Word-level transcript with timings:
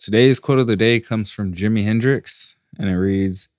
Today's 0.00 0.40
quote 0.40 0.58
of 0.58 0.66
the 0.66 0.78
day 0.78 0.98
comes 0.98 1.30
from 1.30 1.52
Jimi 1.52 1.84
Hendrix, 1.84 2.56
and 2.78 2.88
it 2.88 2.96
reads 2.96 3.50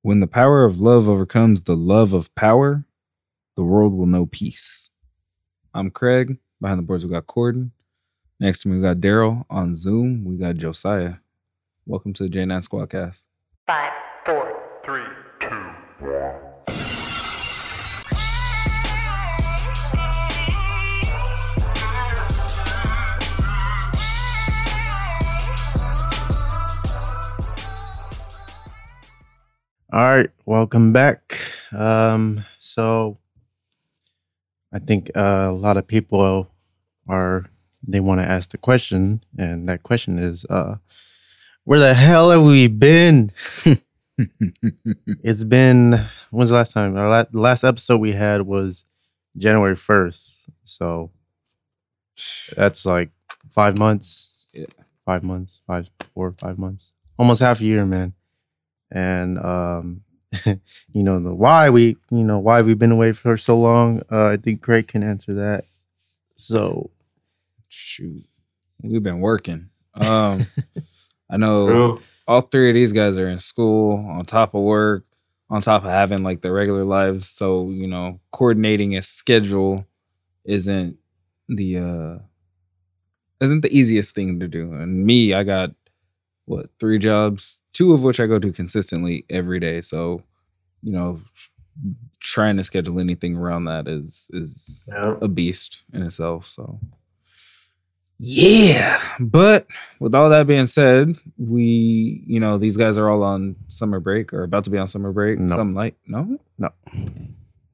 When 0.00 0.20
the 0.20 0.26
power 0.26 0.64
of 0.64 0.80
love 0.80 1.10
overcomes 1.10 1.64
the 1.64 1.76
love 1.76 2.14
of 2.14 2.34
power, 2.34 2.86
the 3.56 3.62
world 3.62 3.92
will 3.92 4.06
know 4.06 4.24
peace. 4.24 4.88
I'm 5.74 5.90
Craig. 5.90 6.38
Behind 6.62 6.78
the 6.78 6.82
boards, 6.82 7.04
we 7.04 7.10
got 7.10 7.26
Corden. 7.26 7.70
Next 8.40 8.62
to 8.62 8.68
me, 8.68 8.76
we 8.76 8.82
got 8.82 8.96
Daryl. 8.96 9.44
On 9.50 9.76
Zoom, 9.76 10.24
we 10.24 10.36
got 10.36 10.56
Josiah. 10.56 11.16
Welcome 11.84 12.14
to 12.14 12.22
the 12.22 12.30
J9 12.30 12.66
Squadcast. 12.66 13.26
Five, 13.66 13.92
four, 14.24 14.58
Three, 14.86 15.04
two, 15.38 15.54
one. 16.00 16.51
All 29.92 30.00
right, 30.00 30.30
welcome 30.46 30.94
back. 30.94 31.38
Um, 31.70 32.46
so 32.58 33.18
I 34.72 34.78
think 34.78 35.10
uh, 35.14 35.48
a 35.50 35.52
lot 35.52 35.76
of 35.76 35.86
people 35.86 36.48
are 37.10 37.44
they 37.86 38.00
want 38.00 38.22
to 38.22 38.26
ask 38.26 38.52
the 38.52 38.56
question, 38.56 39.22
and 39.36 39.68
that 39.68 39.82
question 39.82 40.18
is, 40.18 40.46
uh, 40.48 40.76
where 41.64 41.78
the 41.78 41.92
hell 41.92 42.30
have 42.30 42.42
we 42.42 42.68
been? 42.68 43.32
it's 45.22 45.44
been 45.44 46.02
when's 46.30 46.48
the 46.48 46.54
last 46.54 46.72
time? 46.72 46.96
Our 46.96 47.10
la- 47.10 47.38
last 47.38 47.62
episode 47.62 47.98
we 47.98 48.12
had 48.12 48.40
was 48.46 48.86
January 49.36 49.76
first, 49.76 50.48
so 50.64 51.10
that's 52.56 52.86
like 52.86 53.10
five 53.50 53.76
months. 53.76 54.46
Yeah. 54.54 54.64
five 55.04 55.22
months, 55.22 55.60
five, 55.66 55.90
four, 56.14 56.34
five 56.38 56.58
months, 56.58 56.94
almost 57.18 57.42
half 57.42 57.60
a 57.60 57.64
year, 57.64 57.84
man. 57.84 58.14
And 58.94 59.38
um, 59.38 60.02
you 60.44 61.02
know 61.02 61.18
the 61.18 61.34
why 61.34 61.70
we, 61.70 61.96
you 62.10 62.24
know 62.24 62.38
why 62.38 62.62
we've 62.62 62.78
been 62.78 62.92
away 62.92 63.12
for 63.12 63.36
so 63.36 63.58
long. 63.58 64.02
Uh, 64.10 64.26
I 64.26 64.36
think 64.36 64.62
Craig 64.62 64.88
can 64.88 65.02
answer 65.02 65.34
that. 65.34 65.64
So 66.36 66.90
Shoot. 67.68 68.26
We've 68.82 69.02
been 69.02 69.20
working. 69.20 69.70
Um, 69.94 70.46
I 71.30 71.38
know 71.38 71.66
True. 71.66 72.00
all 72.28 72.42
three 72.42 72.68
of 72.68 72.74
these 72.74 72.92
guys 72.92 73.16
are 73.16 73.28
in 73.28 73.38
school 73.38 73.96
on 74.10 74.24
top 74.24 74.54
of 74.54 74.62
work 74.62 75.04
on 75.48 75.62
top 75.62 75.84
of 75.84 75.90
having 75.90 76.22
like 76.22 76.40
their 76.40 76.52
regular 76.52 76.84
lives 76.84 77.28
so 77.28 77.68
you 77.70 77.86
know 77.86 78.18
coordinating 78.32 78.96
a 78.96 79.02
schedule 79.02 79.86
isn't 80.44 80.96
the 81.48 81.78
uh 81.78 82.18
isn't 83.40 83.60
the 83.60 83.76
easiest 83.76 84.14
thing 84.14 84.40
to 84.40 84.48
do 84.48 84.72
and 84.72 85.04
me 85.04 85.34
i 85.34 85.42
got 85.42 85.70
what 86.46 86.66
three 86.80 86.98
jobs 86.98 87.60
two 87.72 87.92
of 87.92 88.02
which 88.02 88.18
i 88.20 88.26
go 88.26 88.38
to 88.38 88.52
consistently 88.52 89.24
every 89.30 89.60
day 89.60 89.80
so 89.80 90.22
you 90.82 90.92
know 90.92 91.20
trying 92.20 92.56
to 92.56 92.62
schedule 92.64 93.00
anything 93.00 93.36
around 93.36 93.64
that 93.64 93.88
is 93.88 94.30
is 94.34 94.80
Yeah. 94.86 95.14
a 95.22 95.26
beast 95.28 95.84
in 95.94 96.02
itself. 96.02 96.46
So, 96.48 96.78
yeah. 98.18 99.00
But 99.18 99.66
with 99.98 100.14
all 100.14 100.28
that 100.30 100.46
being 100.46 100.66
said, 100.66 101.16
we, 101.38 102.22
you 102.26 102.38
know, 102.38 102.58
these 102.58 102.76
guys 102.76 102.96
are 102.98 103.08
all 103.08 103.22
on 103.22 103.56
summer 103.68 103.98
break 104.00 104.32
or 104.32 104.42
about 104.44 104.64
to 104.64 104.70
be 104.70 104.78
on 104.78 104.86
summer 104.86 105.12
break. 105.12 105.38
No. 105.38 105.56
Some 105.56 105.74
like, 105.74 105.96
no, 106.06 106.38
No. 106.58 106.70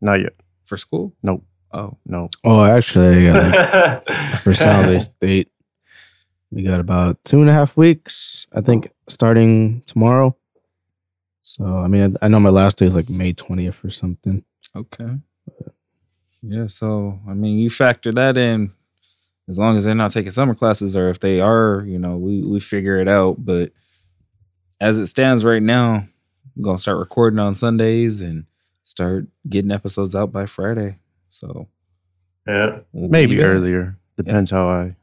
not 0.01 0.21
yet. 0.21 0.35
for 0.65 0.77
school. 0.77 1.13
Nope. 1.23 1.45
Oh, 1.73 1.97
No. 2.07 2.31
Oh, 2.45 2.65
actually, 2.65 3.29
I 3.29 3.33
got 3.33 4.07
like, 4.09 4.41
for 4.43 4.55
San 4.55 4.85
Jose 4.85 5.11
State, 5.11 5.51
we 6.51 6.63
got 6.63 6.81
about 6.81 7.23
two 7.25 7.41
and 7.41 7.51
a 7.51 7.53
half 7.53 7.77
weeks. 7.77 8.47
I 8.53 8.61
think 8.61 8.93
starting 9.09 9.83
tomorrow. 9.87 10.37
So 11.43 11.65
I 11.65 11.89
mean, 11.89 12.17
I, 12.23 12.27
I 12.27 12.29
know 12.29 12.41
my 12.41 12.51
last 12.51 12.79
day 12.79 12.87
is 12.87 12.97
like 12.97 13.09
May 13.09 13.33
twentieth 13.33 13.85
or 13.85 13.91
something. 13.91 14.45
okay. 14.75 15.19
Yeah. 16.43 16.67
So, 16.69 17.19
I 17.29 17.35
mean, 17.35 17.59
you 17.59 17.71
factor 17.71 18.13
that 18.13 18.37
in 18.37 18.73
as 19.49 19.59
long 19.59 19.77
as 19.77 19.85
they're 19.85 19.95
not 19.95 20.13
taking 20.13 20.31
summer 20.31 20.55
classes 20.55 20.97
or 20.97 21.09
if 21.09 21.21
they 21.21 21.41
are, 21.41 21.85
you 21.87 21.99
know, 21.99 22.17
we, 22.17 22.43
we 22.43 22.61
figure 22.61 22.99
it 22.99 23.09
out. 23.09 23.45
But 23.45 23.73
as 24.81 24.99
it 24.99 25.09
stands 25.09 25.45
right 25.45 25.63
now, 25.63 26.07
I'm 26.57 26.63
going 26.63 26.77
to 26.77 26.83
start 26.83 26.99
recording 26.99 27.39
on 27.39 27.55
Sundays 27.55 28.23
and 28.23 28.45
start 28.85 29.27
getting 29.49 29.73
episodes 29.73 30.15
out 30.15 30.33
by 30.33 30.47
Friday. 30.47 30.99
So, 31.31 31.69
yeah. 32.47 32.81
we'll 32.93 33.11
Maybe 33.11 33.43
earlier. 33.43 33.97
Depends 34.17 34.51
how 34.51 34.69
I 34.69 34.97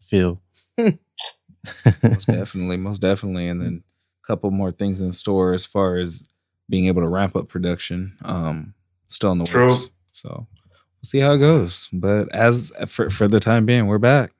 feel. 0.00 0.41
Most 0.78 2.26
definitely, 2.26 2.76
most 2.76 3.00
definitely, 3.00 3.48
and 3.48 3.60
then 3.60 3.82
a 4.22 4.26
couple 4.26 4.50
more 4.50 4.72
things 4.72 5.00
in 5.00 5.12
store 5.12 5.52
as 5.52 5.66
far 5.66 5.96
as 5.98 6.24
being 6.68 6.86
able 6.86 7.02
to 7.02 7.08
ramp 7.08 7.36
up 7.36 7.48
production. 7.48 8.16
Um, 8.24 8.74
still 9.08 9.32
in 9.32 9.38
the 9.38 9.44
True. 9.44 9.70
works, 9.72 9.90
so 10.12 10.28
we'll 10.30 11.04
see 11.04 11.18
how 11.20 11.32
it 11.32 11.38
goes. 11.38 11.88
But 11.92 12.32
as 12.34 12.72
for 12.86 13.10
for 13.10 13.28
the 13.28 13.40
time 13.40 13.66
being, 13.66 13.86
we're 13.86 13.98
back. 13.98 14.32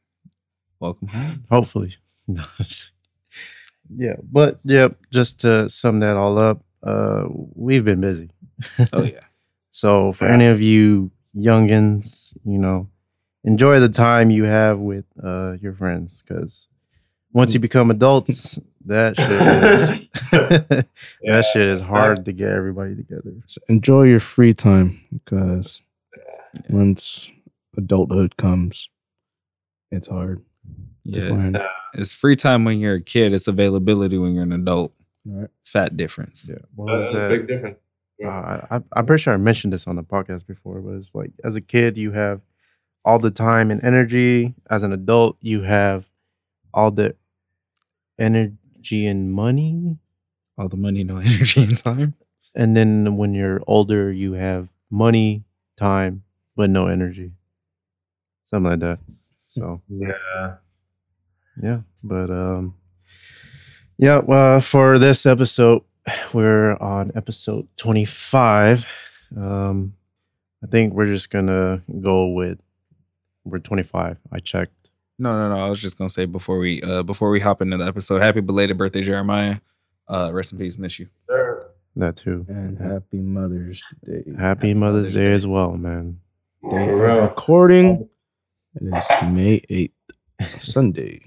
Welcome 0.80 1.08
home. 1.08 1.44
Hopefully. 1.50 1.94
Yeah, 3.94 4.14
but 4.22 4.58
yep. 4.64 4.96
Just 5.10 5.40
to 5.40 5.68
sum 5.68 6.00
that 6.00 6.16
all 6.16 6.38
up, 6.38 6.64
uh, 6.82 7.24
we've 7.54 7.84
been 7.84 8.00
busy. 8.00 8.30
Oh 8.92 9.02
yeah, 9.02 9.20
So 9.70 10.12
for 10.12 10.26
Yeah. 10.26 10.34
any 10.34 10.46
of 10.46 10.62
you 10.62 11.10
youngins, 11.36 12.34
you 12.44 12.58
know, 12.58 12.88
enjoy 13.44 13.80
the 13.80 13.88
time 13.88 14.30
you 14.30 14.44
have 14.44 14.78
with 14.78 15.04
uh, 15.22 15.56
your 15.60 15.72
friends 15.72 16.22
because 16.26 16.68
once 17.32 17.54
you 17.54 17.60
become 17.60 17.90
adults, 17.90 18.58
that 18.84 19.16
shit 19.16 19.30
is 19.30 20.08
that 21.22 21.44
shit 21.52 21.68
is 21.68 21.80
hard 21.80 22.24
to 22.24 22.32
get 22.32 22.50
everybody 22.50 22.94
together. 22.94 23.32
So 23.46 23.60
enjoy 23.68 24.04
your 24.04 24.20
free 24.20 24.52
time 24.52 25.00
because 25.12 25.82
once 26.68 27.30
adulthood 27.76 28.36
comes, 28.36 28.90
it's 29.90 30.08
hard 30.08 30.44
to 31.12 31.20
yeah. 31.20 31.28
find. 31.28 31.58
It's 31.94 32.14
free 32.14 32.36
time 32.36 32.64
when 32.64 32.78
you're 32.78 32.94
a 32.94 33.02
kid. 33.02 33.32
It's 33.32 33.48
availability 33.48 34.18
when 34.18 34.34
you're 34.34 34.44
an 34.44 34.52
adult. 34.52 34.92
Right. 35.24 35.48
Fat 35.64 35.96
difference. 35.96 36.48
Yeah, 36.50 36.56
what 36.74 36.86
was 36.86 37.04
That's 37.04 37.14
that? 37.14 37.28
big 37.28 37.46
difference. 37.46 37.78
Uh, 38.24 38.28
I, 38.28 38.76
I- 38.76 38.82
I'm 38.94 39.06
pretty 39.06 39.22
sure 39.22 39.34
I 39.34 39.36
mentioned 39.36 39.72
this 39.72 39.86
on 39.86 39.96
the 39.96 40.02
podcast 40.02 40.46
before, 40.46 40.80
but 40.80 40.94
it's 40.94 41.14
like 41.14 41.30
as 41.44 41.56
a 41.56 41.60
kid, 41.60 41.96
you 41.96 42.12
have 42.12 42.40
all 43.04 43.18
the 43.18 43.30
time 43.30 43.70
and 43.70 43.82
energy. 43.84 44.54
As 44.70 44.82
an 44.82 44.92
adult, 44.92 45.36
you 45.40 45.62
have 45.62 46.06
all 46.74 46.90
the 46.90 47.14
energy 48.18 49.06
and 49.06 49.32
money. 49.32 49.98
All 50.58 50.68
the 50.68 50.76
money, 50.76 51.04
no 51.04 51.16
energy, 51.18 51.62
and 51.62 51.76
time. 51.76 52.14
And 52.54 52.76
then 52.76 53.16
when 53.16 53.34
you're 53.34 53.62
older, 53.66 54.12
you 54.12 54.34
have 54.34 54.68
money, 54.90 55.44
time, 55.76 56.22
but 56.56 56.70
no 56.70 56.86
energy. 56.86 57.32
Something 58.44 58.70
like 58.70 58.80
that. 58.80 58.98
So 59.48 59.80
Yeah. 59.88 60.56
yeah, 61.62 61.80
but 62.02 62.30
um, 62.30 62.74
yeah. 63.98 64.18
Well, 64.18 64.60
for 64.60 64.98
this 64.98 65.24
episode, 65.26 65.82
we're 66.34 66.74
on 66.76 67.12
episode 67.14 67.66
25. 67.76 68.86
Um, 69.36 69.94
I 70.62 70.66
think 70.66 70.92
we're 70.94 71.06
just 71.06 71.30
gonna 71.30 71.82
go 72.00 72.28
with 72.28 72.58
we're 73.44 73.58
25. 73.58 74.16
I 74.32 74.38
checked. 74.40 74.90
No, 75.18 75.36
no, 75.36 75.54
no. 75.54 75.64
I 75.64 75.68
was 75.68 75.80
just 75.80 75.98
gonna 75.98 76.10
say 76.10 76.24
before 76.26 76.58
we 76.58 76.82
uh 76.82 77.02
before 77.02 77.30
we 77.30 77.38
hop 77.40 77.62
into 77.62 77.76
the 77.76 77.86
episode, 77.86 78.20
happy 78.20 78.40
belated 78.40 78.78
birthday, 78.78 79.02
Jeremiah. 79.02 79.56
Uh, 80.08 80.30
rest 80.32 80.52
in 80.52 80.58
peace. 80.58 80.76
Miss 80.78 80.98
you. 80.98 81.08
Sure. 81.28 81.66
That 81.96 82.16
too. 82.16 82.44
And 82.48 82.78
happy 82.78 83.18
Mother's 83.18 83.84
Day. 84.04 84.24
Happy 84.38 84.74
Mother's 84.74 85.14
Day 85.14 85.32
as 85.32 85.46
well, 85.46 85.76
man. 85.76 86.18
Day 86.70 86.86
For 86.86 87.06
of 87.06 87.16
real. 87.16 87.22
recording. 87.26 88.08
It 88.80 88.96
is 88.96 89.10
May 89.30 89.60
eighth, 89.68 89.92
Sunday. 90.60 91.20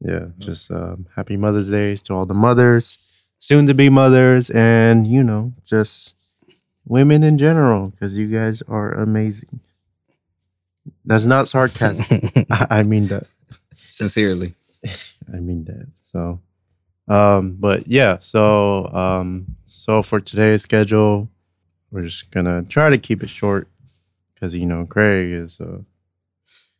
Yeah, 0.00 0.26
just 0.38 0.70
um, 0.70 1.06
happy 1.14 1.36
Mother's 1.36 1.70
Days 1.70 2.02
to 2.02 2.14
all 2.14 2.26
the 2.26 2.34
mothers, 2.34 2.98
soon 3.38 3.66
to 3.68 3.74
be 3.74 3.88
mothers, 3.88 4.50
and 4.50 5.06
you 5.06 5.22
know, 5.22 5.52
just 5.64 6.14
women 6.84 7.22
in 7.22 7.38
general, 7.38 7.88
because 7.88 8.18
you 8.18 8.26
guys 8.26 8.62
are 8.68 8.92
amazing. 8.92 9.60
That's 11.04 11.24
not 11.26 11.48
sarcasm. 11.48 12.30
I, 12.50 12.66
I 12.70 12.82
mean 12.82 13.06
that. 13.08 13.26
Sincerely. 13.76 14.54
I 15.32 15.36
mean 15.40 15.64
that. 15.64 15.88
So, 16.02 16.40
um, 17.08 17.56
but 17.58 17.86
yeah. 17.88 18.18
So, 18.20 18.86
um, 18.88 19.46
so 19.66 20.02
for 20.02 20.20
today's 20.20 20.62
schedule, 20.62 21.28
we're 21.90 22.02
just 22.02 22.30
gonna 22.30 22.62
try 22.64 22.90
to 22.90 22.98
keep 22.98 23.22
it 23.22 23.30
short, 23.30 23.68
because 24.34 24.54
you 24.54 24.66
know 24.66 24.84
Craig 24.86 25.30
is. 25.32 25.60
a 25.60 25.84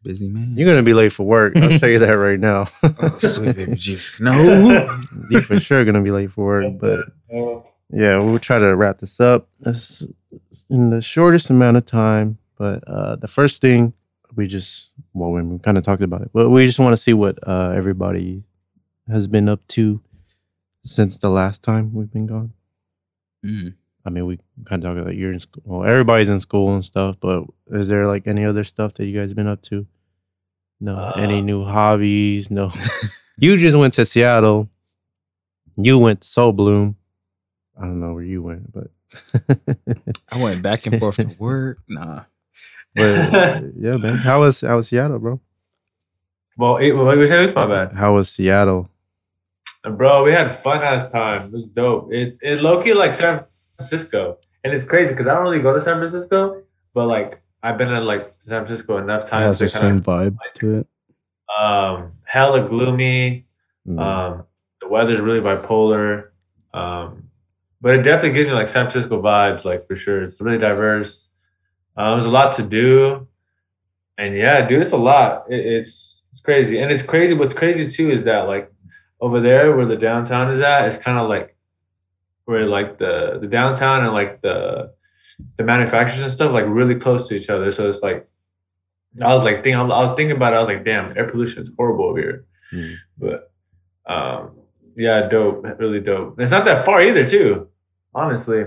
Busy 0.05 0.29
man. 0.29 0.55
you're 0.57 0.69
gonna 0.69 0.83
be 0.85 0.95
late 0.95 1.13
for 1.13 1.25
work. 1.25 1.57
I'll 1.57 1.77
tell 1.77 1.89
you 1.89 1.99
that 1.99 2.13
right 2.17 2.39
now. 2.39 2.67
oh, 2.85 3.19
sweet 3.19 3.57
baby 3.57 3.75
Jesus. 3.75 4.21
No. 4.21 5.01
you 5.29 5.43
for 5.43 5.59
sure 5.59 5.85
gonna 5.85 6.01
be 6.01 6.13
late 6.13 6.31
for 6.31 6.45
work, 6.45 6.79
but 6.79 7.01
yeah, 7.91 8.19
we'll 8.19 8.39
try 8.39 8.59
to 8.59 8.77
wrap 8.77 8.99
this 8.99 9.19
up 9.19 9.49
in 10.71 10.91
the 10.91 11.01
shortest 11.01 11.51
amount 11.51 11.79
of 11.79 11.85
time. 11.85 12.39
But 12.57 12.87
uh, 12.87 13.17
the 13.17 13.27
first 13.27 13.61
thing 13.61 13.93
we 14.35 14.47
just 14.47 14.91
well, 15.15 15.31
we 15.33 15.59
kind 15.61 15.79
of 15.79 15.85
talked 15.85 16.03
about 16.03 16.23
it, 16.23 16.31
but 16.33 16.49
we 16.51 16.65
just 16.67 16.79
want 16.79 16.93
to 16.93 16.97
see 16.97 17.13
what 17.15 17.39
uh, 17.47 17.73
everybody 17.75 18.43
has 19.09 19.27
been 19.27 19.49
up 19.49 19.67
to 19.69 20.01
since 20.85 21.19
the 21.19 21.31
last 21.31 21.63
time 21.63 21.93
we've 21.95 22.11
been 22.13 22.27
gone? 22.27 22.53
Mm. 23.45 23.75
I 24.05 24.11
mean, 24.11 24.27
we 24.27 24.39
kind 24.65 24.83
of 24.85 24.89
talk 24.97 25.01
about 25.03 25.17
you're 25.17 25.33
in 25.33 25.41
school. 25.41 25.63
Well, 25.67 25.89
everybody's 25.89 26.29
in 26.29 26.41
school 26.41 26.75
and 26.75 26.85
stuff, 26.85 27.17
but 27.21 27.45
is 27.71 27.89
there 27.89 28.07
like 28.07 28.27
any 28.27 28.45
other 28.45 28.65
stuff 28.65 28.95
that 28.95 29.07
you 29.07 29.19
guys 29.19 29.35
been 29.35 29.47
up 29.49 29.61
to? 29.63 29.87
No, 30.81 31.11
any 31.17 31.39
Uh, 31.39 31.43
new 31.43 31.65
hobbies? 31.65 32.51
No. 32.51 32.71
you 33.39 33.57
just 33.57 33.77
went 33.77 33.95
to 33.95 34.07
Seattle. 34.07 34.69
You 35.77 35.99
went 35.99 36.23
to 36.23 36.29
Sol 36.29 36.53
Blume. 36.53 36.97
I 37.77 37.83
don't 37.83 38.01
know 38.01 38.13
where 38.15 38.23
you 38.23 38.43
went, 38.43 38.73
but 38.73 38.91
I 40.33 40.43
went 40.43 40.63
back 40.63 40.87
and 40.87 40.99
forth 40.99 41.17
to 41.17 41.27
work. 41.39 41.79
Nah. 41.89 42.23
But 42.95 43.05
yeah, 43.77 43.97
man. 43.97 44.19
How 44.19 44.41
was 44.41 44.61
how 44.61 44.77
was 44.77 44.89
Seattle, 44.89 45.19
bro? 45.19 45.41
well, 46.57 46.77
it, 46.79 46.93
well, 46.93 47.05
like 47.05 47.19
we 47.19 47.27
said, 47.29 47.41
it's 47.45 47.55
my 47.55 47.67
bad. 47.67 47.93
How 47.93 48.15
was 48.15 48.29
Seattle? 48.29 48.89
And 49.85 49.97
bro, 49.97 50.25
we 50.25 50.33
had 50.33 50.61
fun 50.63 50.83
ass 50.83 51.11
time. 51.11 51.47
It 51.47 51.53
was 51.53 51.67
dope. 51.69 52.13
It 52.13 52.39
it 52.43 52.61
low 52.61 52.83
key 52.83 52.95
like 52.95 53.15
San 53.15 53.45
Francisco, 53.77 54.39
and 54.65 54.73
it's 54.73 54.85
crazy 54.85 55.13
because 55.13 55.27
I 55.29 55.35
don't 55.35 55.45
really 55.45 55.61
go 55.61 55.73
to 55.73 55.83
San 55.85 55.99
Francisco, 55.99 56.63
but 56.95 57.07
like 57.07 57.41
I've 57.63 57.79
been 57.79 57.93
in 57.93 58.05
like 58.05 58.35
San 58.47 58.67
Francisco 58.67 58.99
enough 58.99 59.25
It 59.27 59.31
times 59.31 59.61
has 59.61 59.73
the 59.73 59.79
same 59.79 60.03
vibe 60.03 60.37
to 60.55 60.75
it. 60.81 60.87
um 61.61 62.13
hella 62.25 62.69
gloomy. 62.69 63.47
Mm. 63.87 64.01
Um, 64.01 64.45
the 64.81 64.89
weather's 64.89 65.21
really 65.21 65.41
bipolar. 65.41 66.29
Um, 66.75 67.25
but 67.81 67.95
it 67.95 68.03
definitely 68.03 68.33
gives 68.33 68.49
me 68.49 68.55
like 68.55 68.69
San 68.69 68.91
Francisco 68.91 69.23
vibes, 69.23 69.65
like 69.65 69.87
for 69.87 69.97
sure. 69.97 70.25
It's 70.25 70.41
really 70.41 70.59
diverse. 70.59 71.28
Uh, 71.99 72.15
there's 72.15 72.27
a 72.27 72.31
lot 72.31 72.55
to 72.57 72.63
do, 72.63 73.27
and 74.17 74.37
yeah, 74.37 74.67
dude, 74.67 74.83
it's 74.83 74.93
a 74.93 74.97
lot. 74.97 75.47
It, 75.51 75.67
it's 75.67 76.25
it's 76.31 76.41
crazy, 76.41 76.79
and 76.79 76.93
it's 76.93 77.03
crazy. 77.03 77.35
What's 77.35 77.55
crazy 77.55 77.91
too 77.91 78.11
is 78.11 78.23
that 78.25 78.47
like 78.47 78.73
over 79.21 79.41
there 79.41 79.77
where 79.77 79.87
the 79.87 79.97
downtown 79.97 80.55
is 80.55 80.61
at, 80.61 80.87
it's 80.87 80.97
kind 80.97 81.19
of 81.19 81.29
like 81.29 81.57
where 82.45 82.67
like 82.67 82.99
the 82.99 83.39
the 83.41 83.49
downtown 83.49 84.05
and 84.05 84.15
like 84.15 84.41
the 84.43 84.95
the 85.57 85.65
manufacturers 85.65 86.23
and 86.23 86.33
stuff 86.33 86.53
like 86.53 86.67
really 86.69 86.95
close 86.95 87.29
to 87.29 87.35
each 87.35 87.51
other. 87.51 87.73
So 87.73 87.89
it's 87.89 88.01
like 88.01 88.29
I 89.21 89.35
was 89.35 89.45
like 89.45 89.57
thinking, 89.65 89.75
I 89.75 89.83
was 89.83 90.17
thinking 90.17 90.37
about 90.37 90.53
it. 90.53 90.57
I 90.57 90.61
was 90.61 90.69
like, 90.69 90.85
damn, 90.85 91.17
air 91.17 91.29
pollution 91.29 91.65
is 91.65 91.71
horrible 91.77 92.05
over 92.05 92.19
here. 92.19 92.45
Mm. 92.73 92.97
But 93.19 93.51
um, 94.07 94.53
yeah, 94.97 95.29
dope, 95.29 95.65
really 95.79 96.01
dope. 96.01 96.35
And 96.35 96.43
it's 96.43 96.53
not 96.53 96.65
that 96.67 96.85
far 96.85 97.03
either, 97.03 97.29
too, 97.29 97.69
honestly. 98.15 98.65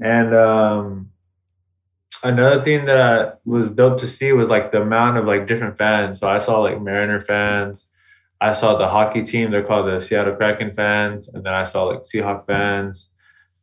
And 0.00 0.34
um, 0.34 1.11
another 2.22 2.64
thing 2.64 2.86
that 2.86 3.40
was 3.44 3.70
dope 3.70 4.00
to 4.00 4.08
see 4.08 4.32
was 4.32 4.48
like 4.48 4.72
the 4.72 4.82
amount 4.82 5.18
of 5.18 5.26
like 5.26 5.46
different 5.46 5.78
fans. 5.78 6.20
So 6.20 6.28
I 6.28 6.38
saw 6.38 6.60
like 6.60 6.80
Mariner 6.80 7.20
fans. 7.20 7.86
I 8.40 8.52
saw 8.52 8.76
the 8.76 8.88
hockey 8.88 9.22
team. 9.22 9.50
They're 9.50 9.62
called 9.62 9.86
the 9.86 10.04
Seattle 10.04 10.34
Kraken 10.34 10.74
fans, 10.74 11.28
and 11.32 11.44
then 11.44 11.52
I 11.52 11.64
saw 11.64 11.84
like 11.84 12.02
Seahawk 12.02 12.46
fans. 12.46 13.08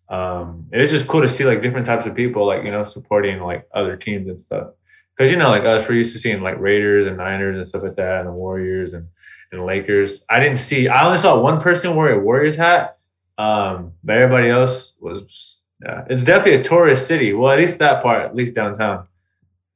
Um, 0.09 0.67
it 0.71 0.79
was 0.79 0.89
just 0.89 1.07
cool 1.07 1.21
to 1.21 1.29
see 1.29 1.43
like 1.43 1.61
different 1.61 1.85
types 1.85 2.05
of 2.05 2.15
people, 2.15 2.47
like 2.47 2.65
you 2.65 2.71
know, 2.71 2.83
supporting 2.83 3.41
like 3.41 3.67
other 3.73 3.97
teams 3.97 4.27
and 4.29 4.43
stuff. 4.45 4.69
Because 5.17 5.31
you 5.31 5.37
know, 5.37 5.49
like 5.49 5.65
us, 5.65 5.87
we're 5.87 5.95
used 5.95 6.13
to 6.13 6.19
seeing 6.19 6.41
like 6.41 6.59
Raiders 6.59 7.07
and 7.07 7.17
Niners 7.17 7.57
and 7.57 7.67
stuff 7.67 7.83
like 7.83 7.97
that, 7.97 8.19
and 8.19 8.29
the 8.29 8.33
Warriors 8.33 8.93
and 8.93 9.07
and 9.51 9.65
Lakers. 9.65 10.23
I 10.29 10.39
didn't 10.39 10.59
see. 10.59 10.87
I 10.87 11.05
only 11.05 11.17
saw 11.17 11.39
one 11.39 11.61
person 11.61 11.95
wear 11.95 12.13
a 12.13 12.23
Warriors 12.23 12.55
hat. 12.55 12.97
Um, 13.37 13.93
but 14.03 14.17
everybody 14.17 14.49
else 14.49 14.95
was. 14.99 15.57
Yeah, 15.83 16.05
it's 16.09 16.23
definitely 16.23 16.59
a 16.61 16.63
tourist 16.63 17.07
city. 17.07 17.33
Well, 17.33 17.51
at 17.53 17.59
least 17.59 17.77
that 17.79 18.03
part, 18.03 18.25
at 18.25 18.35
least 18.35 18.53
downtown. 18.53 19.07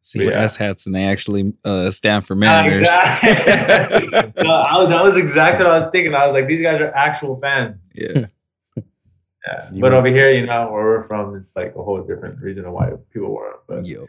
See, 0.01 0.25
Yeah. 0.25 0.41
S 0.41 0.57
hats 0.57 0.85
and 0.85 0.93
they 0.93 1.05
actually 1.05 1.53
uh, 1.63 1.89
stand 1.91 2.25
for 2.27 2.33
Ah, 2.33 2.37
Mariners. 2.37 2.81
exactly. 2.81 4.33
No, 4.43 4.51
I 4.51 4.77
was, 4.79 4.89
that 4.89 5.01
was 5.03 5.15
exactly 5.15 5.65
what 5.65 5.73
I 5.75 5.79
was 5.79 5.89
thinking. 5.93 6.13
I 6.13 6.27
was 6.27 6.33
like, 6.33 6.47
these 6.47 6.61
guys 6.61 6.81
are 6.81 6.93
actual 6.93 7.39
fans. 7.39 7.77
yeah. 7.93 8.25
Yeah. 9.45 9.69
You 9.73 9.81
but 9.81 9.93
over 9.93 10.07
here, 10.07 10.31
you 10.31 10.45
know, 10.45 10.71
where 10.71 10.83
we're 10.85 11.07
from, 11.07 11.35
it's 11.35 11.53
like 11.53 11.75
a 11.75 11.83
whole 11.83 12.01
different 12.01 12.41
reason 12.41 12.63
of 12.65 12.71
why 12.71 12.91
people 13.11 13.33
wear 13.35 13.49
them. 13.51 13.59
But 13.67 13.85
Yo. 13.85 14.07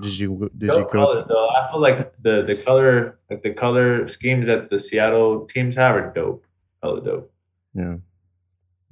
Did 0.00 0.18
you 0.18 0.32
go- 0.40 0.48
did 0.56 0.70
you 0.72 0.78
go? 0.80 0.84
colors, 0.86 1.24
though. 1.28 1.48
I 1.50 1.70
feel 1.70 1.80
like 1.82 2.14
the 2.22 2.44
the 2.48 2.56
color, 2.56 3.18
like 3.30 3.42
the 3.42 3.52
color 3.52 4.08
schemes 4.08 4.46
that 4.46 4.70
the 4.70 4.78
Seattle 4.80 5.46
teams 5.52 5.76
have 5.76 5.94
are 5.96 6.10
dope. 6.14 6.46
Hella 6.82 7.04
dope. 7.04 7.30
Yeah. 7.74 7.96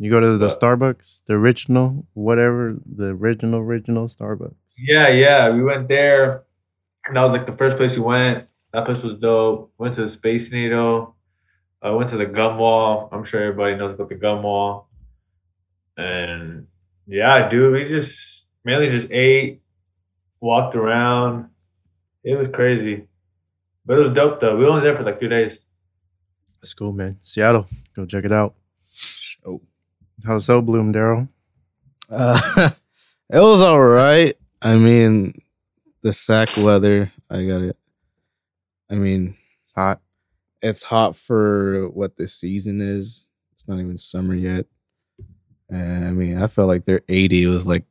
You 0.03 0.11
go 0.11 0.19
to 0.19 0.37
the 0.37 0.49
Starbucks, 0.49 1.27
the 1.27 1.35
original, 1.35 2.05
whatever, 2.15 2.75
the 2.97 3.11
original 3.11 3.61
original 3.61 4.09
Starbucks. 4.09 4.57
Yeah, 4.77 5.07
yeah. 5.11 5.49
We 5.51 5.63
went 5.63 5.87
there. 5.87 6.43
And 7.07 7.17
that 7.17 7.23
was 7.23 7.31
like 7.31 7.47
the 7.47 7.57
first 7.57 7.77
place 7.77 7.93
we 7.93 8.01
went. 8.01 8.49
That 8.73 8.85
place 8.85 9.01
was 9.01 9.21
dope. 9.21 9.73
Went 9.79 9.95
to 9.95 10.05
the 10.05 10.11
Space 10.11 10.51
Needle. 10.51 11.15
I 11.81 11.91
went 11.91 12.11
to 12.11 12.17
the 12.17 12.27
gum 12.27 12.59
wall. 12.59 13.11
I'm 13.13 13.23
sure 13.25 13.45
everybody 13.45 13.77
knows 13.77 13.95
about 13.95 14.09
the 14.09 14.17
gum 14.17 14.43
wall. 14.43 14.89
And 15.97 16.67
yeah, 17.07 17.49
dude, 17.49 17.73
we 17.73 17.85
just 17.85 18.47
mainly 18.65 18.91
just 18.91 19.09
ate, 19.13 19.63
walked 20.41 20.75
around. 20.75 21.51
It 22.25 22.37
was 22.37 22.49
crazy. 22.53 23.07
But 23.87 23.99
it 23.99 24.01
was 24.01 24.15
dope 24.15 24.41
though. 24.41 24.57
We 24.57 24.65
were 24.65 24.71
only 24.71 24.83
there 24.83 24.97
for 24.97 25.05
like 25.05 25.21
two 25.21 25.29
days. 25.29 25.61
That's 26.61 26.75
cool, 26.75 26.93
man. 26.93 27.19
Seattle, 27.21 27.69
go 27.95 28.05
check 28.05 28.25
it 28.25 28.33
out. 28.33 28.57
Oh. 29.47 29.61
How's 30.25 30.47
Sol 30.47 30.63
Blume, 30.63 30.93
Daryl? 30.93 31.29
Uh, 32.11 32.71
it 33.31 33.39
was 33.41 33.63
all 33.63 33.81
right. 33.83 34.37
I 34.61 34.77
mean, 34.77 35.41
the 36.03 36.13
Sac 36.13 36.57
weather, 36.57 37.13
I 37.31 37.45
got 37.45 37.63
it. 37.63 37.77
I 38.91 38.95
mean, 38.95 39.37
It's 39.65 39.73
hot. 39.75 40.01
it's 40.61 40.83
hot 40.83 41.17
for 41.17 41.89
what 41.89 42.17
the 42.17 42.29
season 42.29 42.81
is. 42.81 43.27
It's 43.55 43.67
not 43.67 43.79
even 43.81 43.97
summer 43.99 44.35
yet. 44.35 44.67
And 45.69 46.05
I 46.07 46.11
mean, 46.11 46.41
I 46.43 46.47
felt 46.47 46.69
like 46.69 46.85
their 46.85 47.01
80 47.09 47.47
was 47.47 47.67
like 47.67 47.85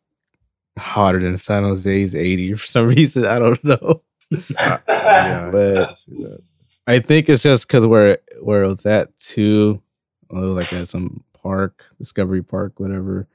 hotter 0.78 1.19
than 1.22 1.38
San 1.38 1.63
Jose's 1.63 2.16
80 2.16 2.54
for 2.54 2.66
some 2.68 2.88
reason. 2.95 3.25
I 3.25 3.39
don't 3.39 3.63
know. 3.63 4.01
Yeah, 4.30 5.50
But-. 5.51 5.98
I 6.88 7.00
think 7.00 7.30
it's 7.30 7.44
just 7.44 7.68
because 7.68 7.86
where 7.86 8.19
where 8.42 8.63
it's 8.66 8.86
at 8.86 9.18
too. 9.18 9.81
It 10.30 10.36
was 10.36 10.56
like 10.56 10.72
at 10.74 10.89
some 10.89 11.24
park, 11.41 11.83
Discovery 11.97 12.43
Park, 12.43 12.79
whatever. 12.79 13.27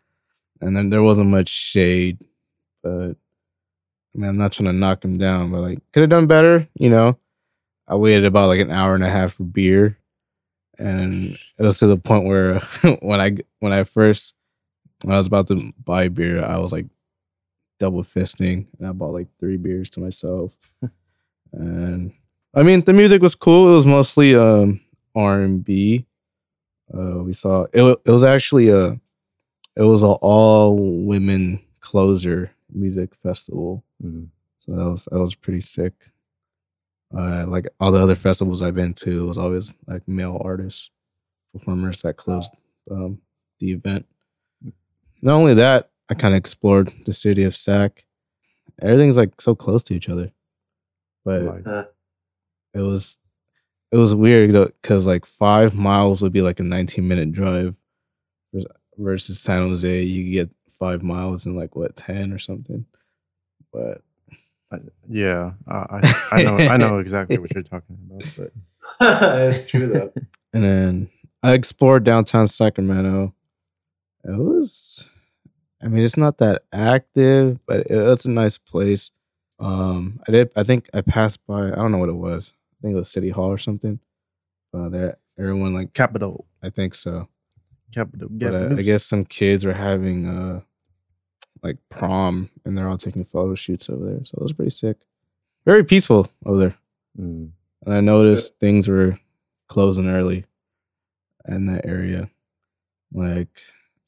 And 0.61 0.77
then 0.77 0.91
there 0.91 1.03
wasn't 1.03 1.31
much 1.31 1.49
shade, 1.49 2.19
but 2.83 3.17
I 4.17 4.19
mean, 4.19 4.31
I'm 4.31 4.39
not 4.39 4.53
trying 4.53 4.67
to 4.67 4.73
knock 4.73 5.05
him 5.05 5.19
down, 5.19 5.51
but 5.51 5.61
like 5.61 5.79
could 5.93 6.01
have 6.01 6.11
done 6.11 6.27
better, 6.27 6.67
you 6.79 6.89
know. 6.89 7.19
I 7.89 7.95
waited 7.95 8.25
about 8.25 8.49
like 8.49 8.61
an 8.61 8.71
hour 8.71 8.95
and 8.95 9.05
a 9.05 9.11
half 9.11 9.35
for 9.35 9.45
beer, 9.45 9.99
and 10.79 11.37
it 11.59 11.63
was 11.63 11.79
to 11.79 11.87
the 11.87 11.97
point 11.97 12.27
where 12.27 12.61
when 13.01 13.21
I 13.21 13.37
when 13.61 13.73
I 13.73 13.85
first 13.85 14.35
when 15.05 15.15
I 15.15 15.19
was 15.19 15.27
about 15.27 15.49
to 15.49 15.73
buy 15.85 16.09
beer, 16.09 16.43
I 16.43 16.59
was 16.59 16.73
like 16.73 16.87
double 17.79 18.03
fisting, 18.03 18.67
and 18.79 18.89
I 18.89 18.93
bought 18.93 19.13
like 19.13 19.29
three 19.39 19.59
beers 19.59 19.91
to 19.91 20.01
myself, 20.01 20.57
and 21.53 22.13
I 22.55 22.63
mean, 22.63 22.81
the 22.81 22.95
music 22.95 23.21
was 23.21 23.35
cool. 23.35 23.69
It 23.69 23.75
was 23.75 23.87
mostly 23.87 24.35
um 24.35 24.81
R 25.15 25.43
and 25.43 25.63
B. 25.63 26.06
Uh, 26.93 27.23
we 27.23 27.33
saw 27.33 27.63
it. 27.73 27.99
It 28.05 28.11
was 28.11 28.25
actually 28.25 28.69
a, 28.69 28.99
it 29.77 29.83
was 29.83 30.03
an 30.03 30.11
all 30.23 30.77
women 31.05 31.61
closer 31.81 32.51
music 32.73 33.15
festival. 33.23 33.85
Mhm. 34.03 34.29
So 34.59 34.73
that 34.73 34.91
was 34.91 35.09
that 35.11 35.21
was 35.21 35.35
pretty 35.35 35.61
sick. 35.61 35.93
Uh, 37.17 37.47
like 37.47 37.69
all 37.79 37.93
the 37.93 38.03
other 38.03 38.17
festivals 38.17 38.63
I've 38.63 38.75
been 38.75 38.95
to, 38.95 39.23
it 39.23 39.27
was 39.27 39.39
always 39.39 39.73
like 39.87 40.07
male 40.09 40.41
artists, 40.45 40.91
performers 41.53 42.03
that 42.03 42.17
closed 42.17 42.53
um, 42.91 43.21
the 43.61 43.71
event. 43.73 44.07
Not 45.23 45.35
only 45.37 45.55
that, 45.55 45.91
I 46.11 46.15
kind 46.15 46.35
of 46.35 46.39
explored 46.39 46.93
the 47.05 47.13
city 47.13 47.45
of 47.45 47.55
Sac. 47.55 48.05
Everything's 48.83 49.17
like 49.17 49.41
so 49.41 49.55
close 49.55 49.83
to 49.85 49.95
each 49.95 50.09
other, 50.09 50.33
but 51.25 51.43
Like, 51.43 51.65
it 52.75 52.81
was 52.81 53.19
it 53.93 53.97
was 53.97 54.15
weird 54.15 54.53
because 54.83 55.07
like 55.07 55.25
five 55.27 55.75
miles 55.75 56.23
would 56.23 56.33
be 56.33 56.43
like 56.43 56.61
a 56.61 56.65
19 56.65 57.07
minute 57.07 57.33
drive 57.33 57.75
versus 58.99 59.39
san 59.39 59.63
jose 59.69 60.03
you 60.03 60.33
get 60.33 60.51
five 60.79 61.03
miles 61.03 61.47
in 61.47 61.57
like 61.57 61.77
what 61.77 61.97
10 61.97 62.33
or 62.33 62.39
something 62.39 62.85
but 63.73 64.03
yeah, 65.09 65.53
I, 65.69 65.75
I, 65.75 66.15
I 66.33 66.43
know, 66.43 66.57
I 66.57 66.77
know 66.77 66.99
exactly 66.99 67.39
what 67.39 67.55
you're 67.55 67.63
talking 67.63 67.97
about. 68.11 68.25
But 68.37 68.53
it's 69.01 69.69
true 69.69 69.89
though. 69.89 70.13
and 70.53 70.65
then 70.65 71.11
i 71.43 71.53
explored 71.53 72.05
downtown 72.05 72.47
sacramento 72.47 73.35
it 74.25 74.37
was 74.37 75.11
i 75.83 75.89
mean 75.89 76.05
it's 76.05 76.17
not 76.17 76.39
that 76.39 76.63
active 76.73 77.59
but 77.67 77.81
it, 77.81 77.91
it's 77.91 78.25
a 78.25 78.31
nice 78.31 78.59
place 78.59 79.11
um 79.59 80.21
i 80.29 80.33
did 80.33 80.51
i 80.57 80.63
think 80.63 80.89
i 80.95 81.01
passed 81.01 81.45
by 81.47 81.67
i 81.67 81.75
don't 81.75 81.91
know 81.91 81.99
what 81.99 82.09
it 82.09 82.15
was 82.15 82.55
i 82.66 82.66
think 82.87 82.95
it 82.95 82.99
was 82.99 83.11
city 83.11 83.31
hall 83.31 83.51
or 83.51 83.59
something 83.59 83.99
uh 84.75 84.89
there 84.89 85.19
everyone 85.39 85.73
like 85.75 85.93
capital, 85.93 86.47
i 86.63 86.71
think 86.71 86.95
so 86.95 87.29
capital. 87.93 88.29
but 88.31 88.55
uh, 88.55 88.75
I 88.77 88.83
guess 88.83 89.05
some 89.05 89.25
kids 89.25 89.65
were 89.65 89.73
having 89.73 90.27
uh 90.27 90.61
like 91.63 91.77
prom 91.89 92.49
and 92.65 92.77
they're 92.77 92.89
all 92.89 92.99
taking 92.99 93.25
photo 93.25 93.55
shoots 93.55 93.89
over 93.89 94.05
there. 94.05 94.25
So 94.25 94.37
it 94.39 94.43
was 94.43 94.53
pretty 94.53 94.71
sick. 94.71 94.99
Very 95.65 95.85
peaceful 95.85 96.29
over 96.45 96.59
there. 96.59 96.75
Mm. 97.19 97.51
And 97.85 97.95
I 97.95 98.01
noticed 98.01 98.59
things 98.61 98.89
were 98.89 99.19
closing 99.69 100.09
early. 100.09 100.45
in 101.49 101.67
that 101.67 101.87
area. 101.87 102.31
Like 103.13 103.49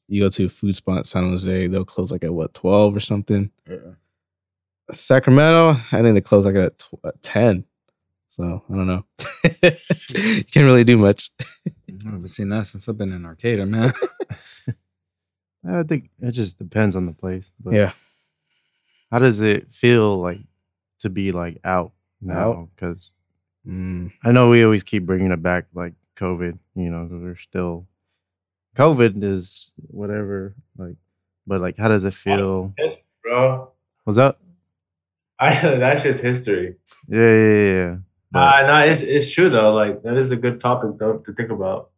you 0.07 0.21
go 0.21 0.29
to 0.29 0.45
a 0.45 0.49
food 0.49 0.75
spot 0.75 1.07
San 1.07 1.23
Jose, 1.23 1.67
they'll 1.67 1.85
close 1.85 2.11
like 2.11 2.23
at 2.23 2.33
what 2.33 2.53
twelve 2.53 2.95
or 2.95 2.99
something. 2.99 3.51
Sacramento, 4.91 5.79
I 5.91 6.01
think 6.01 6.15
they 6.15 6.21
close 6.21 6.45
like 6.45 6.55
at, 6.55 6.79
tw- 6.79 7.05
at 7.05 7.21
ten. 7.21 7.65
So 8.29 8.63
I 8.69 8.73
don't 8.73 8.87
know. 8.87 9.03
you 9.63 10.43
can't 10.45 10.65
really 10.65 10.83
do 10.83 10.97
much. 10.97 11.31
I 11.41 11.73
haven't 12.03 12.27
seen 12.29 12.49
that 12.49 12.67
since 12.67 12.87
I've 12.87 12.97
been 12.97 13.11
in 13.11 13.25
Arcata, 13.25 13.65
man. 13.65 13.91
I 15.67 15.83
think 15.83 16.09
it 16.21 16.31
just 16.31 16.57
depends 16.57 16.95
on 16.95 17.05
the 17.05 17.11
place. 17.11 17.51
But 17.59 17.73
Yeah. 17.73 17.91
How 19.11 19.19
does 19.19 19.41
it 19.41 19.73
feel 19.73 20.21
like 20.21 20.39
to 20.99 21.09
be 21.09 21.31
like 21.31 21.59
out 21.63 21.91
now? 22.21 22.69
Because 22.75 23.11
Mm, 23.67 24.11
I 24.23 24.31
know 24.31 24.49
we 24.49 24.63
always 24.63 24.83
keep 24.83 25.05
bringing 25.05 25.31
it 25.31 25.43
back, 25.43 25.65
like 25.73 25.93
COVID. 26.15 26.57
You 26.75 26.89
know, 26.89 27.03
because 27.03 27.21
we're 27.21 27.35
still 27.35 27.87
COVID 28.75 29.23
is 29.23 29.73
whatever. 29.87 30.55
Like, 30.77 30.95
but 31.45 31.61
like, 31.61 31.77
how 31.77 31.87
does 31.87 32.03
it 32.03 32.13
feel? 32.13 32.73
Yes, 32.77 32.95
bro. 33.21 33.71
What's 34.05 34.17
up? 34.17 34.39
I 35.39 35.53
that 35.61 36.01
shit's 36.01 36.21
history. 36.21 36.75
Yeah, 37.07 37.19
yeah, 37.19 37.73
yeah. 37.73 37.95
But- 38.31 38.39
Nah, 38.39 38.67
nah, 38.67 38.83
it's, 38.83 39.01
it's 39.01 39.31
true 39.31 39.49
though. 39.49 39.73
Like 39.73 40.03
that 40.03 40.17
is 40.17 40.31
a 40.31 40.35
good 40.35 40.59
topic 40.59 40.91
though 40.99 41.17
to 41.17 41.33
think 41.33 41.49
about. 41.51 41.89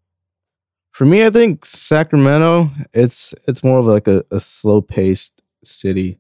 For 0.92 1.06
me, 1.06 1.26
I 1.26 1.30
think 1.30 1.66
Sacramento, 1.66 2.70
it's 2.94 3.34
it's 3.48 3.64
more 3.64 3.80
of 3.80 3.86
like 3.86 4.08
a, 4.08 4.24
a 4.32 4.40
slow 4.40 4.82
paced 4.82 5.42
city. 5.64 6.20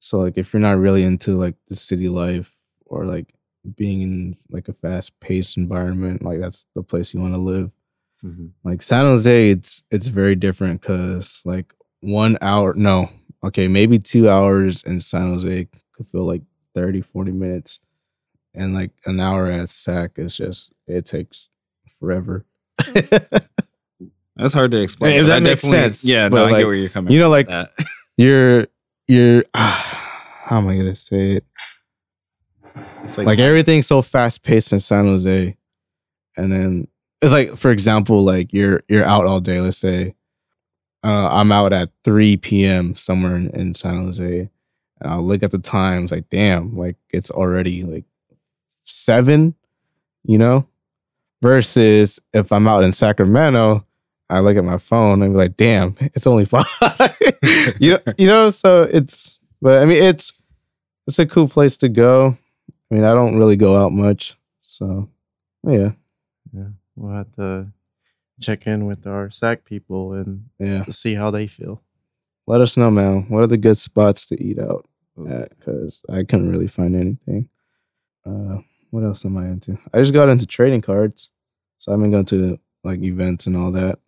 So 0.00 0.18
like 0.18 0.36
if 0.36 0.52
you're 0.52 0.60
not 0.60 0.78
really 0.78 1.02
into 1.04 1.38
like 1.38 1.54
the 1.68 1.76
city 1.76 2.08
life 2.08 2.54
or 2.86 3.04
like 3.04 3.32
being 3.76 4.02
in 4.02 4.36
like 4.50 4.68
a 4.68 4.72
fast 4.72 5.18
paced 5.20 5.56
environment, 5.56 6.22
like 6.22 6.40
that's 6.40 6.66
the 6.74 6.82
place 6.82 7.14
you 7.14 7.20
want 7.20 7.34
to 7.34 7.40
live. 7.40 7.70
Mhm. 8.24 8.50
Like 8.64 8.82
San 8.82 9.02
Jose, 9.04 9.50
it's 9.50 9.84
it's 9.90 10.08
very 10.08 10.34
different 10.34 10.80
because 10.80 11.42
like 11.44 11.72
one 12.00 12.36
hour, 12.40 12.74
no, 12.74 13.08
okay, 13.44 13.68
maybe 13.68 13.98
two 13.98 14.28
hours 14.28 14.82
in 14.84 15.00
San 15.00 15.32
Jose 15.34 15.68
could 15.92 16.08
feel 16.08 16.24
like 16.26 16.42
30, 16.74 17.00
40 17.02 17.32
minutes. 17.32 17.78
And 18.54 18.74
like 18.74 18.90
an 19.06 19.18
hour 19.20 19.46
at 19.50 19.70
Sac 19.70 20.18
is 20.18 20.36
just 20.36 20.72
it 20.86 21.06
takes 21.06 21.48
forever. 21.98 22.44
That's 24.36 24.52
hard 24.54 24.70
to 24.72 24.80
explain. 24.82 25.16
If 25.16 25.22
but 25.24 25.28
that 25.28 25.36
I 25.36 25.40
makes 25.40 25.62
sense, 25.62 26.04
Yeah, 26.04 26.28
but 26.28 26.36
no, 26.36 26.44
I 26.44 26.50
like, 26.50 26.60
get 26.60 26.66
where 26.66 26.74
you're 26.74 26.88
coming. 26.88 27.12
you 27.12 27.18
know, 27.18 27.28
like 27.30 27.48
that. 27.48 27.72
you're 28.16 28.66
you're 29.08 29.44
how 29.54 30.58
am 30.58 30.68
I 30.68 30.76
gonna 30.76 30.94
say 30.94 31.32
it? 31.32 31.44
it's 33.04 33.18
Like, 33.18 33.38
everything's 33.38 33.86
so 33.86 34.02
fast 34.02 34.42
paced 34.42 34.72
in 34.72 34.78
San 34.78 35.04
Jose, 35.06 35.56
and 36.36 36.52
then 36.52 36.88
it's 37.20 37.32
like, 37.32 37.56
for 37.56 37.70
example, 37.70 38.24
like 38.24 38.52
you're 38.52 38.82
you're 38.88 39.04
out 39.04 39.26
all 39.26 39.40
day. 39.40 39.60
Let's 39.60 39.78
say 39.78 40.14
uh, 41.04 41.28
I'm 41.30 41.52
out 41.52 41.72
at 41.72 41.90
3 42.04 42.36
p.m. 42.38 42.94
somewhere 42.96 43.36
in, 43.36 43.48
in 43.50 43.74
San 43.74 43.96
Jose, 44.06 44.38
and 45.00 45.10
I'll 45.10 45.22
look 45.24 45.42
at 45.42 45.50
the 45.50 45.58
times. 45.58 46.10
Like, 46.10 46.28
damn, 46.30 46.76
like 46.76 46.96
it's 47.10 47.30
already 47.30 47.82
like 47.84 48.04
seven, 48.84 49.54
you 50.24 50.38
know. 50.38 50.66
Versus 51.40 52.20
if 52.32 52.52
I'm 52.52 52.68
out 52.68 52.84
in 52.84 52.92
Sacramento, 52.92 53.84
I 54.30 54.38
look 54.38 54.56
at 54.56 54.64
my 54.64 54.78
phone 54.78 55.22
and 55.22 55.32
be 55.32 55.38
like, 55.38 55.56
damn, 55.56 55.96
it's 56.14 56.26
only 56.26 56.44
five. 56.46 56.66
you 57.80 57.90
know, 57.90 57.98
you 58.16 58.26
know. 58.28 58.50
So 58.50 58.82
it's, 58.82 59.40
but 59.60 59.82
I 59.82 59.86
mean, 59.86 60.02
it's 60.02 60.32
it's 61.06 61.18
a 61.18 61.26
cool 61.26 61.48
place 61.48 61.76
to 61.78 61.88
go. 61.88 62.36
I 62.90 62.94
mean, 62.94 63.04
I 63.04 63.12
don't 63.12 63.38
really 63.38 63.56
go 63.56 63.76
out 63.76 63.92
much, 63.92 64.36
so 64.60 65.08
yeah, 65.66 65.92
Yeah, 66.52 66.68
we'll 66.96 67.14
have 67.14 67.32
to 67.36 67.66
check 68.40 68.66
in 68.66 68.86
with 68.86 69.06
our 69.06 69.30
SAC 69.30 69.64
people 69.64 70.12
and 70.14 70.44
yeah. 70.58 70.84
see 70.90 71.14
how 71.14 71.30
they 71.30 71.46
feel. 71.46 71.82
Let 72.46 72.60
us 72.60 72.76
know, 72.76 72.90
man. 72.90 73.26
What 73.28 73.42
are 73.42 73.48
the 73.48 73.56
good 73.56 73.78
spots 73.78 74.26
to 74.26 74.42
eat 74.42 74.58
out 74.58 74.88
at? 75.28 75.56
Because 75.56 76.04
I 76.08 76.24
couldn't 76.24 76.50
really 76.50 76.66
find 76.66 76.96
anything. 76.96 77.48
Uh, 78.26 78.58
what 78.92 79.02
else 79.02 79.24
am 79.24 79.36
I 79.36 79.46
into? 79.46 79.76
I 79.92 80.00
just 80.00 80.12
got 80.12 80.28
into 80.28 80.46
trading 80.46 80.82
cards, 80.82 81.30
so 81.78 81.92
I've 81.92 81.98
been 81.98 82.10
going 82.10 82.26
to 82.26 82.58
like 82.84 83.02
events 83.02 83.46
and 83.46 83.56
all 83.56 83.72
that. 83.72 83.98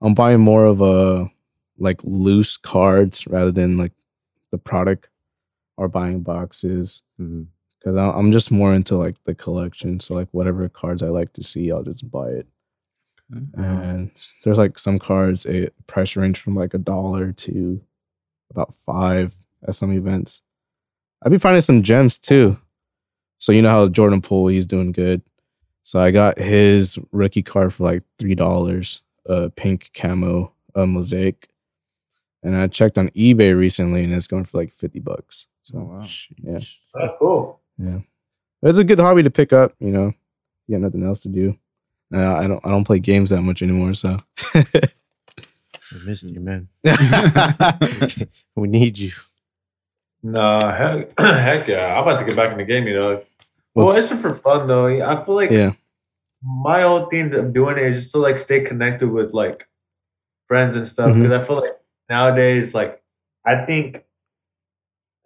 I'm 0.00 0.14
buying 0.14 0.40
more 0.40 0.64
of 0.64 0.80
a 0.80 1.30
like 1.78 2.00
loose 2.04 2.56
cards 2.56 3.26
rather 3.26 3.50
than 3.50 3.76
like 3.76 3.92
the 4.52 4.58
product 4.58 5.08
or 5.76 5.88
buying 5.88 6.20
boxes. 6.20 7.02
Mm-hmm. 7.20 7.42
Because 7.78 7.96
I'm 7.96 8.30
just 8.30 8.50
more 8.50 8.74
into 8.74 8.96
like 8.96 9.16
the 9.24 9.34
collection. 9.34 10.00
So 10.00 10.14
like 10.14 10.28
whatever 10.32 10.68
cards 10.68 11.02
I 11.02 11.08
like 11.08 11.32
to 11.32 11.42
see, 11.42 11.72
I'll 11.72 11.82
just 11.82 12.10
buy 12.10 12.28
it. 12.28 12.46
And 13.54 14.10
there's 14.44 14.58
like 14.58 14.78
some 14.78 14.98
cards, 14.98 15.46
a 15.46 15.70
price 15.86 16.14
range 16.14 16.40
from 16.40 16.54
like 16.54 16.74
a 16.74 16.78
dollar 16.78 17.32
to 17.32 17.80
about 18.50 18.74
five 18.84 19.34
at 19.66 19.74
some 19.74 19.92
events. 19.92 20.42
I've 21.22 21.30
been 21.30 21.38
finding 21.40 21.62
some 21.62 21.82
gems 21.82 22.18
too. 22.18 22.58
So 23.40 23.52
you 23.52 23.62
know 23.62 23.70
how 23.70 23.88
Jordan 23.88 24.20
Poole, 24.20 24.48
he's 24.48 24.66
doing 24.66 24.92
good. 24.92 25.22
So 25.82 25.98
I 25.98 26.10
got 26.10 26.38
his 26.38 26.98
rookie 27.10 27.42
card 27.42 27.72
for 27.74 27.84
like 27.84 28.02
three 28.18 28.34
dollars, 28.34 29.02
a 29.26 29.48
pink 29.50 29.90
camo, 29.94 30.52
uh, 30.74 30.86
mosaic. 30.86 31.48
And 32.42 32.54
I 32.56 32.66
checked 32.68 32.98
on 32.98 33.08
eBay 33.10 33.58
recently, 33.58 34.04
and 34.04 34.12
it's 34.14 34.26
going 34.26 34.44
for 34.44 34.58
like 34.58 34.72
fifty 34.72 35.00
bucks. 35.00 35.46
So 35.62 35.78
Oh, 35.78 35.84
wow. 35.84 36.04
Yeah. 36.42 36.60
That's 36.94 37.14
cool. 37.18 37.60
yeah, 37.78 37.98
it's 38.62 38.78
a 38.78 38.84
good 38.84 39.00
hobby 39.00 39.22
to 39.22 39.30
pick 39.30 39.52
up. 39.52 39.74
You 39.80 39.90
know, 39.90 40.12
you 40.68 40.76
got 40.76 40.82
nothing 40.82 41.04
else 41.04 41.20
to 41.20 41.28
do. 41.28 41.56
Uh, 42.14 42.34
I 42.34 42.46
don't. 42.46 42.60
I 42.64 42.68
don't 42.70 42.84
play 42.84 42.98
games 42.98 43.30
that 43.30 43.40
much 43.42 43.62
anymore. 43.62 43.94
So 43.94 44.18
We 44.54 46.04
missed 46.04 46.28
you, 46.28 46.40
man. 46.40 46.68
we 48.54 48.68
need 48.68 48.98
you. 48.98 49.12
Nah, 50.22 50.76
heck, 50.76 51.12
heck 51.18 51.66
yeah. 51.68 51.96
I'm 51.96 52.02
about 52.02 52.18
to 52.18 52.26
get 52.26 52.36
back 52.36 52.52
in 52.52 52.58
the 52.58 52.64
game, 52.64 52.86
you 52.86 52.94
know. 52.94 53.22
Well, 53.74 53.92
it's 53.92 54.08
for 54.08 54.34
fun 54.34 54.66
though. 54.66 54.86
I 54.86 55.24
feel 55.24 55.34
like 55.34 55.50
yeah, 55.50 55.72
my 56.42 56.82
whole 56.82 57.06
thing 57.06 57.32
of 57.34 57.52
doing 57.52 57.78
it 57.78 57.84
is 57.84 58.02
just 58.02 58.12
to 58.12 58.18
like 58.18 58.38
stay 58.38 58.60
connected 58.60 59.10
with 59.10 59.32
like 59.32 59.66
friends 60.48 60.76
and 60.76 60.86
stuff. 60.86 61.10
Mm-hmm. 61.10 61.22
Because 61.22 61.44
I 61.44 61.46
feel 61.46 61.56
like 61.56 61.76
nowadays, 62.08 62.74
like 62.74 63.02
I 63.46 63.64
think 63.64 64.04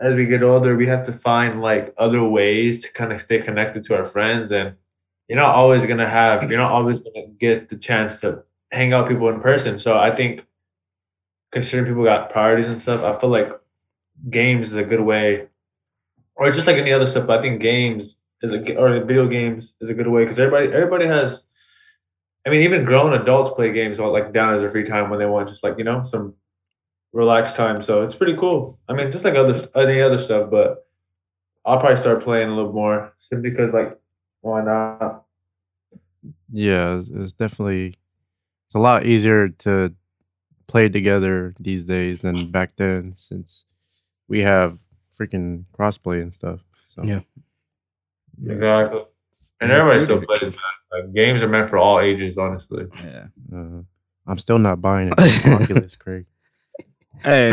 as 0.00 0.14
we 0.14 0.26
get 0.26 0.42
older, 0.42 0.76
we 0.76 0.86
have 0.86 1.06
to 1.06 1.12
find 1.12 1.62
like 1.62 1.94
other 1.96 2.22
ways 2.22 2.82
to 2.82 2.92
kind 2.92 3.12
of 3.12 3.22
stay 3.22 3.40
connected 3.40 3.84
to 3.84 3.96
our 3.96 4.06
friends, 4.06 4.52
and 4.52 4.76
you're 5.28 5.38
not 5.38 5.54
always 5.54 5.86
gonna 5.86 6.08
have, 6.08 6.48
you're 6.50 6.60
not 6.60 6.72
always 6.72 7.00
gonna 7.00 7.28
get 7.40 7.70
the 7.70 7.76
chance 7.76 8.20
to 8.20 8.42
hang 8.70 8.92
out 8.92 9.04
with 9.04 9.16
people 9.16 9.28
in 9.30 9.40
person. 9.40 9.78
So 9.78 9.96
I 9.96 10.14
think 10.14 10.44
considering 11.52 11.86
people 11.86 12.04
got 12.04 12.30
priorities 12.30 12.66
and 12.66 12.82
stuff, 12.82 13.02
I 13.02 13.18
feel 13.18 13.30
like 13.30 13.48
games 14.30 14.68
is 14.68 14.76
a 14.76 14.84
good 14.84 15.00
way, 15.00 15.48
or 16.34 16.50
just 16.50 16.66
like 16.66 16.76
any 16.76 16.92
other 16.92 17.06
stuff. 17.06 17.26
But 17.26 17.38
I 17.40 17.42
think 17.42 17.62
games 17.62 18.16
is 18.42 18.52
a 18.52 18.76
or 18.76 19.04
video 19.04 19.28
games 19.28 19.74
is 19.80 19.90
a 19.90 19.94
good 19.94 20.08
way 20.08 20.24
because 20.24 20.38
everybody 20.38 20.72
everybody 20.72 21.06
has. 21.06 21.44
I 22.46 22.50
mean, 22.50 22.60
even 22.60 22.84
grown 22.84 23.14
adults 23.14 23.52
play 23.56 23.72
games 23.72 23.98
all 23.98 24.12
like 24.12 24.34
down 24.34 24.54
as 24.54 24.60
their 24.60 24.70
free 24.70 24.84
time 24.84 25.08
when 25.08 25.18
they 25.18 25.26
want 25.26 25.48
just 25.48 25.64
like 25.64 25.78
you 25.78 25.84
know 25.84 26.04
some 26.04 26.34
relaxed 27.12 27.56
time. 27.56 27.82
So 27.82 28.02
it's 28.02 28.14
pretty 28.14 28.36
cool. 28.36 28.78
I 28.88 28.92
mean, 28.92 29.10
just 29.10 29.24
like 29.24 29.34
other 29.34 29.68
any 29.74 30.02
other 30.02 30.18
stuff, 30.18 30.50
but 30.50 30.86
I'll 31.64 31.80
probably 31.80 31.96
start 31.96 32.22
playing 32.22 32.50
a 32.50 32.54
little 32.54 32.72
more 32.72 33.14
simply 33.20 33.50
because 33.50 33.72
like 33.72 33.98
why 34.42 34.62
not? 34.62 35.24
Yeah, 36.52 37.02
it's 37.14 37.32
definitely 37.32 37.96
it's 38.66 38.74
a 38.74 38.78
lot 38.78 39.06
easier 39.06 39.48
to 39.48 39.94
play 40.66 40.88
together 40.88 41.54
these 41.58 41.86
days 41.86 42.20
than 42.20 42.50
back 42.50 42.76
then 42.76 43.14
since 43.16 43.64
we 44.28 44.40
have 44.42 44.78
freaking 45.12 45.64
crossplay 45.78 46.22
and 46.22 46.34
stuff. 46.34 46.60
So 46.82 47.02
Yeah. 47.02 47.20
Exactly. 48.42 49.02
And 49.60 49.70
everybody 49.70 50.04
still 50.04 50.22
plays. 50.24 50.42
Man. 50.42 50.60
Like 50.92 51.14
games 51.14 51.42
are 51.42 51.48
meant 51.48 51.70
for 51.70 51.78
all 51.78 52.00
ages, 52.00 52.36
honestly. 52.38 52.86
Yeah. 53.04 53.26
uh, 53.54 53.82
I'm 54.26 54.38
still 54.38 54.58
not 54.58 54.80
buying 54.80 55.12
it. 55.16 55.48
Oculus, 55.48 55.96
Craig. 55.96 56.26
Hey, 57.22 57.52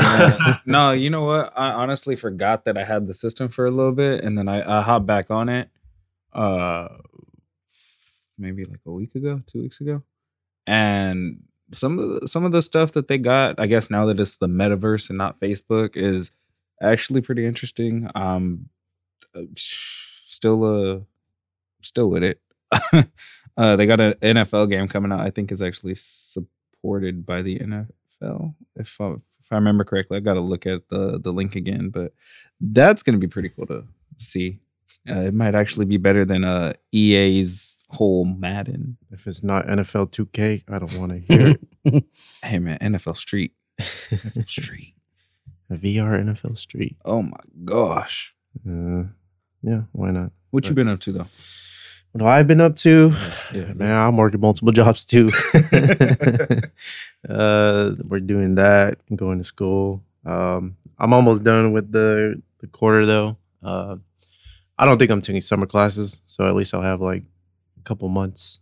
no, 0.66 0.92
you 0.92 1.10
know 1.10 1.24
what? 1.24 1.54
I 1.56 1.72
honestly 1.72 2.18
forgot 2.18 2.66
that 2.66 2.78
I 2.78 2.84
had 2.84 3.08
the 3.08 3.14
system 3.14 3.48
for 3.48 3.66
a 3.66 3.72
little 3.72 3.94
bit, 3.94 4.22
and 4.22 4.38
then 4.38 4.50
I, 4.50 4.80
I 4.80 4.82
hopped 4.82 5.06
back 5.06 5.32
on 5.32 5.48
it. 5.48 5.70
Uh, 6.34 6.90
maybe 8.38 8.66
like 8.66 8.82
a 8.86 8.92
week 8.92 9.16
ago, 9.16 9.42
two 9.48 9.62
weeks 9.62 9.80
ago, 9.80 10.04
and 10.68 11.44
some 11.72 12.00
of 12.00 12.22
the, 12.22 12.28
some 12.28 12.44
of 12.44 12.52
the 12.52 12.62
stuff 12.62 12.92
that 12.94 13.08
they 13.08 13.18
got, 13.18 13.60
I 13.60 13.68
guess 13.68 13.90
now 13.90 14.06
that 14.08 14.20
it's 14.20 14.38
the 14.38 14.48
metaverse 14.48 15.10
and 15.10 15.18
not 15.18 15.40
Facebook, 15.40 15.96
is 15.96 16.32
actually 16.82 17.22
pretty 17.22 17.46
interesting. 17.46 18.10
Um, 18.16 18.70
uh, 19.36 19.42
still 19.56 20.64
uh, 20.64 21.00
still 21.82 22.10
with 22.10 22.24
it. 22.24 22.42
uh, 23.58 23.76
they 23.76 23.86
got 23.86 24.00
an 24.00 24.14
NFL 24.22 24.70
game 24.70 24.88
coming 24.88 25.12
out. 25.12 25.22
I 25.22 25.30
think 25.30 25.52
is 25.52 25.62
actually 25.62 25.96
supported 25.96 27.26
by 27.26 27.42
the 27.42 27.60
NFL. 27.60 28.56
If 28.76 29.00
I, 29.00 29.12
if 29.12 29.52
I 29.52 29.56
remember 29.56 29.84
correctly, 29.84 30.18
I 30.18 30.22
got 30.22 30.34
to 30.36 30.42
look 30.42 30.66
at 30.66 30.90
the 30.90 31.20
the 31.20 31.32
link 31.32 31.56
again, 31.56 31.90
but 31.90 32.14
that's 32.60 33.04
gonna 33.04 33.18
be 33.18 33.28
pretty 33.28 33.50
cool 33.50 33.68
to 33.68 33.84
see. 34.18 34.60
Uh, 35.10 35.22
it 35.22 35.34
might 35.34 35.56
actually 35.56 35.86
be 35.86 35.96
better 35.96 36.26
than 36.26 36.44
uh 36.44 36.74
EA's 36.92 37.78
whole 37.90 38.26
Madden. 38.26 38.98
If 39.12 39.26
it's 39.26 39.42
not 39.42 39.66
NFL 39.68 40.12
2K, 40.12 40.64
I 40.68 40.80
don't 40.80 40.98
want 40.98 41.14
to 41.14 41.20
hear 41.20 41.48
it. 41.84 42.04
Hey 42.44 42.60
man, 42.60 42.78
NFL 42.80 43.18
Street. 43.18 43.54
NFL 43.80 44.48
Street. 44.48 44.96
VR 45.76 46.24
NFL 46.24 46.58
Street. 46.58 46.98
Oh 47.06 47.22
my 47.22 47.40
gosh. 47.66 48.34
Uh, 48.68 49.04
yeah, 49.64 49.84
why 49.92 50.12
not? 50.12 50.32
What 50.52 50.68
you 50.68 50.74
been 50.74 50.90
up 50.90 51.00
to 51.02 51.12
though? 51.12 51.28
What 52.12 52.22
have 52.22 52.28
I 52.28 52.44
been 52.44 52.60
up 52.60 52.76
to? 52.78 53.14
Yeah. 53.54 53.72
Man, 53.74 53.96
I'm 53.96 54.18
working 54.18 54.42
multiple 54.42 54.72
jobs 54.74 55.06
too. 55.06 55.30
uh, 57.30 57.92
we're 58.04 58.20
doing 58.20 58.56
that, 58.56 59.00
going 59.16 59.38
to 59.38 59.46
school. 59.46 60.04
Um, 60.26 60.76
I'm 61.00 61.14
almost 61.14 61.44
done 61.44 61.72
with 61.72 61.92
the, 61.92 62.42
the 62.60 62.68
quarter 62.68 63.06
though. 63.06 63.38
Uh, 63.64 63.96
I 64.78 64.86
don't 64.86 64.98
think 64.98 65.12
I'm 65.12 65.22
taking 65.22 65.42
summer 65.42 65.66
classes, 65.68 66.18
so 66.26 66.48
at 66.48 66.56
least 66.56 66.74
I'll 66.74 66.82
have 66.82 67.02
like 67.02 67.24
a 67.80 67.84
couple 67.84 68.10
months 68.10 68.60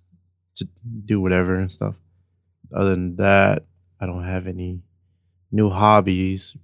to 0.55 0.67
do 1.05 1.19
whatever 1.19 1.55
and 1.55 1.71
stuff. 1.71 1.95
Other 2.73 2.91
than 2.91 3.15
that, 3.15 3.63
I 3.99 4.05
don't 4.05 4.25
have 4.25 4.45
any 4.45 4.81
new 5.51 5.69
hobbies. 5.69 6.55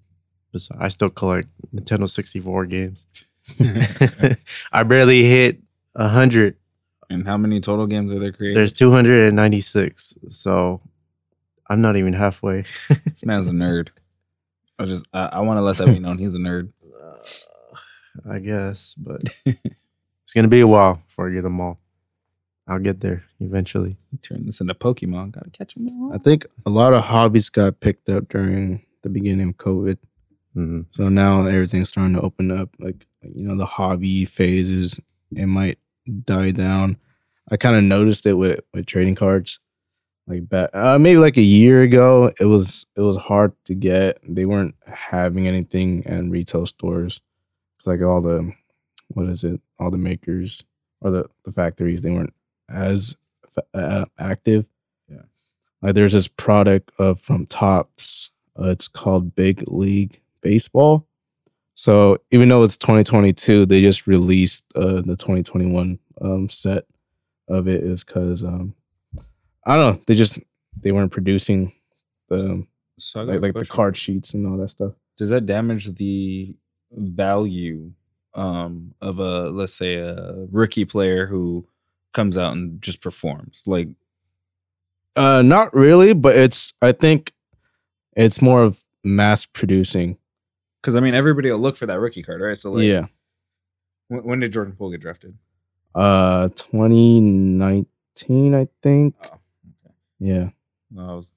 Bes- 0.56 0.72
I 0.80 0.88
still 0.88 1.10
collect 1.10 1.48
Nintendo 1.74 2.10
64 2.10 2.66
games. 2.68 3.06
I 4.72 4.84
barely 4.84 5.24
hit 5.24 5.62
a 5.96 6.08
hundred 6.08 6.56
And 7.10 7.28
how 7.28 7.38
many 7.38 7.60
total 7.62 7.88
games 7.88 8.12
are 8.12 8.20
there 8.20 8.32
created? 8.32 8.58
there's 8.58 8.74
296. 8.74 10.16
So 10.30 10.82
I'm 11.70 11.82
not 11.82 11.98
even 11.98 12.14
halfway. 12.14 12.64
this 13.06 13.26
man's 13.26 13.48
a 13.48 13.52
nerd. 13.52 13.90
I 14.80 14.86
just 14.86 15.06
I, 15.14 15.26
I 15.26 15.40
want 15.42 15.58
to 15.58 15.62
let 15.62 15.78
that 15.78 15.88
be 15.88 16.00
known. 16.00 16.18
He's 16.18 16.36
a 16.36 16.40
nerd. 16.40 16.72
Uh, 17.06 18.32
I 18.36 18.40
guess, 18.40 18.96
but 18.96 19.22
it's 19.46 20.34
gonna 20.34 20.48
be 20.48 20.62
a 20.62 20.68
while 20.68 21.02
before 21.06 21.30
I 21.30 21.34
get 21.34 21.44
them 21.44 21.60
all. 21.60 21.78
I'll 22.68 22.80
get 22.80 23.02
there 23.02 23.24
eventually. 23.42 23.98
Turn 24.22 24.46
this 24.46 24.62
into 24.62 24.74
Pokemon. 24.74 25.32
Gotta 25.34 25.50
catch 25.50 25.76
them 25.76 25.88
all. 25.90 26.14
I 26.14 26.18
think 26.18 26.46
a 26.66 26.70
lot 26.70 26.94
of 26.94 27.04
hobbies 27.04 27.50
got 27.50 27.80
picked 27.82 28.10
up 28.10 28.30
during 28.30 28.86
the 29.04 29.10
beginning 29.10 29.50
of 29.50 29.58
COVID. 29.58 29.98
Mhm. 30.56 30.86
So 30.92 31.10
now 31.10 31.46
everything's 31.46 31.90
starting 31.90 32.16
to 32.16 32.22
open 32.22 32.52
up. 32.52 32.70
Like 32.80 33.06
you 33.22 33.46
know, 33.48 33.58
the 33.58 33.66
hobby 33.66 34.26
phases 34.26 35.00
it 35.36 35.48
might 35.48 35.78
die 36.26 36.52
down. 36.52 36.98
I 37.52 37.58
kind 37.58 37.76
of 37.76 37.84
noticed 37.84 38.26
it 38.26 38.34
with 38.34 38.60
with 38.74 38.86
trading 38.86 39.16
cards. 39.16 39.60
Like 40.28 40.50
back, 40.50 40.72
uh, 40.74 41.00
maybe 41.00 41.20
like 41.20 41.38
a 41.38 41.42
year 41.42 41.84
ago, 41.84 42.32
it 42.40 42.46
was 42.46 42.86
it 42.96 43.02
was 43.02 43.18
hard 43.18 43.54
to 43.66 43.76
get. 43.76 44.20
They 44.28 44.46
weren't 44.46 44.76
having 44.88 45.48
anything 45.48 46.04
in 46.06 46.32
retail 46.32 46.66
stores. 46.68 47.22
'Cause, 47.80 47.88
like 47.88 48.02
all 48.02 48.22
the 48.22 48.52
what 49.10 49.28
is 49.30 49.44
it? 49.46 49.62
All 49.80 49.92
the 49.92 49.98
makers 50.00 50.64
or 51.02 51.12
the 51.12 51.26
the 51.46 51.52
factories, 51.54 52.04
they 52.04 52.12
weren't 52.12 52.34
as 52.70 53.16
uh, 53.76 54.06
active. 54.20 54.68
Yeah. 55.10 55.24
Like 55.82 55.96
there's 55.96 56.14
this 56.14 56.28
product 56.30 56.92
uh, 57.00 57.16
from 57.16 57.46
Topps. 57.48 58.32
Uh, 58.60 58.70
it's 58.70 58.88
called 58.90 59.36
Big 59.36 59.64
League 59.72 60.22
Baseball. 60.46 61.08
So 61.74 62.20
even 62.30 62.50
though 62.50 62.62
it's 62.62 62.78
2022, 62.78 63.66
they 63.66 63.82
just 63.82 64.06
released 64.06 64.64
uh, 64.76 65.02
the 65.02 65.16
2021 65.18 65.98
um, 66.22 66.48
set 66.50 66.86
of 67.50 67.68
it. 67.68 67.84
Is 67.84 68.04
because 68.04 68.44
um, 68.44 68.76
I 69.66 69.76
don't 69.76 69.96
know. 69.96 70.02
They 70.06 70.14
just 70.14 70.40
they 70.80 70.92
weren't 70.92 71.12
producing 71.12 71.74
the 72.30 72.64
So 73.00 73.24
like, 73.24 73.42
like 73.42 73.54
the 73.56 73.66
card 73.66 73.98
sheets 73.98 74.36
and 74.36 74.46
all 74.46 74.58
that 74.58 74.70
stuff. 74.70 74.94
Does 75.18 75.30
that 75.30 75.48
damage 75.48 75.94
the 75.96 76.56
value 76.92 77.92
um 78.36 78.94
of 79.02 79.18
a 79.18 79.50
let's 79.50 79.74
say 79.74 79.96
a 79.96 80.46
rookie 80.52 80.86
player 80.86 81.26
who 81.26 81.68
comes 82.14 82.38
out 82.38 82.54
and 82.54 82.80
just 82.84 83.02
performs? 83.02 83.64
Like 83.66 83.90
Uh, 85.16 85.42
not 85.42 85.74
really, 85.74 86.14
but 86.14 86.38
it's 86.38 86.74
I 86.84 86.92
think 86.92 87.34
it's 88.16 88.44
more 88.44 88.62
of 88.62 88.84
mass 89.04 89.46
producing. 89.48 90.18
Because 90.86 90.96
I 90.96 91.00
mean 91.00 91.16
everybody 91.16 91.50
will 91.50 91.58
look 91.58 91.78
for 91.78 91.88
that 91.88 92.00
rookie 92.00 92.22
card, 92.22 92.42
right? 92.42 92.56
So 92.56 92.72
like 92.72 92.84
yeah. 92.84 93.08
when, 94.08 94.24
when 94.24 94.40
did 94.40 94.54
Jordan 94.54 94.76
Poole 94.76 94.92
get 94.92 95.02
drafted? 95.02 95.36
Uh, 95.96 96.50
2019, 96.50 98.54
I 98.54 98.68
think. 98.84 99.16
Oh, 99.24 99.26
okay. 99.26 99.40
Yeah. 100.20 100.50
No, 100.92 101.08
that 101.08 101.16
was 101.16 101.34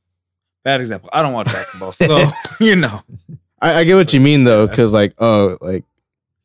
bad 0.65 0.81
example. 0.81 1.09
I 1.15 1.23
don't 1.23 1.33
watch 1.33 1.47
basketball, 1.47 1.93
so 1.93 2.27
you 2.61 2.77
know. 2.77 3.01
I, 3.63 3.77
I 3.77 3.85
get 3.85 3.95
what 3.95 4.13
you 4.13 4.21
mean 4.21 4.45
though, 4.45 4.67
because 4.67 4.93
like, 4.93 5.15
oh, 5.19 5.57
like 5.63 5.85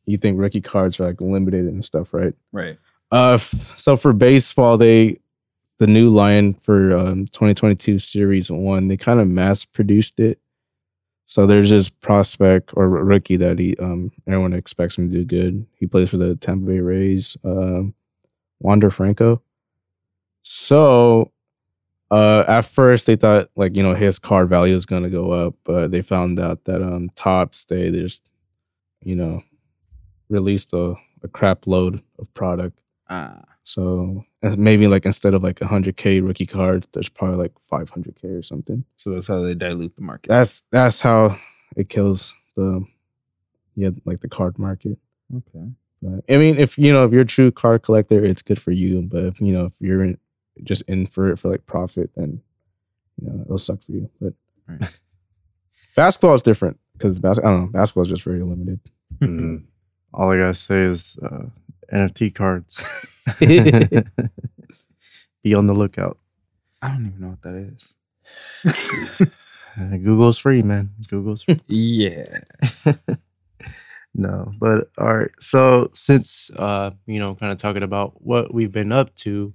you 0.06 0.16
think 0.16 0.40
rookie 0.40 0.62
cards 0.62 0.98
are 0.98 1.06
like 1.06 1.20
limited 1.20 1.66
and 1.66 1.84
stuff, 1.84 2.14
right? 2.14 2.32
Right. 2.52 2.78
Uh, 3.12 3.34
f- 3.34 3.72
so 3.76 3.98
for 3.98 4.14
baseball, 4.14 4.78
they 4.78 5.18
the 5.78 5.86
new 5.86 6.08
line 6.08 6.54
for 6.54 6.96
um 6.96 7.26
2022 7.26 7.98
Series 7.98 8.50
One, 8.50 8.88
they 8.88 8.96
kind 8.96 9.20
of 9.20 9.28
mass 9.28 9.66
produced 9.66 10.20
it. 10.20 10.38
So 11.26 11.46
there's 11.46 11.70
this 11.70 11.88
prospect 11.88 12.70
or 12.74 12.88
rookie 12.88 13.36
that 13.36 13.58
he 13.58 13.76
um 13.78 14.10
everyone 14.26 14.52
expects 14.52 14.98
him 14.98 15.10
to 15.10 15.18
do 15.18 15.24
good. 15.24 15.66
He 15.76 15.86
plays 15.86 16.10
for 16.10 16.18
the 16.18 16.36
Tampa 16.36 16.66
Bay 16.66 16.80
Rays, 16.80 17.36
um, 17.44 17.94
Wander 18.60 18.90
Franco. 18.90 19.42
So 20.42 21.32
uh 22.10 22.44
at 22.46 22.62
first 22.62 23.06
they 23.06 23.16
thought 23.16 23.48
like 23.56 23.74
you 23.74 23.82
know 23.82 23.94
his 23.94 24.18
card 24.18 24.48
value 24.48 24.76
is 24.76 24.86
gonna 24.86 25.10
go 25.10 25.32
up, 25.32 25.54
but 25.64 25.90
they 25.90 26.02
found 26.02 26.38
out 26.38 26.64
that 26.64 26.82
um 26.82 27.10
Topps 27.16 27.64
they 27.64 27.90
just 27.90 28.30
you 29.02 29.16
know 29.16 29.42
released 30.28 30.72
a, 30.72 30.94
a 31.22 31.28
crap 31.28 31.66
load 31.66 32.02
of 32.18 32.32
product. 32.34 32.78
Ah. 33.08 33.42
So 33.62 34.24
maybe 34.56 34.86
like 34.86 35.04
instead 35.06 35.34
of 35.34 35.42
like 35.42 35.60
a 35.60 35.66
hundred 35.66 35.96
K 35.96 36.20
rookie 36.20 36.46
card, 36.46 36.86
there's 36.92 37.08
probably 37.08 37.36
like 37.36 37.52
five 37.68 37.90
hundred 37.90 38.16
K 38.20 38.28
or 38.28 38.42
something. 38.42 38.84
So 38.96 39.10
that's 39.10 39.26
how 39.26 39.40
they 39.40 39.54
dilute 39.54 39.94
the 39.96 40.02
market. 40.02 40.28
That's 40.28 40.62
that's 40.70 41.00
how 41.00 41.36
it 41.76 41.88
kills 41.88 42.34
the 42.56 42.84
yeah, 43.76 43.90
like 44.04 44.20
the 44.20 44.28
card 44.28 44.58
market. 44.58 44.98
okay. 45.36 45.66
But, 46.02 46.22
I 46.32 46.36
mean, 46.36 46.58
if 46.58 46.76
you 46.78 46.92
know 46.92 47.04
if 47.04 47.12
you're 47.12 47.22
a 47.22 47.26
true 47.26 47.50
card 47.50 47.82
collector, 47.82 48.24
it's 48.24 48.42
good 48.42 48.60
for 48.60 48.70
you. 48.72 49.02
But 49.02 49.24
if 49.24 49.40
you 49.40 49.52
know 49.52 49.64
if 49.66 49.72
you're 49.80 50.04
in, 50.04 50.18
just 50.62 50.82
in 50.82 51.06
for 51.06 51.30
it 51.30 51.38
for 51.38 51.48
like 51.50 51.64
profit, 51.66 52.10
then 52.16 52.40
you 53.20 53.28
know 53.28 53.40
it'll 53.44 53.58
suck 53.58 53.82
for 53.82 53.92
you. 53.92 54.10
But 54.20 54.34
Right. 54.68 54.80
basketball 55.96 56.34
is 56.34 56.42
different 56.42 56.78
because 56.94 57.18
bas- 57.18 57.38
I 57.38 57.42
don't 57.42 57.60
know 57.62 57.66
basketball 57.68 58.04
is 58.04 58.08
just 58.10 58.22
very 58.22 58.42
limited. 58.42 58.80
Mhm. 59.20 59.64
All 60.12 60.30
I 60.32 60.38
gotta 60.38 60.54
say 60.54 60.82
is 60.82 61.18
uh, 61.22 61.46
NFT 61.92 62.34
cards. 62.34 62.82
Be 65.42 65.54
on 65.54 65.66
the 65.66 65.74
lookout. 65.74 66.18
I 66.82 66.88
don't 66.88 67.06
even 67.06 67.20
know 67.20 67.28
what 67.28 67.42
that 67.42 67.54
is. 67.54 67.94
Uh, 68.66 69.96
Google's 70.02 70.38
free, 70.38 70.62
man. 70.62 70.90
Google's 71.08 71.44
free. 71.44 71.60
Yeah. 71.66 72.40
no, 74.14 74.52
but 74.58 74.90
all 74.98 75.14
right. 75.14 75.30
So 75.40 75.90
since 75.94 76.50
uh, 76.56 76.90
you 77.06 77.18
know, 77.18 77.34
kind 77.34 77.52
of 77.52 77.58
talking 77.58 77.82
about 77.82 78.22
what 78.22 78.52
we've 78.52 78.72
been 78.72 78.92
up 78.92 79.14
to, 79.16 79.54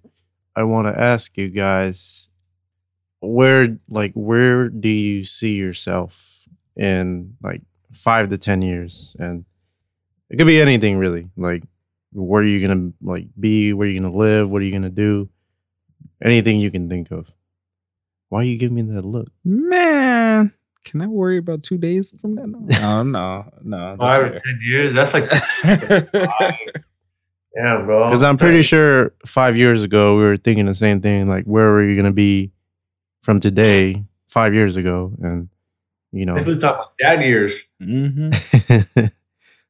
I 0.56 0.64
want 0.64 0.88
to 0.88 1.00
ask 1.00 1.38
you 1.38 1.50
guys 1.50 2.30
where 3.22 3.78
like 3.90 4.14
where 4.14 4.70
do 4.70 4.90
you 4.90 5.24
see 5.24 5.56
yourself 5.56 6.48
in 6.76 7.36
like 7.44 7.62
5 7.92 8.30
to 8.30 8.38
10 8.38 8.62
years 8.62 9.16
and 9.20 9.46
it 10.30 10.38
could 10.38 10.48
be 10.48 10.62
anything 10.62 10.98
really. 10.98 11.28
Like 11.36 11.64
where 12.12 12.42
are 12.42 12.46
you 12.46 12.66
going 12.66 12.92
to 12.92 12.94
like 13.02 13.28
be, 13.40 13.74
where 13.74 13.88
are 13.88 13.92
you 13.92 14.00
going 14.00 14.12
to 14.12 14.18
live, 14.18 14.50
what 14.50 14.62
are 14.62 14.66
you 14.66 14.72
going 14.72 14.84
to 14.84 14.90
do? 14.90 15.30
Anything 16.24 16.60
you 16.60 16.72
can 16.72 16.90
think 16.90 17.12
of. 17.12 17.32
Why 18.30 18.42
are 18.42 18.44
you 18.44 18.58
give 18.58 18.72
me 18.72 18.82
that 18.84 19.06
look? 19.06 19.30
Man, 19.44 20.54
can 20.84 21.02
I 21.02 21.08
worry 21.08 21.38
about 21.38 21.64
two 21.64 21.78
days 21.78 22.12
from 22.20 22.36
now? 22.36 22.46
No, 22.46 23.04
no, 23.04 23.52
no. 23.64 23.96
Five 23.98 24.26
or 24.26 24.30
ten 24.32 24.60
years. 24.62 24.94
That's 24.94 25.14
like 25.14 25.26
fair. 25.28 26.08
yeah, 27.56 27.82
bro. 27.84 28.08
Because 28.08 28.24
I'm 28.24 28.38
pretty 28.38 28.62
sure 28.62 29.14
five 29.26 29.58
years 29.58 29.84
ago 29.84 30.16
we 30.18 30.24
were 30.24 30.38
thinking 30.38 30.66
the 30.66 30.76
same 30.76 31.02
thing. 31.02 31.28
Like, 31.28 31.46
where 31.46 31.72
were 31.72 31.84
you 31.84 31.96
gonna 31.96 32.12
be 32.12 32.52
from 33.22 33.40
today, 33.40 34.04
five 34.28 34.54
years 34.54 34.78
ago, 34.78 35.14
and 35.22 35.50
you 36.12 36.26
know. 36.26 36.36
This 36.36 36.46
was 36.46 36.62
talking 36.62 36.82
about 36.82 36.98
dad 37.00 37.24
years. 37.24 37.54
hmm 37.80 38.30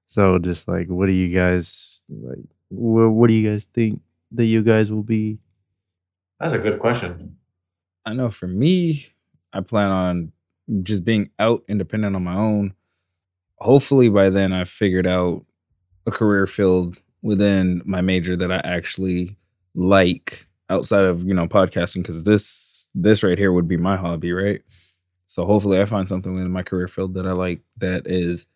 so 0.10 0.40
just 0.40 0.68
like, 0.68 0.88
what 0.88 1.06
do 1.06 1.12
you 1.12 1.30
guys 1.30 2.02
like? 2.10 2.40
What, 2.70 3.10
what 3.12 3.28
do 3.28 3.34
you 3.34 3.48
guys 3.48 3.66
think 3.66 4.02
that 4.32 4.46
you 4.46 4.64
guys 4.64 4.92
will 4.92 5.04
be? 5.04 5.38
That's 6.40 6.56
a 6.56 6.58
good 6.58 6.80
question. 6.80 7.38
I 8.08 8.14
know 8.14 8.32
for 8.32 8.48
me, 8.48 9.06
I 9.54 9.62
plan 9.62 9.92
on 9.92 10.32
just 10.82 11.06
being 11.06 11.30
out 11.38 11.64
independent 11.68 12.16
on 12.16 12.24
my 12.24 12.34
own. 12.34 12.74
Hopefully 13.58 14.10
by 14.10 14.32
then 14.32 14.52
I've 14.52 14.68
figured 14.68 15.06
out 15.06 15.46
a 16.08 16.12
career 16.12 16.48
field 16.48 17.00
within 17.22 17.84
my 17.86 18.02
major 18.02 18.36
that 18.36 18.52
I 18.52 18.62
actually 18.64 19.38
like 19.76 20.48
outside 20.72 21.06
of, 21.06 21.24
you 21.24 21.36
know, 21.36 21.46
podcasting 21.46 22.04
cuz 22.04 22.24
this 22.24 22.90
this 22.96 23.22
right 23.22 23.38
here 23.38 23.54
would 23.54 23.68
be 23.68 23.78
my 23.78 23.96
hobby, 23.96 24.32
right? 24.32 24.64
So 25.28 25.46
hopefully 25.46 25.80
I 25.80 25.86
find 25.86 26.10
something 26.10 26.34
within 26.34 26.52
my 26.52 26.64
career 26.64 26.88
field 26.88 27.14
that 27.14 27.28
I 27.28 27.34
like 27.34 27.62
that 27.78 28.08
is 28.08 28.48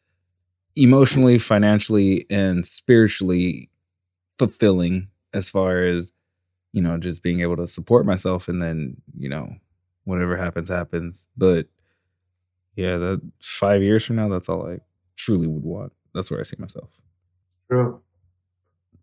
emotionally, 0.76 1.38
financially 1.38 2.26
and 2.30 2.66
spiritually 2.66 3.70
fulfilling 4.40 5.08
as 5.34 5.50
far 5.50 5.84
as 5.84 6.12
you 6.72 6.82
know 6.82 6.98
just 6.98 7.22
being 7.24 7.42
able 7.42 7.56
to 7.56 7.68
support 7.68 8.06
myself 8.06 8.48
and 8.48 8.62
then 8.62 8.96
you 9.18 9.30
know 9.30 9.48
whatever 10.06 10.36
happens 10.36 10.70
happens 10.70 11.28
but 11.38 11.68
yeah 12.76 12.98
that 12.98 13.22
five 13.42 13.82
years 13.84 14.04
from 14.04 14.16
now 14.16 14.28
that's 14.28 14.50
all 14.50 14.68
i 14.68 14.80
truly 15.16 15.48
would 15.48 15.64
want 15.64 15.94
that's 16.16 16.32
where 16.32 16.40
i 16.40 16.44
see 16.44 16.56
myself 16.58 16.90
True. 17.70 18.02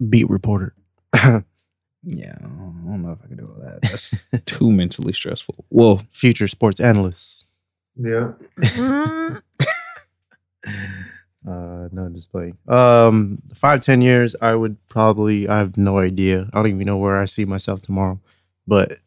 Beat 0.09 0.29
reporter. 0.29 0.75
yeah 1.15 2.35
i 2.37 2.43
don't, 2.43 2.83
I 2.87 2.91
don't 2.91 3.03
know 3.03 3.13
if 3.13 3.19
i 3.25 3.29
can 3.29 3.37
do 3.37 3.45
all 3.45 3.61
that 3.63 3.83
that's 3.83 4.13
too 4.45 4.71
mentally 4.73 5.13
stressful 5.13 5.65
well 5.71 6.03
Future 6.13 6.49
sports 6.49 6.81
analyst. 6.81 7.47
Yeah. 7.97 8.33
Mm-hmm. 10.67 11.01
Uh, 11.47 11.89
no, 11.91 12.09
just 12.13 12.31
playing. 12.31 12.57
Um, 12.69 13.41
five, 13.55 13.81
ten 13.81 14.03
years, 14.03 14.37
I 14.41 14.55
would 14.55 14.77
probably. 14.89 15.49
I 15.49 15.59
have 15.59 15.77
no 15.77 15.99
idea. 15.99 16.49
I 16.53 16.59
don't 16.59 16.69
even 16.69 16.87
know 16.87 16.99
where 16.99 17.21
I 17.21 17.25
see 17.25 17.45
myself 17.45 17.81
tomorrow, 17.81 18.21
but 18.67 18.99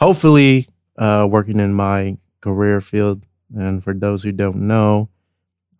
hopefully, 0.00 0.66
uh, 0.98 1.28
working 1.30 1.60
in 1.60 1.72
my 1.74 2.18
career 2.40 2.80
field. 2.80 3.22
And 3.56 3.82
for 3.82 3.94
those 3.94 4.22
who 4.22 4.32
don't 4.32 4.66
know, 4.66 5.08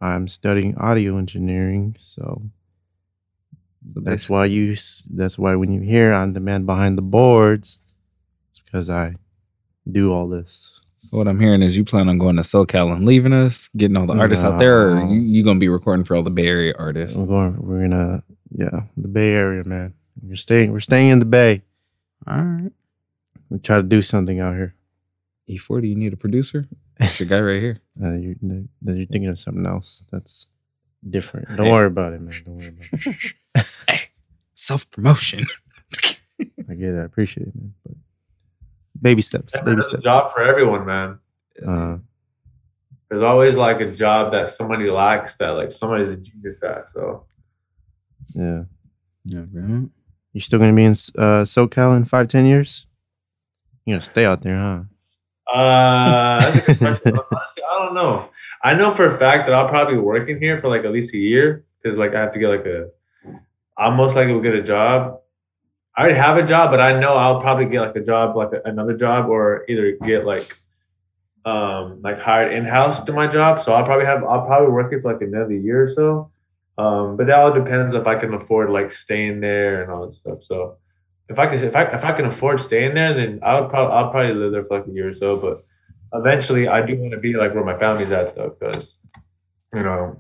I'm 0.01 0.29
studying 0.29 0.77
audio 0.77 1.19
engineering, 1.19 1.95
so 1.99 2.43
so 3.89 4.01
that's 4.01 4.29
why 4.29 4.45
you. 4.47 4.77
That's 5.11 5.39
why 5.39 5.55
when 5.57 5.73
you 5.73 5.81
hear 5.81 6.13
on 6.13 6.35
the 6.35 6.41
man 6.41 6.67
behind 6.67 6.99
the 6.99 7.03
boards, 7.03 7.81
it's 8.51 8.61
because 8.61 8.91
I 8.91 9.15
do 9.91 10.13
all 10.13 10.29
this. 10.29 10.80
So 11.03 11.17
what 11.17 11.27
I'm 11.29 11.41
hearing 11.41 11.63
is 11.63 11.77
you 11.79 11.85
plan 11.85 12.09
on 12.11 12.19
going 12.19 12.37
to 12.37 12.43
SoCal 12.43 12.93
and 12.95 13.07
leaving 13.07 13.33
us, 13.33 13.69
getting 13.77 13.97
all 13.97 14.07
the 14.07 14.13
artists 14.13 14.45
out 14.45 14.59
there, 14.59 14.91
or 14.91 15.07
you, 15.07 15.19
you 15.21 15.43
gonna 15.43 15.59
be 15.59 15.69
recording 15.69 16.05
for 16.05 16.15
all 16.15 16.23
the 16.23 16.31
Bay 16.31 16.47
Area 16.47 16.75
artists? 16.79 17.17
We're 17.17 17.25
going. 17.27 17.57
We're 17.59 17.81
gonna. 17.89 18.23
Yeah, 18.53 18.83
the 18.99 19.09
Bay 19.09 19.33
Area, 19.33 19.65
man. 19.65 19.95
We're 20.23 20.37
staying. 20.37 20.73
We're 20.73 20.81
staying 20.81 21.09
in 21.09 21.19
the 21.19 21.25
Bay. 21.25 21.63
All 22.27 22.37
right. 22.37 22.71
We 23.49 23.59
try 23.61 23.79
to 23.79 23.83
do 23.83 24.03
something 24.03 24.41
out 24.41 24.55
here. 24.57 24.75
E40, 25.49 25.89
you 25.89 25.95
need 25.97 26.13
a 26.13 26.17
producer? 26.19 26.67
That's 26.99 27.19
your 27.19 27.29
guy 27.29 27.41
right 27.41 27.61
here. 27.61 27.81
Uh, 28.03 28.13
you're, 28.15 28.35
you're 28.41 29.07
thinking 29.07 29.27
of 29.27 29.39
something 29.39 29.67
else 29.67 30.05
that's 30.11 30.47
different. 31.11 31.47
Don't 31.57 31.67
Hey. 31.67 31.73
worry 31.73 31.87
about 31.87 32.15
it, 32.15 32.21
man. 32.23 32.35
Don't 32.47 32.57
worry 32.57 32.69
about 32.69 33.07
it. 33.87 34.09
Self 34.55 34.91
promotion. 34.91 35.45
I 36.41 36.75
get 36.75 36.95
it. 36.95 36.99
I 37.01 37.05
appreciate 37.05 37.49
it, 37.49 37.55
man. 37.55 37.75
But 37.85 37.93
baby 39.03 39.23
steps. 39.23 39.53
Baby 39.55 39.73
There's 39.73 39.87
a 39.87 39.89
steps. 39.91 40.03
job 40.05 40.33
for 40.35 40.43
everyone, 40.43 40.87
man. 40.87 41.19
Uh, 41.67 41.99
There's 43.11 43.23
always 43.23 43.57
like 43.57 43.81
a 43.81 43.91
job 43.91 44.33
that 44.33 44.51
somebody 44.51 44.91
lacks 44.91 45.37
that 45.37 45.51
like 45.51 45.73
somebody's 45.73 46.11
a 46.11 46.17
genius 46.17 46.63
at. 46.63 46.87
So 46.95 47.25
yeah. 48.35 48.63
Yeah, 49.25 49.45
man. 49.53 49.91
You 50.33 50.41
still 50.41 50.59
gonna 50.59 50.73
be 50.73 50.85
in 50.85 50.93
uh, 50.93 51.45
SoCal 51.45 51.97
in 51.97 52.05
five, 52.05 52.29
ten 52.29 52.47
years? 52.47 52.87
You 53.85 53.95
gonna 53.95 54.01
stay 54.03 54.25
out 54.25 54.43
there, 54.43 54.57
huh? 54.57 54.83
Uh, 55.53 56.39
that's 56.39 56.69
a 56.69 56.75
good 56.75 56.79
question. 56.79 57.19
Honestly, 57.33 57.63
I 57.69 57.85
don't 57.85 57.95
know. 57.95 58.29
I 58.63 58.75
know 58.75 58.95
for 58.95 59.07
a 59.07 59.19
fact 59.19 59.47
that 59.47 59.55
I'll 59.55 59.69
probably 59.69 59.95
be 59.95 60.01
working 60.01 60.39
here 60.39 60.61
for 60.61 60.69
like 60.69 60.85
at 60.85 60.93
least 60.93 61.13
a 61.15 61.19
year 61.19 61.65
because 61.83 61.99
like 61.99 62.15
I 62.15 62.21
have 62.21 62.33
to 62.33 62.39
get 62.39 62.49
like 62.49 62.67
a. 62.67 62.89
I 63.77 63.91
most 63.91 64.15
likely 64.15 64.33
will 64.35 64.43
get 64.43 64.55
a 64.55 64.63
job. 64.63 65.19
I 66.01 66.05
already 66.05 66.19
have 66.19 66.39
a 66.39 66.47
job, 66.47 66.71
but 66.71 66.81
I 66.81 66.99
know 66.99 67.13
I'll 67.13 67.43
probably 67.43 67.67
get 67.67 67.83
like 67.83 67.95
a 67.95 68.01
job, 68.01 68.35
like 68.35 68.55
a, 68.55 68.67
another 68.67 68.97
job, 68.97 69.29
or 69.29 69.67
either 69.69 69.99
get 70.03 70.25
like, 70.25 70.57
um, 71.45 72.01
like 72.01 72.19
hired 72.19 72.55
in 72.55 72.65
house 72.65 73.05
to 73.05 73.13
my 73.13 73.27
job. 73.27 73.63
So 73.63 73.75
I'll 73.75 73.85
probably 73.85 74.07
have 74.07 74.25
I'll 74.25 74.47
probably 74.47 74.73
work 74.73 74.91
here 74.91 75.03
for 75.03 75.13
like 75.13 75.21
another 75.21 75.53
year 75.53 75.83
or 75.83 75.93
so. 75.93 76.31
Um, 76.79 77.19
but 77.19 77.27
that 77.27 77.39
all 77.39 77.53
depends 77.53 77.95
if 77.95 78.07
I 78.07 78.19
can 78.19 78.33
afford 78.33 78.71
like 78.71 78.93
staying 78.93 79.43
there 79.43 79.83
and 79.83 79.93
all 79.93 80.07
that 80.07 80.15
stuff. 80.15 80.43
So 80.43 80.79
if 81.29 81.39
I 81.39 81.49
can 81.49 81.63
if 81.63 81.77
I 81.77 81.83
if 81.83 82.03
I 82.03 82.13
can 82.13 82.25
afford 82.25 82.61
staying 82.61 82.95
there, 82.95 83.13
then 83.13 83.41
I'll 83.43 83.69
probably 83.69 83.95
I'll 83.95 84.11
probably 84.11 84.33
live 84.33 84.53
there 84.53 84.65
for 84.65 84.79
like 84.79 84.89
a 84.89 84.93
year 84.93 85.11
or 85.11 85.13
so. 85.13 85.37
But 85.37 85.67
eventually, 86.19 86.67
I 86.67 86.81
do 86.81 86.97
want 86.97 87.13
to 87.13 87.19
be 87.19 87.35
like 87.35 87.53
where 87.55 87.63
my 87.63 87.79
family's 87.79 88.11
at 88.11 88.35
though, 88.37 88.57
because 88.59 88.97
you 89.75 89.83
know, 89.83 90.19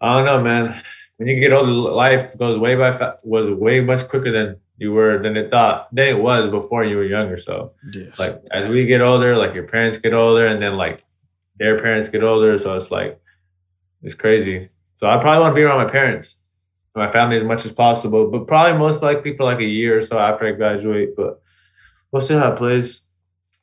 I 0.00 0.16
don't 0.16 0.24
know, 0.24 0.42
man. 0.42 0.82
When 1.18 1.28
you 1.28 1.38
get 1.38 1.52
older, 1.52 1.70
life 1.70 2.36
goes 2.36 2.58
way 2.58 2.74
by 2.74 2.98
fa- 2.98 3.20
was 3.22 3.48
way 3.56 3.78
much 3.78 4.08
quicker 4.08 4.32
than 4.32 4.56
you 4.78 4.92
were 4.92 5.18
than 5.22 5.36
it 5.36 5.50
thought 5.50 5.88
than 5.94 6.06
it 6.08 6.18
was 6.20 6.50
before 6.50 6.84
you 6.84 6.96
were 6.96 7.04
younger. 7.04 7.38
So 7.38 7.72
Yeah. 7.92 8.06
like 8.18 8.40
as 8.50 8.68
we 8.68 8.86
get 8.86 9.00
older, 9.00 9.36
like 9.36 9.54
your 9.54 9.64
parents 9.68 9.98
get 9.98 10.14
older, 10.14 10.46
and 10.46 10.60
then 10.62 10.76
like 10.76 11.04
their 11.58 11.80
parents 11.80 12.08
get 12.10 12.22
older. 12.24 12.58
So 12.58 12.76
it's 12.76 12.90
like 12.90 13.20
it's 14.02 14.14
crazy. 14.14 14.68
So 14.98 15.06
I 15.06 15.18
probably 15.20 15.40
want 15.40 15.52
to 15.54 15.60
be 15.60 15.62
around 15.62 15.84
my 15.84 15.90
parents, 15.90 16.36
my 16.94 17.10
family 17.12 17.36
as 17.36 17.44
much 17.44 17.64
as 17.64 17.72
possible, 17.72 18.30
but 18.30 18.46
probably 18.46 18.78
most 18.78 19.02
likely 19.02 19.36
for 19.36 19.44
like 19.44 19.58
a 19.60 19.64
year 19.64 19.98
or 19.98 20.02
so 20.06 20.18
after 20.18 20.46
I 20.46 20.52
graduate. 20.52 21.10
But 21.16 21.40
we'll 22.10 22.22
see 22.22 22.34
how 22.34 22.52
it 22.52 22.56
plays. 22.58 23.02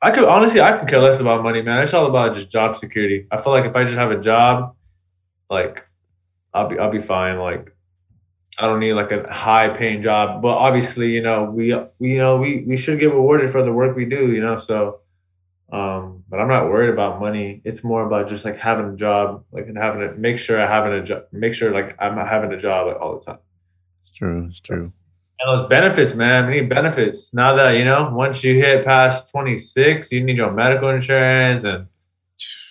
I 0.02 0.10
could 0.12 0.24
honestly, 0.24 0.60
I 0.62 0.78
could 0.78 0.88
care 0.88 1.00
less 1.00 1.20
about 1.20 1.42
money, 1.42 1.60
man. 1.60 1.82
It's 1.82 1.92
all 1.92 2.06
about 2.06 2.34
just 2.34 2.50
job 2.50 2.76
security. 2.78 3.26
I 3.30 3.42
feel 3.42 3.52
like 3.52 3.66
if 3.66 3.76
I 3.76 3.84
just 3.84 3.96
have 3.98 4.10
a 4.10 4.20
job, 4.20 4.74
like 5.50 5.84
I'll 6.54 6.68
be 6.68 6.78
I'll 6.78 6.90
be 6.90 7.02
fine. 7.02 7.38
Like 7.38 7.74
I 8.60 8.66
don't 8.66 8.80
need 8.80 8.92
like 8.92 9.10
a 9.10 9.32
high 9.32 9.70
paying 9.70 10.02
job, 10.02 10.42
but 10.42 10.50
obviously, 10.50 11.08
you 11.12 11.22
know, 11.22 11.44
we 11.44 11.74
we 11.98 12.10
you 12.12 12.18
know 12.18 12.36
we 12.36 12.62
we 12.66 12.76
should 12.76 13.00
get 13.00 13.06
rewarded 13.06 13.50
for 13.50 13.62
the 13.62 13.72
work 13.72 13.96
we 13.96 14.04
do, 14.04 14.32
you 14.32 14.42
know. 14.42 14.58
So, 14.58 15.00
um, 15.72 16.24
but 16.28 16.40
I'm 16.40 16.48
not 16.48 16.66
worried 16.66 16.90
about 16.90 17.20
money. 17.20 17.62
It's 17.64 17.82
more 17.82 18.06
about 18.06 18.28
just 18.28 18.44
like 18.44 18.58
having 18.58 18.92
a 18.92 18.96
job, 18.96 19.44
like 19.50 19.66
and 19.66 19.78
having 19.78 20.00
to 20.02 20.14
make 20.14 20.38
sure 20.38 20.60
I 20.60 20.66
having 20.66 20.92
a 20.92 21.02
job, 21.02 21.22
make 21.32 21.54
sure 21.54 21.72
like 21.72 21.96
I'm 21.98 22.18
having 22.18 22.52
a 22.52 22.60
job 22.60 22.88
like, 22.88 23.00
all 23.00 23.18
the 23.18 23.24
time. 23.24 23.38
It's 24.04 24.16
true. 24.16 24.46
It's 24.50 24.60
true. 24.60 24.92
And 25.40 25.58
those 25.58 25.68
benefits, 25.70 26.14
man, 26.14 26.46
we 26.46 26.60
need 26.60 26.68
benefits. 26.68 27.32
Now 27.32 27.56
that 27.56 27.78
you 27.78 27.84
know, 27.86 28.10
once 28.12 28.44
you 28.44 28.56
hit 28.56 28.84
past 28.84 29.30
26, 29.30 30.12
you 30.12 30.22
need 30.22 30.36
your 30.36 30.52
medical 30.52 30.90
insurance 30.90 31.64
and 31.64 31.86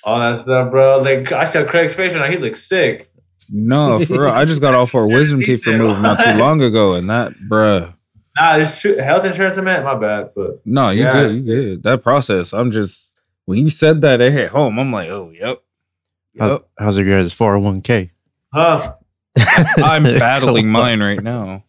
all 0.03 0.19
that 0.19 0.43
stuff, 0.43 0.69
bro. 0.69 0.99
Like 0.99 1.31
I 1.31 1.45
saw 1.45 1.65
Craig's 1.65 1.95
face 1.95 2.13
and 2.13 2.31
he 2.31 2.39
looks 2.39 2.67
sick. 2.67 3.08
No, 3.51 3.99
for 4.05 4.21
real. 4.23 4.29
I 4.31 4.45
just 4.45 4.61
got 4.61 4.73
all 4.73 4.85
four 4.85 5.07
wisdom 5.07 5.41
teeth 5.41 5.65
removed 5.65 6.01
not 6.01 6.19
too 6.19 6.33
long 6.33 6.61
ago, 6.61 6.93
and 6.93 7.09
that, 7.09 7.33
bruh. 7.49 7.93
Nah, 8.37 8.57
it's 8.57 8.79
true. 8.79 8.95
Health 8.97 9.25
insurance, 9.25 9.57
I 9.57 9.61
meant 9.61 9.83
my 9.83 9.95
bad, 9.95 10.29
but 10.35 10.61
No, 10.65 10.89
you 10.91 11.03
Yeah. 11.03 11.13
good. 11.13 11.35
You 11.35 11.41
good. 11.41 11.83
That 11.83 12.03
process. 12.03 12.53
I'm 12.53 12.71
just 12.71 13.17
when 13.45 13.57
you 13.57 13.69
said 13.69 14.01
that 14.01 14.21
it 14.21 14.31
hit 14.31 14.49
home. 14.51 14.77
I'm 14.79 14.91
like, 14.91 15.09
oh, 15.09 15.31
yep, 15.31 15.61
How, 16.37 16.51
yep. 16.51 16.67
how's 16.77 16.97
your 16.97 17.07
guys' 17.07 17.33
401k? 17.33 18.11
huh? 18.53 18.93
I'm 19.77 20.03
battling 20.03 20.69
mine 20.69 21.01
right 21.01 21.21
now. 21.21 21.63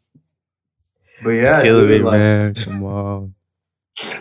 But 1.23 1.31
yeah, 1.31 1.63
Killing 1.63 1.87
dude, 1.89 2.01
me, 2.03 2.07
like- 2.07 2.19
man. 2.19 2.55
Come 2.55 2.85
on. 2.85 3.35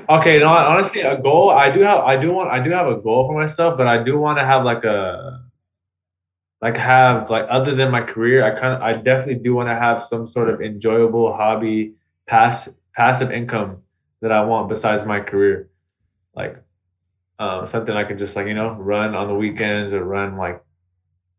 Okay, 0.10 0.39
no, 0.39 0.50
honestly, 0.50 1.02
a 1.02 1.22
goal. 1.22 1.52
I 1.52 1.74
do 1.74 1.82
have. 1.82 2.00
I 2.04 2.19
do 2.19 2.32
want. 2.34 2.50
I 2.50 2.62
do 2.62 2.72
have 2.72 2.88
a 2.88 2.95
goal 2.98 3.28
for 3.28 3.39
myself, 3.39 3.78
but 3.78 3.88
I 3.88 4.04
do 4.04 4.17
want 4.19 4.38
to 4.39 4.45
have 4.45 4.65
like 4.65 4.84
a, 4.84 5.39
like 6.62 6.76
have 6.76 7.30
like 7.30 7.45
other 7.50 7.76
than 7.76 7.91
my 7.91 8.02
career. 8.02 8.43
I 8.43 8.60
kind 8.60 8.74
of. 8.74 8.82
I 8.82 8.93
definitely 8.93 9.43
do 9.43 9.56
want 9.56 9.69
to 9.69 9.76
have 9.76 10.04
some 10.04 10.28
sort 10.28 10.50
of 10.50 10.62
enjoyable 10.62 11.34
hobby, 11.34 11.93
pass 12.28 12.69
passive 12.95 13.32
income 13.32 13.84
that 14.22 14.32
I 14.32 14.43
want 14.43 14.67
besides 14.67 15.06
my 15.06 15.22
career, 15.22 15.69
like, 16.36 16.62
um, 17.38 17.67
something 17.67 17.95
I 17.95 18.04
can 18.04 18.17
just 18.17 18.36
like 18.36 18.48
you 18.48 18.54
know 18.54 18.72
run 18.72 19.15
on 19.15 19.28
the 19.28 19.36
weekends 19.36 19.93
or 19.93 20.04
run 20.04 20.38
like 20.38 20.63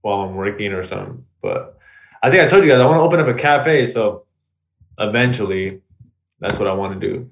while 0.01 0.23
I'm 0.23 0.35
working 0.35 0.73
or 0.73 0.85
something. 0.85 1.25
But 1.43 1.79
I 2.23 2.31
think 2.31 2.43
I 2.43 2.47
told 2.47 2.65
you 2.65 2.71
guys 2.71 2.81
I 2.81 2.87
want 2.87 2.99
to 2.99 3.03
open 3.03 3.21
up 3.21 3.27
a 3.27 3.39
cafe. 3.39 3.87
So 3.87 4.25
eventually, 4.99 5.83
that's 6.39 6.59
what 6.59 6.69
I 6.69 6.75
want 6.75 7.01
to 7.01 7.07
do 7.07 7.31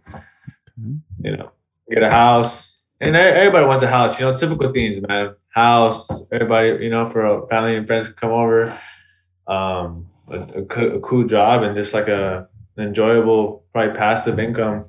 you 1.23 1.37
know, 1.37 1.51
get 1.91 2.03
a 2.03 2.11
house. 2.11 2.81
And 3.01 3.15
everybody 3.15 3.67
wants 3.67 3.85
a 3.85 3.89
house, 3.89 4.19
you 4.19 4.27
know, 4.27 4.37
typical 4.37 4.73
things, 4.73 5.05
man. 5.07 5.35
House, 5.59 6.09
everybody, 6.33 6.85
you 6.85 6.91
know, 6.91 7.11
for 7.11 7.47
family 7.49 7.77
and 7.77 7.87
friends 7.87 8.07
to 8.09 8.15
come 8.15 8.31
over. 8.31 8.79
Um, 9.47 10.07
a, 10.31 10.61
a, 10.61 10.65
co- 10.65 10.97
a 10.97 11.01
cool 11.01 11.27
job 11.27 11.63
and 11.63 11.75
just 11.75 11.93
like 11.95 12.09
a 12.09 12.49
an 12.77 12.89
enjoyable, 12.89 13.65
probably 13.73 13.99
passive 13.99 14.39
income. 14.39 14.85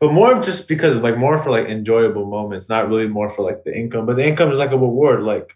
But 0.00 0.12
more 0.12 0.36
of 0.36 0.44
just 0.44 0.68
because 0.68 0.94
like 0.96 1.16
more 1.16 1.42
for 1.42 1.50
like 1.50 1.66
enjoyable 1.66 2.26
moments, 2.26 2.68
not 2.68 2.88
really 2.88 3.08
more 3.08 3.30
for 3.30 3.42
like 3.42 3.64
the 3.64 3.74
income. 3.76 4.06
But 4.06 4.16
the 4.16 4.26
income 4.26 4.52
is 4.52 4.58
like 4.58 4.70
a 4.70 4.78
reward. 4.78 5.22
Like 5.22 5.48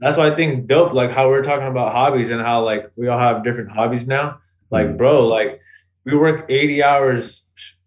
that's 0.00 0.16
why 0.16 0.30
I 0.30 0.36
think 0.36 0.66
dope, 0.66 0.94
like 0.94 1.10
how 1.10 1.28
we're 1.28 1.42
talking 1.42 1.68
about 1.68 1.92
hobbies 1.92 2.30
and 2.30 2.40
how 2.40 2.64
like 2.64 2.90
we 2.96 3.08
all 3.08 3.18
have 3.18 3.44
different 3.44 3.70
hobbies 3.70 4.06
now. 4.06 4.38
Like, 4.70 4.96
bro, 4.96 5.26
like 5.26 5.60
we 6.04 6.16
work 6.16 6.46
80 6.48 6.82
hours 6.82 7.42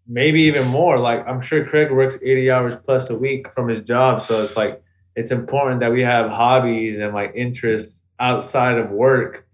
maybe 0.06 0.42
even 0.42 0.68
more. 0.68 0.98
Like 0.98 1.26
I'm 1.26 1.40
sure 1.40 1.64
Craig 1.66 1.90
works 1.90 2.16
80 2.22 2.50
hours 2.50 2.76
plus 2.84 3.10
a 3.10 3.16
week 3.16 3.48
from 3.54 3.68
his 3.68 3.80
job. 3.80 4.22
So 4.22 4.44
it's 4.44 4.56
like 4.56 4.83
it's 5.16 5.30
important 5.30 5.80
that 5.80 5.92
we 5.92 6.02
have 6.02 6.30
hobbies 6.30 6.98
and 7.00 7.14
like 7.14 7.32
interests 7.34 8.02
outside 8.18 8.78
of 8.78 8.90
work 8.90 9.44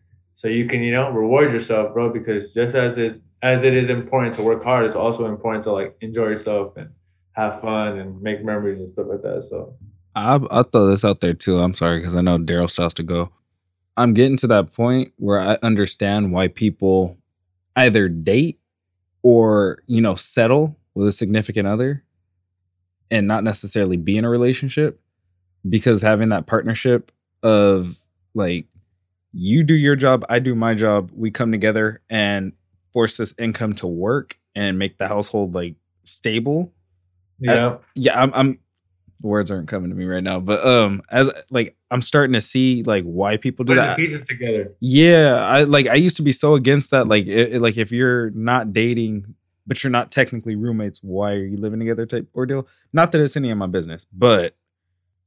so 0.40 0.48
you 0.48 0.66
can, 0.66 0.82
you 0.82 0.90
know, 0.90 1.10
reward 1.10 1.52
yourself, 1.52 1.92
bro, 1.92 2.10
because 2.10 2.54
just 2.54 2.74
as 2.74 2.96
is 2.96 3.18
as 3.42 3.62
it 3.62 3.74
is 3.74 3.90
important 3.90 4.34
to 4.36 4.42
work 4.42 4.64
hard, 4.64 4.86
it's 4.86 4.96
also 4.96 5.26
important 5.26 5.64
to 5.64 5.72
like 5.72 5.94
enjoy 6.00 6.28
yourself 6.28 6.78
and 6.78 6.88
have 7.32 7.60
fun 7.60 7.98
and 7.98 8.22
make 8.22 8.42
memories 8.42 8.80
and 8.80 8.90
stuff 8.94 9.04
like 9.10 9.20
that. 9.20 9.46
So 9.50 9.76
I 10.14 10.40
I'll 10.50 10.62
throw 10.62 10.86
this 10.86 11.04
out 11.04 11.20
there 11.20 11.34
too. 11.34 11.58
I'm 11.58 11.74
sorry 11.74 11.98
because 11.98 12.16
I 12.16 12.22
know 12.22 12.38
Daryl 12.38 12.70
still 12.70 12.86
has 12.86 12.94
to 12.94 13.02
go. 13.02 13.30
I'm 13.98 14.14
getting 14.14 14.38
to 14.38 14.46
that 14.46 14.72
point 14.72 15.12
where 15.16 15.38
I 15.38 15.58
understand 15.62 16.32
why 16.32 16.48
people 16.48 17.18
either 17.76 18.08
date 18.08 18.60
or 19.22 19.82
you 19.88 20.00
know 20.00 20.14
settle 20.14 20.74
with 20.94 21.06
a 21.06 21.12
significant 21.12 21.68
other 21.68 22.02
and 23.10 23.26
not 23.26 23.44
necessarily 23.44 23.98
be 23.98 24.16
in 24.16 24.24
a 24.24 24.30
relationship 24.30 25.02
because 25.68 26.02
having 26.02 26.30
that 26.30 26.46
partnership 26.46 27.12
of 27.42 27.96
like 28.34 28.66
you 29.32 29.62
do 29.62 29.74
your 29.74 29.96
job 29.96 30.24
i 30.28 30.38
do 30.38 30.54
my 30.54 30.74
job 30.74 31.10
we 31.14 31.30
come 31.30 31.52
together 31.52 32.00
and 32.10 32.52
force 32.92 33.16
this 33.16 33.34
income 33.38 33.72
to 33.74 33.86
work 33.86 34.36
and 34.54 34.78
make 34.78 34.98
the 34.98 35.06
household 35.08 35.54
like 35.54 35.74
stable 36.04 36.72
Yeah. 37.38 37.76
yeah 37.94 38.20
i'm 38.20 38.32
i'm 38.34 38.58
words 39.22 39.50
aren't 39.50 39.68
coming 39.68 39.90
to 39.90 39.96
me 39.96 40.04
right 40.06 40.22
now 40.22 40.40
but 40.40 40.64
um 40.66 41.02
as 41.10 41.30
like 41.50 41.76
i'm 41.90 42.00
starting 42.02 42.32
to 42.32 42.40
see 42.40 42.82
like 42.84 43.04
why 43.04 43.36
people 43.36 43.64
do 43.64 43.74
the 43.74 43.80
that 43.82 43.96
pieces 43.96 44.24
together. 44.26 44.72
yeah 44.80 45.44
i 45.46 45.62
like 45.64 45.86
i 45.86 45.94
used 45.94 46.16
to 46.16 46.22
be 46.22 46.32
so 46.32 46.54
against 46.54 46.90
that 46.90 47.06
like 47.06 47.26
it, 47.26 47.54
it- 47.54 47.60
like 47.62 47.76
if 47.76 47.92
you're 47.92 48.30
not 48.30 48.72
dating 48.72 49.34
but 49.66 49.84
you're 49.84 49.90
not 49.90 50.10
technically 50.10 50.56
roommates 50.56 51.00
why 51.02 51.32
are 51.32 51.44
you 51.44 51.58
living 51.58 51.78
together 51.78 52.06
type 52.06 52.26
ordeal 52.34 52.66
not 52.94 53.12
that 53.12 53.20
it's 53.20 53.36
any 53.36 53.50
of 53.50 53.58
my 53.58 53.66
business 53.66 54.06
but 54.12 54.56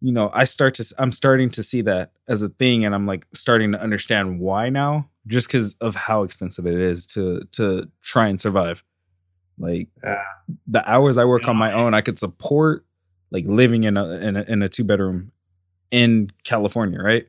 you 0.04 0.12
know 0.12 0.30
i 0.34 0.44
start 0.44 0.74
to 0.76 0.84
I'm 1.00 1.12
starting 1.12 1.50
to 1.52 1.64
see 1.64 1.82
that 1.82 2.12
as 2.28 2.42
a 2.44 2.50
thing 2.50 2.84
and 2.86 2.94
i'm 2.94 3.06
like 3.08 3.26
starting 3.34 3.72
to 3.72 3.82
understand 3.82 4.40
why 4.40 4.70
now 4.70 5.10
just 5.28 5.48
because 5.48 5.74
of 5.82 5.96
how 5.96 6.24
expensive 6.24 6.68
it 6.68 6.76
is 6.80 7.06
to 7.08 7.42
to 7.54 7.90
try 8.02 8.28
and 8.28 8.40
survive 8.40 8.84
like 9.58 9.88
Yeah. 10.04 10.22
the 10.68 10.84
hours 10.92 11.18
i 11.18 11.26
work 11.26 11.48
on 11.48 11.56
my 11.58 11.72
own 11.72 11.94
i 11.94 12.02
could 12.02 12.20
support 12.20 12.86
like 13.32 13.46
living 13.48 13.86
in 13.86 13.96
a 13.98 14.06
in 14.28 14.36
a, 14.36 14.42
in 14.44 14.62
a 14.62 14.70
two 14.70 14.84
bedroom 14.84 15.32
in 15.92 16.30
california 16.44 17.00
right 17.02 17.28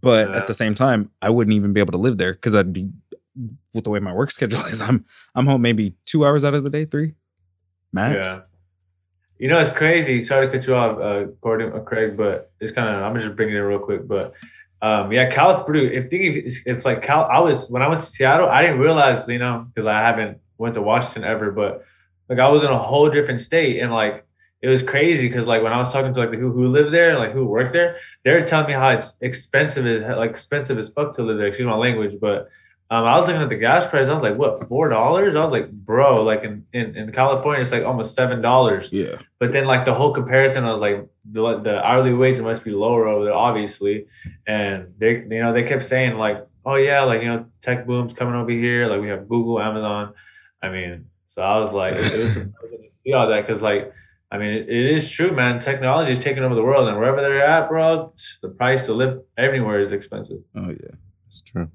but 0.00 0.28
Yeah. 0.30 0.36
at 0.36 0.46
the 0.46 0.54
same 0.54 0.74
time 0.76 1.10
i 1.20 1.28
wouldn't 1.30 1.54
even 1.56 1.72
be 1.72 1.80
able 1.80 1.92
to 1.92 1.98
live 1.98 2.16
there 2.18 2.32
because 2.34 2.54
i'd 2.54 2.72
be 2.72 2.88
with 3.74 3.84
the 3.84 3.90
way 3.90 3.98
my 3.98 4.12
work 4.12 4.30
schedule 4.38 4.60
is 4.66 4.80
i'm 4.80 5.04
i'm 5.34 5.46
home 5.46 5.62
maybe 5.62 5.96
two 6.04 6.24
hours 6.24 6.44
out 6.44 6.54
of 6.54 6.62
the 6.62 6.70
day 6.70 6.84
three 6.84 7.14
max 7.92 8.14
Yeah. 8.28 8.42
You 9.44 9.50
know, 9.50 9.58
it's 9.58 9.76
crazy. 9.76 10.24
Sorry 10.24 10.46
to 10.46 10.52
cut 10.52 10.66
you 10.66 10.74
off, 10.74 10.98
uh, 10.98 11.24
Gordon 11.42 11.72
or 11.72 11.84
Craig, 11.84 12.16
but 12.16 12.50
it's 12.60 12.72
kind 12.72 12.88
of, 12.88 13.02
I'm 13.02 13.14
just 13.20 13.36
bringing 13.36 13.54
it 13.54 13.58
real 13.58 13.78
quick. 13.78 14.08
But 14.08 14.32
um, 14.80 15.12
yeah, 15.12 15.28
California, 15.30 15.90
if 15.98 16.08
thinking, 16.08 16.44
if, 16.46 16.54
if 16.64 16.84
like 16.86 17.02
Cal, 17.02 17.24
I 17.30 17.40
was, 17.40 17.68
when 17.68 17.82
I 17.82 17.88
went 17.88 18.00
to 18.00 18.08
Seattle, 18.08 18.48
I 18.48 18.62
didn't 18.62 18.78
realize, 18.78 19.28
you 19.28 19.38
know, 19.38 19.66
because 19.68 19.86
I 19.86 20.00
haven't 20.00 20.38
went 20.56 20.76
to 20.76 20.80
Washington 20.80 21.24
ever, 21.24 21.50
but 21.50 21.84
like 22.30 22.38
I 22.38 22.48
was 22.48 22.62
in 22.62 22.70
a 22.70 22.82
whole 22.82 23.10
different 23.10 23.42
state 23.42 23.82
and 23.82 23.92
like, 23.92 24.24
it 24.62 24.68
was 24.68 24.82
crazy 24.82 25.28
because 25.28 25.46
like 25.46 25.62
when 25.62 25.74
I 25.74 25.78
was 25.78 25.92
talking 25.92 26.14
to 26.14 26.20
like 26.20 26.30
the 26.30 26.38
who 26.38 26.50
who 26.50 26.68
live 26.68 26.90
there, 26.90 27.10
and 27.10 27.18
like 27.18 27.32
who 27.32 27.44
worked 27.44 27.74
there, 27.74 27.98
they're 28.24 28.46
telling 28.46 28.68
me 28.68 28.72
how 28.72 28.88
it's 28.96 29.12
expensive, 29.20 29.84
as- 29.84 30.16
like 30.16 30.30
expensive 30.30 30.78
as 30.78 30.88
fuck 30.88 31.14
to 31.16 31.22
live 31.22 31.36
there. 31.36 31.48
Excuse 31.48 31.66
my 31.66 31.76
language, 31.76 32.18
but 32.18 32.48
um, 32.90 33.04
I 33.04 33.18
was 33.18 33.26
looking 33.26 33.42
at 33.42 33.48
the 33.48 33.56
gas 33.56 33.86
price. 33.86 34.08
I 34.08 34.12
was 34.12 34.22
like, 34.22 34.36
what, 34.36 34.68
four 34.68 34.88
dollars? 34.88 35.34
I 35.34 35.44
was 35.44 35.52
like, 35.52 35.70
bro, 35.72 36.22
like 36.22 36.44
in, 36.44 36.66
in, 36.72 36.96
in 36.96 37.12
California, 37.12 37.62
it's 37.62 37.72
like 37.72 37.84
almost 37.84 38.14
seven 38.14 38.42
dollars. 38.42 38.88
yeah 38.92 39.16
But 39.38 39.52
then 39.52 39.64
like 39.64 39.84
the 39.84 39.94
whole 39.94 40.12
comparison, 40.12 40.64
I 40.64 40.72
was 40.72 40.80
like, 40.80 41.08
the, 41.24 41.60
the 41.60 41.82
hourly 41.84 42.12
wage 42.12 42.38
must 42.40 42.62
be 42.62 42.72
lower 42.72 43.08
over 43.08 43.24
there, 43.24 43.32
obviously. 43.34 44.06
And 44.46 44.92
they, 44.98 45.12
you 45.12 45.42
know, 45.42 45.52
they 45.52 45.62
kept 45.62 45.86
saying 45.86 46.18
like, 46.18 46.46
oh 46.66 46.76
yeah, 46.76 47.02
like 47.02 47.22
you 47.22 47.28
know, 47.28 47.46
tech 47.62 47.86
boom's 47.86 48.12
coming 48.12 48.34
over 48.34 48.50
here. 48.50 48.86
Like 48.86 49.00
we 49.00 49.08
have 49.08 49.28
Google, 49.28 49.60
Amazon. 49.60 50.12
I 50.62 50.68
mean, 50.68 51.06
so 51.30 51.42
I 51.42 51.58
was 51.58 51.72
like, 51.72 51.94
it, 51.94 52.18
was 52.22 52.32
surprising 52.34 52.78
to 52.82 52.88
see 53.04 53.12
all 53.14 53.28
that 53.28 53.46
because 53.46 53.62
like, 53.62 53.92
I 54.30 54.38
mean, 54.38 54.50
it, 54.50 54.68
it 54.68 54.96
is 54.96 55.10
true, 55.10 55.32
man. 55.32 55.60
Technology 55.60 56.12
is 56.12 56.20
taking 56.20 56.42
over 56.42 56.54
the 56.54 56.62
world, 56.62 56.88
and 56.88 56.98
wherever 56.98 57.20
they're 57.20 57.44
at, 57.44 57.68
bro, 57.68 58.12
the 58.42 58.48
price 58.50 58.84
to 58.86 58.92
live 58.92 59.22
everywhere 59.38 59.80
is 59.80 59.90
expensive. 59.90 60.38
oh 60.54 60.68
yeah 60.68 60.96
It's 61.28 61.40
true. 61.40 61.70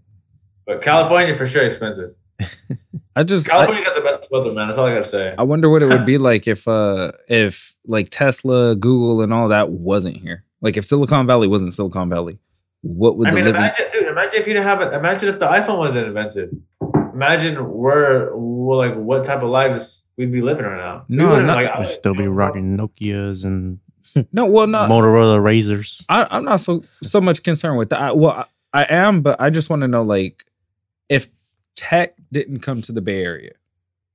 But 0.69 0.83
California 0.83 1.35
for 1.35 1.47
sure 1.47 1.63
expensive. 1.65 2.13
i 3.15 3.23
just 3.23 3.49
I, 3.49 3.53
California 3.53 3.83
got 3.83 3.95
the 3.95 4.01
best 4.17 4.31
weather, 4.31 4.51
man. 4.51 4.67
That's 4.67 4.77
all 4.77 4.85
I 4.85 4.93
gotta 4.93 5.09
say. 5.09 5.33
I 5.35 5.41
wonder 5.41 5.67
what 5.67 5.81
it 5.81 5.87
would 5.87 6.05
be 6.05 6.17
like 6.29 6.47
if 6.47 6.67
uh 6.67 7.11
if 7.27 7.75
like 7.87 8.09
Tesla, 8.11 8.75
Google, 8.75 9.21
and 9.23 9.33
all 9.33 9.47
that 9.47 9.71
wasn't 9.71 10.17
here. 10.17 10.43
Like 10.61 10.77
if 10.77 10.85
Silicon 10.85 11.25
Valley 11.25 11.47
wasn't 11.47 11.73
Silicon 11.73 12.07
Valley, 12.07 12.37
what 12.81 13.17
would 13.17 13.29
I 13.29 13.31
the 13.31 13.35
mean, 13.37 13.45
living? 13.45 13.61
imagine, 13.61 13.85
dude. 13.91 14.07
Imagine 14.09 14.41
if 14.41 14.45
you 14.47 14.53
didn't 14.53 14.67
have 14.67 14.81
it. 14.81 14.93
Imagine 14.93 15.29
if 15.29 15.39
the 15.39 15.47
iPhone 15.47 15.79
wasn't 15.79 16.05
invented. 16.05 16.61
Imagine 17.15 17.55
where, 17.73 18.29
well, 18.35 18.77
like, 18.77 18.95
what 18.95 19.25
type 19.25 19.41
of 19.41 19.49
lives 19.49 20.03
we'd 20.17 20.31
be 20.31 20.41
living 20.41 20.63
right 20.65 20.77
now. 20.77 21.05
We 21.09 21.15
No, 21.15 21.29
wouldn't, 21.29 21.47
like, 21.47 21.67
I 21.67 21.79
We'd 21.79 21.87
would- 21.87 21.87
still 21.87 22.13
be 22.13 22.27
rocking 22.27 22.77
Nokia's 22.77 23.43
and 23.43 23.79
no, 24.31 24.45
well, 24.45 24.67
not. 24.67 24.89
Motorola 24.89 25.39
Razrs. 25.39 26.05
I, 26.09 26.27
I'm 26.29 26.45
not 26.45 26.59
so 26.61 26.83
so 27.01 27.19
much 27.19 27.41
concerned 27.43 27.77
with 27.79 27.89
that. 27.89 27.99
I, 28.01 28.11
well, 28.11 28.31
I, 28.73 28.83
I 28.83 28.85
am, 28.93 29.21
but 29.23 29.41
I 29.41 29.49
just 29.49 29.69
want 29.69 29.81
to 29.81 29.87
know 29.87 30.03
like 30.03 30.45
if 31.09 31.27
tech 31.75 32.15
didn't 32.31 32.59
come 32.59 32.81
to 32.81 32.91
the 32.91 33.01
Bay 33.01 33.23
Area, 33.23 33.53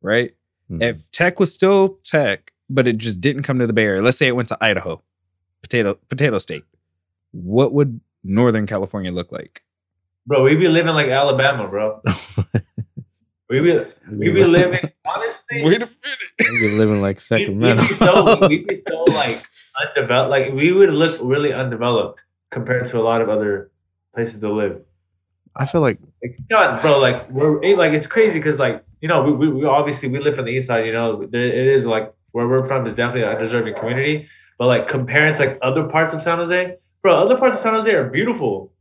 right? 0.02 0.34
Hmm. 0.68 0.82
If 0.82 1.10
tech 1.12 1.38
was 1.38 1.52
still 1.52 1.98
tech, 2.04 2.52
but 2.70 2.88
it 2.88 2.98
just 2.98 3.20
didn't 3.20 3.42
come 3.42 3.58
to 3.58 3.66
the 3.66 3.72
Bay 3.72 3.84
Area. 3.84 4.02
Let's 4.02 4.18
say 4.18 4.26
it 4.26 4.36
went 4.36 4.48
to 4.48 4.58
Idaho, 4.60 5.02
potato 5.62 5.98
potato 6.08 6.38
state. 6.38 6.64
What 7.32 7.72
would 7.72 8.00
Northern 8.22 8.66
California 8.66 9.12
look 9.12 9.32
like? 9.32 9.62
bro. 10.26 10.42
We'd 10.42 10.58
be 10.58 10.68
living 10.68 10.94
like 10.94 11.08
Alabama, 11.08 11.68
bro. 11.68 12.00
We 13.50 13.60
be 13.60 13.78
we 14.10 14.30
be 14.30 14.44
living 14.44 14.90
honestly. 15.04 15.60
a 15.60 15.64
minute. 15.64 15.90
You're 16.40 16.72
living 16.72 17.02
like 17.02 17.20
We'd, 17.30 17.48
we'd 17.50 17.76
be 17.76 17.94
so 17.94 18.48
we'd 18.48 18.66
be 18.66 18.82
so 18.88 19.04
like 19.08 19.44
undeveloped. 19.78 20.30
Like 20.30 20.52
we 20.54 20.72
would 20.72 20.90
look 20.90 21.20
really 21.22 21.52
undeveloped 21.52 22.20
compared 22.50 22.88
to 22.88 22.98
a 22.98 23.02
lot 23.02 23.20
of 23.20 23.28
other 23.28 23.70
places 24.14 24.40
to 24.40 24.50
live. 24.50 24.80
I 25.56 25.66
feel 25.66 25.80
like 25.80 25.98
Like, 26.22 26.36
God, 26.50 26.82
bro, 26.82 26.98
like 26.98 27.30
we're 27.30 27.76
like 27.76 27.92
it's 27.92 28.06
crazy 28.06 28.38
because 28.38 28.58
like 28.58 28.84
you 29.00 29.08
know 29.08 29.22
we, 29.22 29.32
we, 29.32 29.48
we 29.48 29.64
obviously 29.64 30.08
we 30.08 30.18
live 30.18 30.34
from 30.36 30.46
the 30.46 30.50
east 30.52 30.66
side. 30.66 30.86
You 30.86 30.92
know, 30.92 31.26
there, 31.26 31.44
it 31.44 31.66
is 31.76 31.84
like 31.84 32.12
where 32.32 32.48
we're 32.48 32.66
from 32.66 32.86
is 32.86 32.94
definitely 32.94 33.22
a 33.22 33.38
deserving 33.38 33.74
community. 33.74 34.28
But 34.58 34.66
like 34.66 34.88
comparing 34.88 35.34
to 35.34 35.40
like 35.40 35.58
other 35.62 35.84
parts 35.84 36.12
of 36.14 36.22
San 36.22 36.38
Jose, 36.38 36.76
bro, 37.02 37.14
other 37.14 37.36
parts 37.36 37.56
of 37.56 37.60
San 37.62 37.74
Jose 37.74 37.92
are 37.92 38.08
beautiful, 38.08 38.72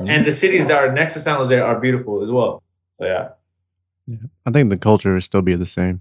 and 0.00 0.26
the 0.26 0.32
cities 0.32 0.66
that 0.66 0.76
are 0.78 0.92
next 0.92 1.14
to 1.14 1.20
San 1.20 1.36
Jose 1.36 1.58
are 1.58 1.78
beautiful 1.78 2.22
as 2.22 2.30
well. 2.30 2.62
So 2.98 3.06
yeah, 3.06 3.28
I 4.46 4.50
think 4.50 4.70
the 4.70 4.76
culture 4.78 5.12
would 5.14 5.22
still 5.22 5.42
be 5.42 5.54
the 5.54 5.66
same. 5.66 6.00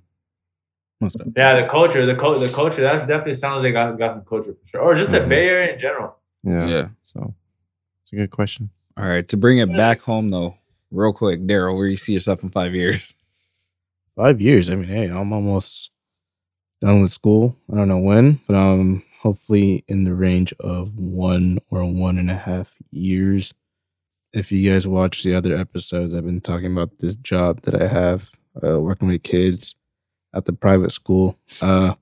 Yeah, 1.35 1.61
the 1.61 1.67
culture, 1.69 2.05
the 2.05 2.15
culture, 2.15 2.47
the 2.47 2.53
culture. 2.53 2.81
That's 2.81 3.07
definitely 3.07 3.35
San 3.35 3.51
Jose 3.51 3.71
got 3.71 3.97
got 3.97 4.15
some 4.15 4.25
culture 4.25 4.53
for 4.53 4.67
sure, 4.67 4.81
or 4.81 4.95
just 4.95 5.11
the 5.11 5.19
Mhm. 5.19 5.29
Bay 5.29 5.47
Area 5.47 5.73
in 5.73 5.79
general. 5.79 6.15
Yeah. 6.43 6.67
yeah. 6.67 6.87
So 7.05 7.33
it's 8.01 8.13
a 8.13 8.15
good 8.15 8.31
question. 8.31 8.69
All 8.95 9.07
right, 9.07 9.27
to 9.29 9.37
bring 9.37 9.57
it 9.57 9.75
back 9.75 10.01
home 10.01 10.29
though, 10.29 10.55
real 10.91 11.13
quick, 11.13 11.41
Daryl, 11.41 11.75
where 11.75 11.87
you 11.87 11.97
see 11.97 12.13
yourself 12.13 12.43
in 12.43 12.49
five 12.49 12.75
years? 12.75 13.15
Five 14.15 14.39
years. 14.41 14.69
I 14.69 14.75
mean, 14.75 14.87
hey, 14.87 15.07
I'm 15.07 15.33
almost 15.33 15.89
done 16.81 17.01
with 17.01 17.11
school. 17.11 17.57
I 17.71 17.75
don't 17.75 17.87
know 17.87 17.97
when, 17.97 18.39
but 18.47 18.53
I'm 18.53 19.01
hopefully 19.19 19.83
in 19.87 20.03
the 20.03 20.13
range 20.13 20.53
of 20.59 20.95
one 20.95 21.57
or 21.71 21.83
one 21.83 22.19
and 22.19 22.29
a 22.29 22.37
half 22.37 22.75
years. 22.91 23.55
If 24.31 24.51
you 24.51 24.69
guys 24.69 24.85
watch 24.85 25.23
the 25.23 25.33
other 25.33 25.55
episodes, 25.57 26.13
I've 26.13 26.25
been 26.25 26.41
talking 26.41 26.71
about 26.71 26.99
this 26.99 27.15
job 27.15 27.61
that 27.61 27.81
I 27.81 27.87
have, 27.87 28.29
uh, 28.63 28.79
working 28.79 29.07
with 29.07 29.23
kids 29.23 29.75
at 30.35 30.45
the 30.45 30.53
private 30.53 30.91
school. 30.91 31.39
Uh, 31.59 31.95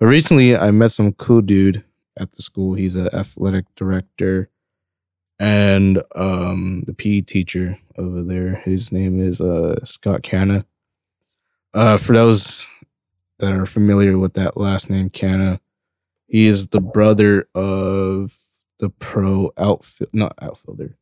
but 0.00 0.06
recently, 0.06 0.56
I 0.56 0.72
met 0.72 0.90
some 0.90 1.12
cool 1.12 1.40
dude 1.40 1.84
at 2.18 2.32
the 2.32 2.42
school. 2.42 2.74
He's 2.74 2.96
an 2.96 3.10
athletic 3.14 3.66
director 3.76 4.48
and 5.42 6.00
um, 6.14 6.84
the 6.86 6.94
PE 6.94 7.22
teacher 7.22 7.76
over 7.98 8.22
there. 8.22 8.62
His 8.64 8.92
name 8.92 9.20
is 9.20 9.40
uh, 9.40 9.84
Scott 9.84 10.22
Canha. 10.22 10.64
Uh, 11.74 11.96
for 11.96 12.12
those 12.12 12.64
that 13.40 13.52
are 13.52 13.66
familiar 13.66 14.18
with 14.18 14.34
that 14.34 14.56
last 14.56 14.88
name, 14.88 15.10
Canha, 15.10 15.58
he 16.28 16.46
is 16.46 16.68
the 16.68 16.80
brother 16.80 17.48
of 17.56 18.36
the 18.78 18.88
pro 18.88 19.52
outfield, 19.58 20.10
not 20.12 20.34
outfielder. 20.40 20.96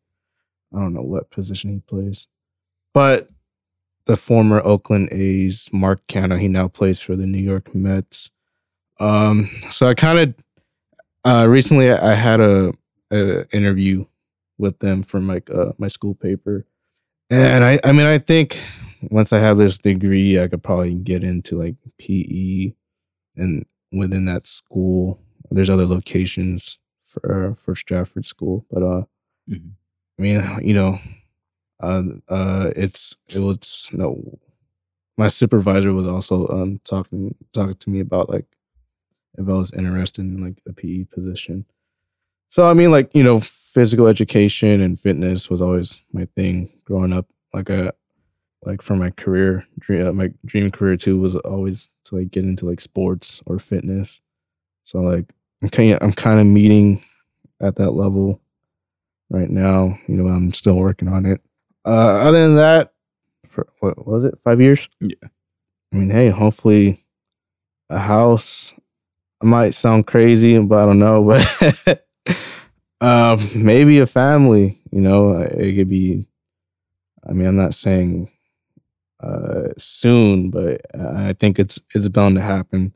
I 0.75 0.79
don't 0.79 0.95
know 0.95 1.03
what 1.03 1.31
position 1.31 1.75
he 1.75 1.81
plays, 1.81 2.27
but 2.95 3.29
the 4.07 4.17
former 4.17 4.63
Oakland 4.65 5.13
A's 5.13 5.69
Mark 5.71 6.01
Canha. 6.07 6.41
He 6.41 6.49
now 6.49 6.67
plays 6.67 7.03
for 7.03 7.15
the 7.15 7.27
New 7.27 7.43
York 7.43 7.75
Mets. 7.75 8.31
Um, 9.01 9.51
so 9.71 9.87
I 9.87 9.93
kind 9.93 10.19
of 10.19 10.35
uh, 11.27 11.47
recently 11.47 11.93
I 11.93 12.15
had 12.15 12.41
a, 12.41 12.73
a 13.11 13.47
interview 13.55 14.07
with 14.61 14.79
them 14.81 15.03
from 15.05 15.29
like 15.29 15.51
uh, 15.51 15.73
my 15.79 15.89
school 15.89 16.15
paper, 16.15 16.67
and 17.31 17.65
I 17.65 17.81
I 17.85 17.93
mean 17.93 18.07
I 18.07 18.19
think 18.19 18.59
once 19.11 19.33
I 19.33 19.41
have 19.41 19.59
this 19.59 19.79
degree, 19.79 20.41
I 20.41 20.49
could 20.49 20.63
probably 20.63 20.95
get 20.95 21.25
into 21.25 21.59
like 21.59 21.77
PE, 21.99 22.75
and 23.37 23.67
within 23.93 24.27
that 24.27 24.47
school, 24.47 25.21
there's 25.51 25.71
other 25.71 25.87
locations 25.87 26.79
for 27.07 27.55
for 27.55 27.75
Stratford 27.77 28.27
School, 28.27 28.67
but 28.71 28.83
uh, 28.83 29.03
Mhm. 29.51 29.73
I 30.19 30.23
mean 30.23 30.61
you 30.63 30.75
know, 30.75 30.99
uh, 31.83 32.03
uh, 32.29 32.71
it's 32.77 33.17
it 33.29 33.41
was 33.41 33.89
no, 33.93 34.39
my 35.17 35.29
supervisor 35.29 35.93
was 35.93 36.07
also 36.07 36.49
um 36.49 36.81
talking 36.85 37.35
talking 37.53 37.75
to 37.77 37.91
me 37.91 38.01
about 38.01 38.31
like 38.31 38.47
if 39.39 39.49
I 39.49 39.53
was 39.53 39.73
interested 39.73 40.23
in 40.23 40.43
like 40.43 40.63
a 40.69 40.73
PE 40.73 41.05
position. 41.05 41.67
So 42.51 42.67
I 42.69 42.75
mean, 42.75 42.91
like 42.91 43.15
you 43.15 43.23
know, 43.23 43.41
physical 43.41 44.09
education 44.09 44.81
and 44.81 44.99
fitness 44.99 45.49
was 45.49 45.63
always 45.63 46.01
my 46.13 46.27
thing 46.37 46.69
growing 46.85 47.13
up. 47.13 47.27
Like 47.55 47.71
I, 47.71 47.93
like 48.63 48.83
for 48.83 48.97
my 48.97 49.11
career, 49.11 49.65
dream, 49.79 50.07
uh, 50.07 50.13
my 50.13 50.33
dream 50.45 50.71
career 50.71 50.97
too 50.97 51.19
was 51.19 51.37
always 51.37 51.91
to 52.05 52.17
like 52.17 52.31
get 52.31 52.45
into 52.45 52.67
like 52.67 52.81
sports 52.81 53.41
or 53.47 53.59
fitness. 53.59 54.21
So 54.83 55.01
like 55.01 55.33
I'm 55.63 55.69
kind 55.69 55.93
of 55.93 56.03
I'm 56.03 56.13
kind 56.13 56.41
of 56.41 56.47
meeting 56.47 57.03
at 57.61 57.77
that 57.77 57.93
level 57.93 58.41
right 59.31 59.49
now. 59.49 59.97
You 60.09 60.17
know, 60.17 60.29
I'm 60.29 60.53
still 60.53 60.75
working 60.75 61.09
on 61.09 61.27
it. 61.27 61.41
Uh, 61.87 62.21
other 62.21 62.43
than 62.43 62.57
that, 62.57 62.93
for, 63.49 63.67
what 63.79 64.07
was 64.07 64.25
it? 64.25 64.39
Five 64.45 64.61
years? 64.61 64.89
Yeah. 65.01 65.15
I 65.93 65.97
mean, 65.97 66.11
hey, 66.11 66.31
hopefully 66.31 67.05
a 67.89 67.99
house. 67.99 68.75
I 69.41 69.47
might 69.47 69.75
sound 69.75 70.07
crazy, 70.07 70.59
but 70.59 70.79
I 70.81 70.87
don't 70.87 70.99
know. 70.99 71.23
But 71.87 72.07
um, 73.01 73.49
maybe 73.55 73.99
a 73.99 74.07
family. 74.07 74.81
You 74.91 75.01
know, 75.01 75.39
it 75.39 75.75
could 75.77 75.89
be. 75.89 76.27
I 77.29 77.33
mean, 77.33 77.47
I'm 77.47 77.57
not 77.57 77.75
saying 77.75 78.31
uh, 79.23 79.69
soon, 79.77 80.51
but 80.51 80.81
I 80.99 81.35
think 81.39 81.59
it's 81.59 81.79
it's 81.95 82.09
bound 82.09 82.37
to 82.37 82.43
happen 82.43 82.95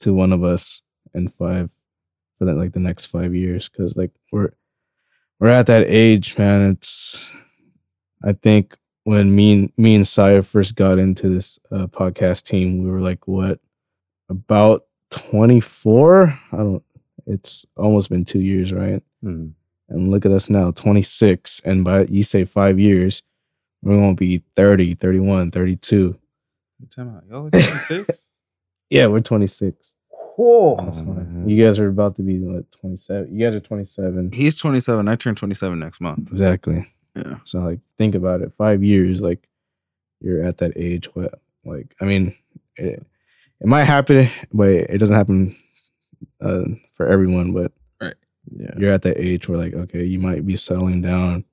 to 0.00 0.12
one 0.12 0.32
of 0.32 0.42
us 0.42 0.82
in 1.14 1.28
five 1.28 1.70
for 2.38 2.52
like 2.52 2.72
the 2.72 2.80
next 2.80 3.06
five 3.06 3.34
years 3.34 3.68
because 3.68 3.96
like 3.96 4.10
we're 4.32 4.52
we're 5.38 5.48
at 5.48 5.66
that 5.66 5.86
age, 5.86 6.36
man. 6.38 6.70
It's 6.70 7.30
I 8.24 8.32
think 8.32 8.76
when 9.04 9.34
me 9.34 9.52
and 9.52 9.72
me 9.76 9.94
and 9.94 10.06
Saya 10.06 10.42
first 10.42 10.74
got 10.74 10.98
into 10.98 11.28
this 11.28 11.58
uh, 11.70 11.86
podcast 11.86 12.42
team, 12.44 12.82
we 12.82 12.90
were 12.90 13.00
like 13.00 13.26
what 13.28 13.60
about 14.28 14.86
24? 15.10 16.38
I 16.52 16.56
don't. 16.56 16.82
It's 17.26 17.66
almost 17.76 18.10
been 18.10 18.24
two 18.24 18.40
years, 18.40 18.72
right? 18.72 19.02
Hmm. 19.22 19.48
And 19.88 20.08
look 20.08 20.24
at 20.24 20.32
us 20.32 20.48
now, 20.48 20.70
26. 20.70 21.62
And 21.64 21.84
by 21.84 22.04
you 22.04 22.22
say 22.22 22.44
five 22.44 22.78
years, 22.78 23.22
we're 23.82 23.96
going 23.96 24.14
to 24.14 24.20
be 24.20 24.42
30, 24.56 24.94
31, 24.94 25.50
32. 25.50 26.16
Time 26.94 27.16
out. 27.16 27.24
Y'all 27.28 27.46
are 27.46 27.50
26? 27.50 28.28
Yeah, 28.88 29.06
we're 29.08 29.20
26. 29.20 29.94
Whoa. 30.36 30.76
Oh, 30.78 31.26
You 31.46 31.62
guys 31.64 31.78
are 31.78 31.88
about 31.88 32.16
to 32.16 32.22
be 32.22 32.38
what, 32.38 32.70
27. 32.72 33.36
You 33.36 33.46
guys 33.46 33.54
are 33.54 33.60
27. 33.60 34.32
He's 34.32 34.56
27. 34.56 35.06
I 35.08 35.14
turn 35.16 35.34
27 35.34 35.78
next 35.78 36.00
month. 36.00 36.30
Exactly. 36.30 36.88
Yeah. 37.16 37.36
So 37.44 37.58
like 37.60 37.80
think 37.98 38.14
about 38.14 38.40
it. 38.40 38.52
Five 38.56 38.82
years, 38.84 39.20
like 39.20 39.46
you're 40.20 40.44
at 40.44 40.58
that 40.58 40.72
age. 40.76 41.08
What 41.14 41.40
like 41.64 41.94
I 42.00 42.04
mean, 42.04 42.34
it, 42.76 43.04
it 43.60 43.66
might 43.66 43.84
happen, 43.84 44.28
but 44.52 44.68
it 44.68 44.98
doesn't 44.98 45.16
happen 45.16 45.56
uh, 46.40 46.64
for 46.92 47.06
everyone. 47.06 47.52
But 47.52 47.72
right. 48.00 48.14
Yeah. 48.50 48.72
you're 48.76 48.92
at 48.92 49.02
that 49.02 49.18
age 49.18 49.48
where 49.48 49.58
like 49.58 49.74
okay, 49.74 50.04
you 50.04 50.18
might 50.18 50.46
be 50.46 50.56
settling 50.56 51.02
down. 51.02 51.44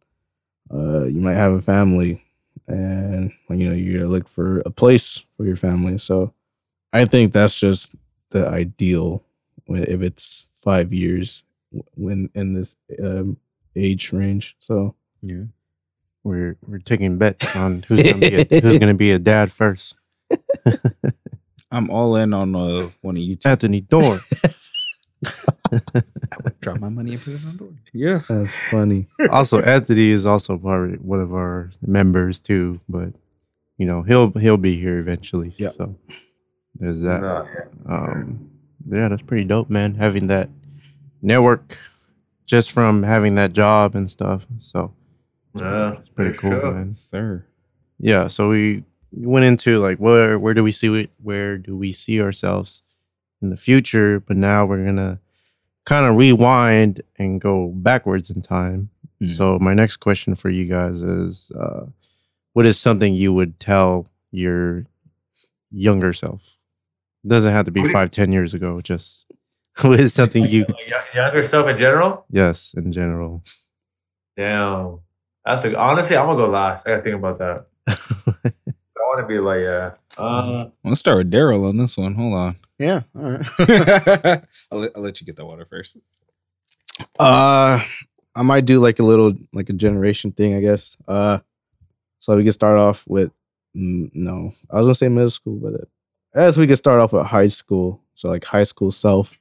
Uh, 0.73 1.05
you 1.05 1.21
might 1.21 1.35
have 1.35 1.53
a 1.53 1.61
family, 1.61 2.23
and 2.67 3.31
like, 3.49 3.59
you 3.59 3.69
know 3.69 3.75
you 3.75 3.93
gotta 3.93 4.09
look 4.09 4.27
for 4.27 4.59
a 4.61 4.69
place 4.69 5.23
for 5.35 5.45
your 5.45 5.55
family. 5.55 5.97
So 5.97 6.33
I 6.93 7.05
think 7.05 7.33
that's 7.33 7.59
just 7.59 7.91
the 8.31 8.47
ideal 8.47 9.23
when 9.65 9.83
if 9.83 10.01
it's 10.01 10.47
five 10.57 10.91
years 10.93 11.43
when 11.95 12.29
in 12.35 12.53
this 12.53 12.75
um, 13.03 13.37
age 13.75 14.11
range. 14.11 14.55
So. 14.59 14.95
Yeah. 15.21 15.43
We're 16.23 16.57
we're 16.67 16.79
taking 16.79 17.17
bets 17.17 17.55
on 17.55 17.83
who's 17.83 18.03
gonna 18.03 18.17
be 18.17 18.35
a, 18.35 18.61
who's 18.61 18.77
gonna 18.77 18.93
be 18.93 19.11
a 19.11 19.19
dad 19.19 19.51
first. 19.51 19.97
I'm 21.71 21.89
all 21.89 22.15
in 22.15 22.33
on 22.33 22.55
uh, 22.55 22.89
one 23.01 23.17
of 23.17 23.23
you 23.23 23.35
two. 23.35 23.49
Anthony 23.49 23.81
Dorn. 23.81 24.19
I 25.25 26.37
would 26.43 26.59
drop 26.61 26.79
my 26.79 26.89
money 26.89 27.13
and 27.13 27.21
put 27.21 27.33
it 27.33 27.41
on 27.45 27.51
the 27.53 27.57
door. 27.57 27.73
Yeah. 27.93 28.21
That's 28.27 28.53
funny. 28.71 29.07
also, 29.29 29.61
Anthony 29.61 30.11
is 30.11 30.25
also 30.25 30.57
part 30.57 30.93
of, 30.93 31.01
one 31.03 31.19
of 31.19 31.33
our 31.33 31.71
members 31.81 32.39
too, 32.39 32.79
but 32.87 33.09
you 33.77 33.85
know 33.85 34.01
he'll 34.03 34.31
he'll 34.31 34.57
be 34.57 34.79
here 34.79 34.99
eventually. 34.99 35.53
Yeah. 35.57 35.71
So 35.77 35.95
there's 36.79 37.01
that. 37.01 37.21
No, 37.21 37.47
yeah. 37.53 37.93
Um, 37.93 38.49
yeah, 38.89 39.07
that's 39.09 39.21
pretty 39.23 39.43
dope, 39.43 39.69
man. 39.69 39.95
Having 39.95 40.27
that 40.27 40.49
network 41.21 41.77
just 42.45 42.71
from 42.71 43.03
having 43.03 43.35
that 43.35 43.51
job 43.53 43.95
and 43.95 44.09
stuff. 44.09 44.45
So 44.59 44.93
Yeah, 45.55 45.93
it's 45.99 46.09
pretty 46.09 46.33
for 46.33 46.41
cool, 46.41 46.51
sure. 46.51 46.71
man. 46.71 46.93
Sir. 46.93 47.45
Yeah. 47.99 48.27
So 48.29 48.49
we 48.49 48.83
went 49.11 49.45
into 49.45 49.79
like 49.79 49.97
where 49.97 50.37
where 50.39 50.53
do 50.53 50.63
we 50.63 50.71
see 50.71 51.01
it? 51.01 51.09
Where 51.21 51.57
do 51.57 51.75
we 51.75 51.91
see 51.91 52.21
ourselves 52.21 52.83
in 53.41 53.49
the 53.49 53.57
future? 53.57 54.19
But 54.19 54.37
now 54.37 54.65
we're 54.65 54.83
gonna 54.85 55.19
kind 55.85 56.05
of 56.05 56.15
rewind 56.15 57.01
and 57.17 57.39
go 57.41 57.69
backwards 57.75 58.29
in 58.29 58.41
time. 58.41 58.89
Mhm. 59.21 59.29
So 59.29 59.57
my 59.59 59.73
next 59.73 59.97
question 59.97 60.35
for 60.35 60.49
you 60.49 60.65
guys 60.65 61.01
is, 61.01 61.51
uh, 61.51 61.85
what 62.53 62.65
is 62.65 62.77
something 62.79 63.13
you 63.15 63.33
would 63.33 63.59
tell 63.59 64.07
your 64.31 64.85
younger 65.71 66.13
self? 66.13 66.53
doesn't 67.25 67.51
have 67.51 67.65
to 67.65 67.71
be 67.71 67.81
What 67.81 67.85
do 67.85 67.89
you- 67.89 67.93
five, 67.93 68.11
ten 68.11 68.31
years 68.31 68.53
ago. 68.53 68.79
Just 68.79 69.25
what 69.81 69.99
is 69.99 70.13
something 70.13 70.45
you? 70.47 70.65
Younger 71.13 71.45
self 71.47 71.67
in 71.67 71.77
general. 71.77 72.25
Yes, 72.29 72.73
in 72.77 72.91
general. 72.93 73.43
Damn, 74.37 74.99
that's 75.45 75.63
a, 75.65 75.75
honestly, 75.77 76.15
I'm 76.15 76.27
gonna 76.27 76.37
go 76.45 76.49
last. 76.51 76.85
I 76.85 76.91
gotta 76.91 77.01
think 77.01 77.15
about 77.15 77.39
that. 77.39 77.65
I 77.87 78.99
want 78.99 79.19
to 79.21 79.27
be 79.27 79.39
like, 79.39 79.61
yeah. 79.61 79.91
Uh, 80.17 80.69
Let's 80.83 80.99
start 80.99 81.17
with 81.17 81.31
Daryl 81.31 81.67
on 81.67 81.77
this 81.77 81.97
one. 81.97 82.13
Hold 82.15 82.33
on. 82.33 82.55
Yeah. 82.79 83.01
All 83.15 83.31
right. 83.31 83.47
I'll, 84.71 84.79
let, 84.79 84.91
I'll 84.95 85.01
let 85.01 85.19
you 85.19 85.25
get 85.25 85.35
that 85.37 85.45
water 85.45 85.65
first. 85.69 85.97
Uh, 87.19 87.83
I 88.35 88.41
might 88.43 88.65
do 88.65 88.79
like 88.79 88.99
a 88.99 89.03
little 89.03 89.33
like 89.53 89.69
a 89.69 89.73
generation 89.73 90.31
thing, 90.31 90.55
I 90.55 90.61
guess. 90.61 90.97
Uh, 91.07 91.39
so 92.19 92.35
we 92.35 92.43
can 92.43 92.51
start 92.51 92.77
off 92.77 93.03
with 93.07 93.31
mm, 93.75 94.09
no, 94.13 94.51
I 94.71 94.77
was 94.77 94.85
gonna 94.85 94.95
say 94.95 95.09
middle 95.09 95.29
school, 95.29 95.55
but 95.55 95.73
uh, 95.73 95.85
as 96.35 96.57
we 96.57 96.67
can 96.67 96.75
start 96.75 96.99
off 96.99 97.13
with 97.13 97.25
high 97.25 97.47
school. 97.47 98.01
So 98.13 98.29
like 98.29 98.43
high 98.43 98.63
school 98.63 98.91
self, 98.91 99.37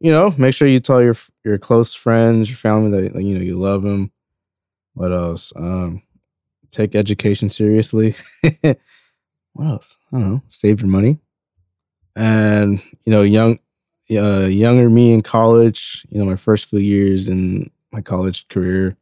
you 0.00 0.10
know, 0.10 0.34
make 0.36 0.54
sure 0.54 0.68
you 0.68 0.80
tell 0.80 1.02
your 1.02 1.16
your 1.44 1.58
close 1.58 1.94
friends, 1.94 2.48
your 2.48 2.58
family 2.58 2.90
that 2.90 3.14
like, 3.14 3.24
you 3.24 3.34
know 3.34 3.44
you 3.44 3.56
love 3.56 3.82
them. 3.82 4.12
What 4.94 5.12
else? 5.12 5.52
Um, 5.56 6.02
take 6.70 6.94
education 6.94 7.50
seriously. 7.50 8.14
what 9.52 9.66
else? 9.66 9.98
I 10.12 10.18
don't 10.18 10.30
know. 10.32 10.42
Save 10.48 10.80
your 10.80 10.90
money, 10.90 11.18
and 12.16 12.82
you 13.04 13.12
know, 13.12 13.22
young 13.22 13.58
uh, 14.10 14.46
younger 14.46 14.88
me 14.88 15.12
in 15.12 15.22
college, 15.22 16.06
you 16.10 16.18
know, 16.18 16.24
my 16.24 16.36
first 16.36 16.68
few 16.70 16.78
years 16.78 17.28
in 17.28 17.70
my 17.92 18.00
college 18.00 18.48
career, 18.48 18.96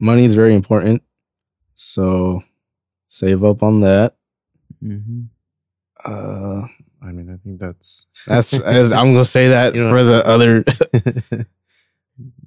money 0.00 0.24
is 0.24 0.34
very 0.34 0.54
important. 0.54 1.02
So 1.74 2.42
save 3.06 3.44
up 3.44 3.62
on 3.62 3.80
that. 3.80 4.16
Mm-hmm. 4.82 5.22
Uh, 6.04 6.66
I 7.02 7.12
mean, 7.12 7.30
I 7.32 7.36
think 7.44 7.60
that's 7.60 8.06
that's 8.26 8.52
as 8.54 8.92
I'm 8.92 9.12
gonna 9.12 9.24
say 9.24 9.48
that 9.48 9.74
You 9.74 9.84
know- 9.84 9.90
for 9.90 10.02
the 10.02 10.26
other. 10.26 10.64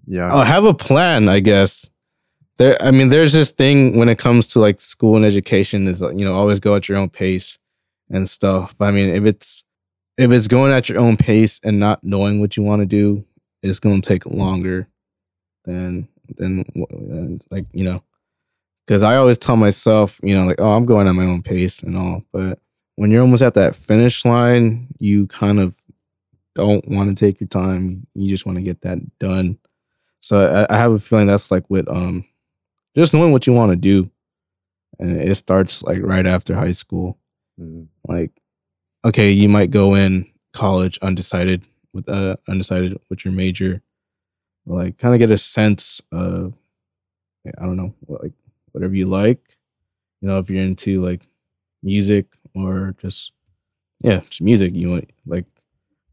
yeah. 0.07 0.31
I'll 0.31 0.43
have 0.43 0.65
a 0.65 0.73
plan, 0.73 1.29
I 1.29 1.39
guess. 1.39 1.89
There, 2.57 2.79
I 2.81 2.91
mean, 2.91 3.07
there's 3.07 3.33
this 3.33 3.49
thing 3.49 3.97
when 3.97 4.09
it 4.09 4.19
comes 4.19 4.45
to 4.47 4.59
like 4.59 4.79
school 4.79 5.15
and 5.15 5.25
education 5.25 5.87
is 5.87 6.01
you 6.01 6.25
know 6.25 6.33
always 6.33 6.59
go 6.59 6.75
at 6.75 6.89
your 6.89 6.97
own 6.97 7.09
pace 7.09 7.57
and 8.09 8.29
stuff. 8.29 8.75
I 8.79 8.91
mean, 8.91 9.09
if 9.09 9.23
it's 9.23 9.63
if 10.17 10.31
it's 10.31 10.47
going 10.47 10.71
at 10.71 10.89
your 10.89 10.99
own 10.99 11.17
pace 11.17 11.59
and 11.63 11.79
not 11.79 12.03
knowing 12.03 12.39
what 12.39 12.57
you 12.57 12.63
want 12.63 12.81
to 12.81 12.85
do, 12.85 13.25
it's 13.63 13.79
going 13.79 14.01
to 14.01 14.07
take 14.07 14.25
longer 14.25 14.87
than 15.65 16.07
than 16.37 16.63
like 17.49 17.65
you 17.73 17.83
know. 17.83 18.03
Because 18.87 19.03
I 19.03 19.15
always 19.15 19.37
tell 19.37 19.55
myself, 19.55 20.19
you 20.23 20.35
know, 20.35 20.45
like, 20.45 20.59
oh, 20.59 20.71
I'm 20.71 20.85
going 20.85 21.07
at 21.07 21.13
my 21.13 21.25
own 21.25 21.43
pace 21.43 21.81
and 21.81 21.97
all, 21.97 22.23
but 22.33 22.59
when 22.95 23.09
you're 23.09 23.21
almost 23.21 23.43
at 23.43 23.53
that 23.53 23.75
finish 23.75 24.25
line, 24.25 24.87
you 24.99 25.27
kind 25.27 25.59
of 25.59 25.75
don't 26.55 26.85
want 26.87 27.09
to 27.09 27.15
take 27.15 27.39
your 27.39 27.47
time. 27.47 28.05
You 28.13 28.29
just 28.29 28.45
want 28.45 28.57
to 28.57 28.63
get 28.63 28.81
that 28.81 28.99
done. 29.19 29.57
So 30.19 30.67
I, 30.69 30.73
I 30.73 30.77
have 30.77 30.91
a 30.91 30.99
feeling 30.99 31.27
that's 31.27 31.51
like 31.51 31.69
with 31.69 31.87
um 31.87 32.25
just 32.95 33.13
knowing 33.13 33.31
what 33.31 33.47
you 33.47 33.53
want 33.53 33.71
to 33.71 33.75
do. 33.75 34.09
And 34.99 35.17
it 35.17 35.35
starts 35.35 35.81
like 35.83 36.01
right 36.01 36.27
after 36.27 36.53
high 36.53 36.71
school. 36.71 37.17
Mm. 37.59 37.87
Like, 38.07 38.31
okay, 39.05 39.31
you 39.31 39.49
might 39.49 39.71
go 39.71 39.95
in 39.95 40.27
college 40.53 40.99
undecided 41.01 41.65
with 41.93 42.07
uh 42.09 42.35
undecided 42.47 42.99
with 43.09 43.25
your 43.25 43.33
major. 43.33 43.81
But 44.65 44.75
like 44.75 44.97
kind 44.97 45.13
of 45.13 45.19
get 45.19 45.31
a 45.31 45.37
sense 45.37 46.01
of 46.11 46.53
I 47.57 47.65
don't 47.65 47.77
know, 47.77 47.93
like 48.07 48.33
whatever 48.71 48.95
you 48.95 49.07
like. 49.07 49.57
You 50.21 50.27
know, 50.27 50.37
if 50.37 50.49
you're 50.49 50.63
into 50.63 51.03
like 51.03 51.27
music 51.81 52.27
or 52.55 52.95
just 52.99 53.33
yeah, 54.03 54.21
just 54.29 54.41
music, 54.41 54.73
you 54.73 54.89
want 54.89 55.09
like 55.25 55.45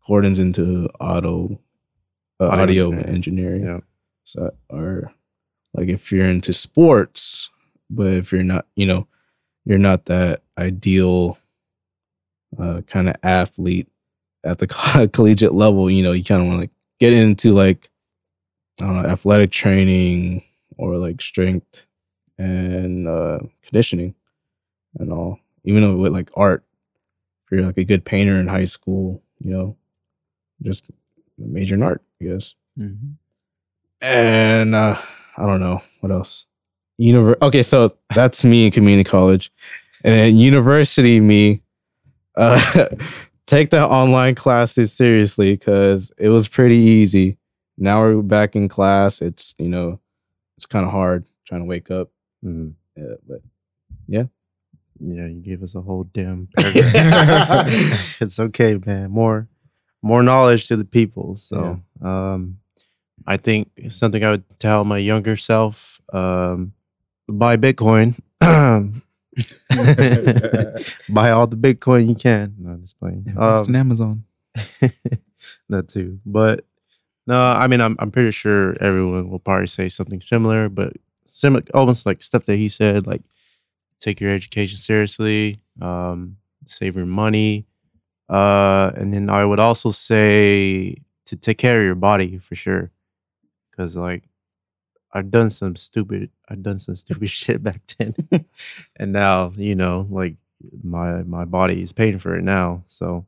Gordon's 0.06 0.38
into 0.38 0.88
auto 1.00 1.60
uh, 2.40 2.46
Audio 2.46 2.86
audio, 2.86 2.90
engineering. 2.90 3.14
engineering. 3.14 3.64
Yeah. 3.64 3.78
So 4.24 4.54
or 4.70 5.12
like 5.74 5.88
if 5.88 6.10
you're 6.10 6.26
into 6.26 6.52
sports, 6.52 7.50
but 7.90 8.08
if 8.14 8.32
you're 8.32 8.42
not, 8.42 8.66
you 8.76 8.86
know, 8.86 9.06
you're 9.64 9.78
not 9.78 10.06
that 10.06 10.42
ideal 10.56 11.38
uh, 12.58 12.82
kind 12.86 13.08
of 13.08 13.16
athlete 13.22 13.88
at 14.44 14.58
the 14.58 14.66
collegiate 15.12 15.54
level, 15.54 15.90
you 15.90 16.02
know, 16.02 16.12
you 16.12 16.24
kind 16.24 16.40
of 16.40 16.46
want 16.46 16.56
to 16.56 16.60
like 16.62 16.70
get 17.00 17.12
into 17.12 17.52
like 17.52 17.90
I 18.80 18.84
don't 18.84 19.02
know, 19.02 19.08
athletic 19.08 19.50
training 19.50 20.42
or 20.76 20.96
like 20.96 21.20
strength 21.20 21.86
and 22.38 23.08
uh, 23.08 23.40
conditioning. 23.64 24.14
and 24.98 25.12
all. 25.12 25.40
Even 25.64 25.98
with 25.98 26.12
like 26.12 26.30
art, 26.34 26.64
if 27.44 27.52
you're 27.52 27.66
like 27.66 27.76
a 27.76 27.84
good 27.84 28.04
painter 28.04 28.36
in 28.36 28.46
high 28.46 28.64
school, 28.64 29.22
you 29.40 29.50
know, 29.50 29.76
just 30.62 30.84
major 31.36 31.74
in 31.74 31.82
art, 31.82 32.02
I 32.20 32.24
guess. 32.26 32.54
Mm-hmm. 32.78 33.12
And 34.00 34.74
uh, 34.74 35.00
I 35.36 35.46
don't 35.46 35.60
know 35.60 35.82
what 36.00 36.12
else. 36.12 36.46
Univer- 37.00 37.40
okay, 37.42 37.62
so 37.62 37.96
that's 38.14 38.44
me 38.44 38.66
in 38.66 38.72
community 38.72 39.08
college, 39.08 39.52
and 40.04 40.14
then 40.14 40.36
university 40.36 41.20
me. 41.20 41.62
Uh, 42.38 42.86
take 43.46 43.70
the 43.70 43.84
online 43.86 44.34
classes 44.34 44.92
seriously 44.92 45.54
because 45.54 46.12
it 46.18 46.28
was 46.28 46.48
pretty 46.48 46.76
easy. 46.76 47.36
Now 47.76 48.00
we're 48.00 48.22
back 48.22 48.56
in 48.56 48.68
class. 48.68 49.20
It's 49.20 49.54
you 49.58 49.68
know, 49.68 50.00
it's 50.56 50.66
kind 50.66 50.84
of 50.86 50.92
hard 50.92 51.24
trying 51.46 51.60
to 51.62 51.66
wake 51.66 51.90
up. 51.90 52.10
Mhm. 52.44 52.74
Yeah, 52.96 53.14
but 53.28 53.42
Yeah, 55.00 55.26
you 55.26 55.40
gave 55.40 55.62
us 55.62 55.74
a 55.76 55.80
whole 55.80 56.04
damn 56.04 56.48
paragraph. 56.56 58.16
it's 58.20 58.38
okay, 58.40 58.78
man. 58.84 59.10
More 59.10 59.48
more 60.02 60.22
knowledge 60.22 60.68
to 60.68 60.76
the 60.76 60.84
people. 60.84 61.36
So 61.36 61.80
um 62.02 62.58
I 63.26 63.36
think 63.36 63.70
something 63.88 64.24
I 64.24 64.30
would 64.30 64.44
tell 64.58 64.84
my 64.84 64.98
younger 64.98 65.36
self, 65.36 66.00
um, 66.12 66.72
buy 67.28 67.56
Bitcoin. 67.56 68.18
buy 71.08 71.30
all 71.30 71.46
the 71.46 71.56
Bitcoin 71.56 72.08
you 72.08 72.14
can. 72.14 72.54
No, 72.58 72.70
I'm 72.72 72.82
just 72.82 72.98
playing. 72.98 73.24
Invest 73.26 73.68
in 73.68 73.74
Um, 73.74 73.80
Amazon. 73.80 74.24
that 75.68 75.88
too. 75.88 76.18
But 76.26 76.64
no, 77.26 77.38
I 77.40 77.66
mean, 77.66 77.80
I'm 77.80 77.96
I'm 77.98 78.10
pretty 78.10 78.30
sure 78.32 78.76
everyone 78.82 79.30
will 79.30 79.38
probably 79.38 79.66
say 79.66 79.88
something 79.88 80.20
similar, 80.20 80.68
but 80.68 80.94
similar, 81.26 81.62
almost 81.74 82.06
like 82.06 82.22
stuff 82.22 82.46
that 82.46 82.56
he 82.56 82.68
said, 82.68 83.06
like 83.06 83.22
take 84.00 84.20
your 84.20 84.32
education 84.32 84.78
seriously, 84.78 85.60
um, 85.80 86.36
save 86.66 86.96
your 86.96 87.06
money, 87.06 87.66
uh, 88.28 88.90
and 88.96 89.12
then 89.12 89.28
I 89.30 89.44
would 89.44 89.58
also 89.58 89.90
say 89.90 90.96
to 91.26 91.36
take 91.36 91.58
care 91.58 91.78
of 91.80 91.84
your 91.84 91.94
body 91.94 92.38
for 92.38 92.54
sure, 92.54 92.90
because 93.70 93.96
like 93.96 94.24
I've 95.12 95.30
done 95.30 95.50
some 95.50 95.76
stupid, 95.76 96.30
I've 96.48 96.62
done 96.62 96.78
some 96.78 96.94
stupid 96.94 97.30
shit 97.30 97.62
back 97.62 97.80
then, 97.98 98.14
and 98.96 99.12
now 99.12 99.52
you 99.56 99.74
know, 99.74 100.06
like 100.10 100.36
my 100.82 101.22
my 101.22 101.44
body 101.44 101.82
is 101.82 101.92
paying 101.92 102.18
for 102.18 102.34
it 102.36 102.42
now, 102.42 102.84
so 102.88 103.26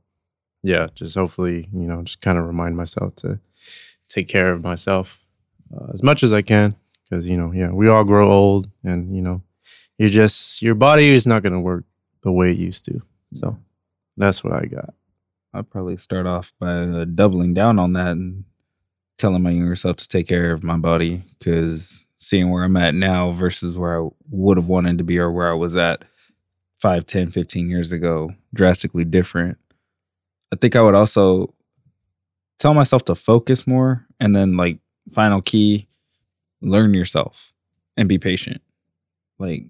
yeah, 0.62 0.88
just 0.94 1.16
hopefully, 1.16 1.68
you 1.72 1.86
know, 1.86 2.02
just 2.02 2.20
kind 2.20 2.38
of 2.38 2.46
remind 2.46 2.76
myself 2.76 3.14
to 3.16 3.38
take 4.08 4.28
care 4.28 4.52
of 4.52 4.62
myself 4.62 5.24
uh, 5.74 5.86
as 5.92 6.02
much 6.02 6.22
as 6.22 6.32
I 6.32 6.42
can. 6.42 6.74
Because, 7.08 7.26
you 7.26 7.36
know, 7.36 7.52
yeah, 7.52 7.70
we 7.70 7.88
all 7.88 8.04
grow 8.04 8.30
old 8.30 8.68
and, 8.84 9.14
you 9.14 9.22
know, 9.22 9.42
you're 9.98 10.10
just, 10.10 10.62
your 10.62 10.74
body 10.74 11.10
is 11.10 11.26
not 11.26 11.42
going 11.42 11.52
to 11.52 11.60
work 11.60 11.84
the 12.22 12.30
way 12.30 12.50
it 12.50 12.58
used 12.58 12.84
to. 12.84 13.02
So 13.34 13.58
that's 14.16 14.44
what 14.44 14.52
I 14.52 14.66
got. 14.66 14.94
I'd 15.52 15.70
probably 15.70 15.96
start 15.96 16.26
off 16.26 16.52
by 16.60 16.72
uh, 16.72 17.04
doubling 17.06 17.54
down 17.54 17.78
on 17.78 17.94
that 17.94 18.12
and 18.12 18.44
telling 19.20 19.42
my 19.42 19.50
younger 19.50 19.76
self 19.76 19.96
to 19.98 20.08
take 20.08 20.26
care 20.26 20.52
of 20.52 20.64
my 20.64 20.76
body 20.76 21.22
because 21.38 22.06
seeing 22.18 22.50
where 22.50 22.64
I'm 22.64 22.76
at 22.76 22.94
now 22.94 23.32
versus 23.32 23.76
where 23.76 24.02
I 24.02 24.08
would 24.30 24.56
have 24.56 24.66
wanted 24.66 24.98
to 24.98 25.04
be 25.04 25.18
or 25.18 25.30
where 25.30 25.50
I 25.50 25.54
was 25.54 25.76
at 25.76 26.04
5, 26.80 27.06
10, 27.06 27.30
15 27.30 27.70
years 27.70 27.92
ago, 27.92 28.30
drastically 28.54 29.04
different. 29.04 29.58
I 30.52 30.56
think 30.56 30.74
I 30.74 30.82
would 30.82 30.94
also 30.94 31.54
tell 32.58 32.74
myself 32.74 33.04
to 33.06 33.14
focus 33.14 33.66
more 33.66 34.06
and 34.18 34.34
then, 34.34 34.56
like, 34.56 34.78
final 35.12 35.42
key, 35.42 35.86
learn 36.62 36.94
yourself 36.94 37.52
and 37.96 38.08
be 38.08 38.18
patient. 38.18 38.60
Like, 39.38 39.64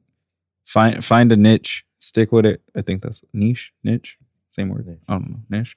find 0.66 1.05
find 1.05 1.32
a 1.32 1.36
niche, 1.36 1.84
stick 2.01 2.32
with 2.32 2.46
it. 2.46 2.62
I 2.76 2.82
think 2.82 3.03
that's 3.03 3.22
niche, 3.32 3.72
niche, 3.84 4.18
same 4.51 4.68
word. 4.68 4.98
I 5.09 5.12
don't 5.12 5.30
know, 5.30 5.40
niche. 5.51 5.76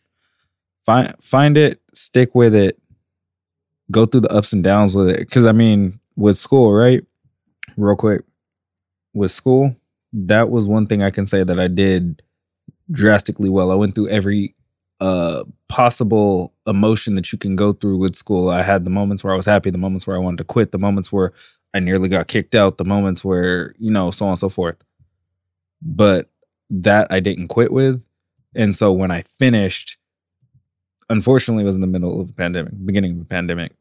Find 0.86 1.14
find 1.22 1.58
it, 1.58 1.82
stick 1.94 2.34
with 2.34 2.56
it, 2.56 2.80
go 3.92 4.06
through 4.06 4.22
the 4.22 4.32
ups 4.32 4.54
and 4.54 4.64
downs 4.64 4.96
with 4.96 5.10
it. 5.10 5.20
Because 5.20 5.46
I 5.46 5.52
mean, 5.52 6.00
with 6.16 6.38
school, 6.38 6.74
right? 6.74 7.04
Real 7.78 7.96
quick, 7.96 8.24
with 9.14 9.32
school, 9.32 9.76
that 10.14 10.50
was 10.50 10.66
one 10.66 10.88
thing 10.88 11.02
I 11.02 11.12
can 11.12 11.28
say 11.28 11.44
that 11.44 11.60
I 11.60 11.68
did 11.68 12.22
drastically 12.92 13.50
well. 13.50 13.72
I 13.72 13.76
went 13.76 13.96
through 13.96 14.10
every 14.10 14.56
uh 15.00 15.44
possible 15.70 16.54
emotion 16.68 17.16
that 17.16 17.32
you 17.32 17.38
can 17.38 17.56
go 17.56 17.74
through 17.74 17.98
with 17.98 18.16
school. 18.16 18.50
I 18.50 18.62
had 18.62 18.86
the 18.86 18.92
moments 18.92 19.24
where 19.24 19.34
I 19.34 19.38
was 19.38 19.46
happy, 19.46 19.70
the 19.70 19.78
moments 19.78 20.06
where 20.06 20.16
I 20.16 20.20
wanted 20.20 20.38
to 20.38 20.44
quit, 20.44 20.72
the 20.72 20.78
moments 20.78 21.12
where 21.12 21.34
I 21.74 21.80
nearly 21.80 22.10
got 22.10 22.28
kicked 22.28 22.54
out, 22.54 22.78
the 22.78 22.86
moments 22.86 23.26
where, 23.26 23.74
you 23.80 23.90
know, 23.90 24.12
so 24.12 24.26
on 24.26 24.32
and 24.32 24.40
so 24.40 24.50
forth. 24.50 24.78
But 25.82 26.30
that 26.70 27.12
I 27.12 27.20
didn't 27.20 27.48
quit 27.48 27.72
with. 27.72 28.02
And 28.56 28.76
so 28.76 28.92
when 28.92 29.12
I 29.12 29.24
finished, 29.24 29.98
unfortunately 31.10 31.64
was 31.64 31.76
in 31.76 31.82
the 31.82 31.88
middle 31.88 32.22
of 32.22 32.30
a 32.30 32.34
pandemic, 32.34 32.74
beginning 32.86 33.14
of 33.14 33.22
a 33.22 33.26
pandemic. 33.26 33.74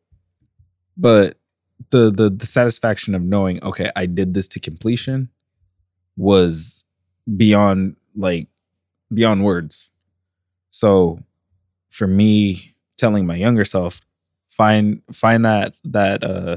But 0.96 1.36
the 1.90 2.10
the 2.10 2.30
the 2.30 2.46
satisfaction 2.46 3.14
of 3.14 3.22
knowing, 3.22 3.62
okay, 3.62 3.90
I 3.96 4.06
did 4.06 4.34
this 4.34 4.48
to 4.48 4.60
completion 4.60 5.28
was 6.16 6.86
beyond 7.36 7.96
like 8.16 8.48
beyond 9.12 9.44
words. 9.44 9.88
So 10.70 11.18
for 11.90 12.06
me 12.06 12.74
telling 12.96 13.26
my 13.26 13.36
younger 13.36 13.64
self 13.64 14.00
find 14.48 15.02
find 15.12 15.44
that 15.44 15.74
that 15.84 16.22
uh 16.22 16.56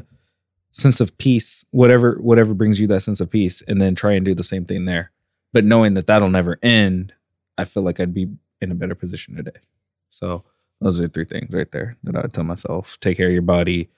sense 0.72 1.00
of 1.00 1.18
peace 1.18 1.66
whatever 1.72 2.18
whatever 2.20 2.54
brings 2.54 2.80
you 2.80 2.88
that 2.88 3.02
sense 3.02 3.20
of 3.20 3.30
peace 3.30 3.62
and 3.68 3.82
then 3.82 3.96
try 3.96 4.14
and 4.14 4.26
do 4.26 4.36
the 4.36 4.44
same 4.44 4.66
thing 4.66 4.86
there 4.86 5.12
but 5.54 5.64
knowing 5.64 5.94
that 5.94 6.08
that'll 6.08 6.30
never 6.30 6.60
end 6.62 7.14
i 7.58 7.64
feel 7.64 7.84
like 7.84 8.00
i'd 8.00 8.14
be 8.14 8.28
in 8.62 8.72
a 8.72 8.76
better 8.76 8.96
position 8.96 9.36
today 9.36 9.60
so 10.10 10.44
those 10.86 11.00
are 11.00 11.08
three 11.10 11.26
things 11.26 11.52
right 11.52 11.72
there 11.72 11.98
that 12.04 12.16
i 12.16 12.22
would 12.22 12.34
tell 12.34 12.44
myself 12.44 12.98
take 13.02 13.18
care 13.18 13.28
of 13.28 13.34
your 13.34 13.42
body 13.42 13.90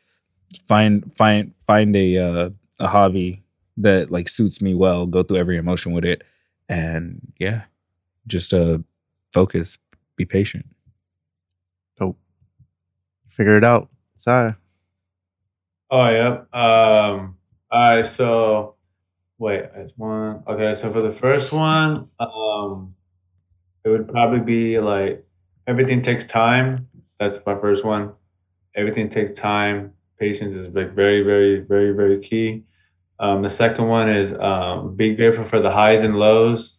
find 0.67 1.11
find 1.17 1.53
find 1.65 1.95
a 1.95 2.17
uh, 2.17 2.49
a 2.79 2.87
hobby 2.87 3.43
that 3.75 4.11
like 4.11 4.29
suits 4.29 4.61
me 4.61 4.73
well 4.73 5.05
go 5.05 5.21
through 5.21 5.37
every 5.37 5.57
emotion 5.57 5.91
with 5.91 6.05
it 6.05 6.23
and 6.69 7.33
yeah 7.39 7.63
just 8.27 8.53
uh 8.53 8.77
focus 9.33 9.77
be 10.15 10.25
patient 10.25 10.65
Dope. 11.99 12.17
Figure 13.29 13.57
it 13.57 13.63
out. 13.63 13.89
Sorry. 14.17 14.55
Oh 15.91 16.09
yeah. 16.09 16.37
Um. 16.53 17.37
All 17.71 17.95
right. 17.97 18.07
So, 18.07 18.75
wait. 19.37 19.65
It's 19.75 19.93
one. 19.97 20.43
Okay. 20.47 20.75
So 20.79 20.91
for 20.91 21.01
the 21.01 21.13
first 21.13 21.51
one, 21.51 22.09
um, 22.19 22.95
it 23.83 23.89
would 23.89 24.07
probably 24.07 24.39
be 24.39 24.79
like 24.79 25.25
everything 25.67 26.01
takes 26.01 26.25
time. 26.25 26.87
That's 27.19 27.39
my 27.45 27.59
first 27.59 27.83
one. 27.83 28.13
Everything 28.75 29.09
takes 29.09 29.39
time. 29.39 29.93
Patience 30.19 30.55
is 30.55 30.73
like 30.73 30.93
very, 30.93 31.21
very, 31.23 31.59
very, 31.59 31.91
very 31.91 32.21
key. 32.21 32.63
Um, 33.19 33.41
the 33.41 33.49
second 33.49 33.87
one 33.87 34.09
is 34.09 34.31
um, 34.39 34.95
be 34.95 35.15
grateful 35.15 35.45
for 35.45 35.59
the 35.59 35.71
highs 35.71 36.03
and 36.03 36.15
lows. 36.15 36.77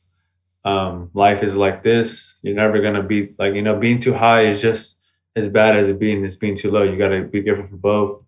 Um, 0.65 1.11
life 1.15 1.43
is 1.43 1.55
like 1.55 1.83
this. 1.83 2.37
You're 2.43 2.55
never 2.55 2.81
gonna 2.81 3.03
be 3.03 3.35
like 3.39 3.55
you 3.55 3.63
know 3.63 3.79
being 3.79 4.01
too 4.01 4.15
high 4.15 4.47
is 4.47 4.61
just 4.61 4.99
as 5.37 5.49
bad 5.49 5.77
as 5.77 5.89
it 5.89 5.99
being 5.99 6.25
as 6.25 6.37
being 6.37 6.57
too 6.57 6.71
low. 6.71 6.83
You 6.83 6.97
gotta 6.97 7.23
be 7.23 7.43
grateful 7.43 7.69
for 7.69 7.77
both. 7.77 8.23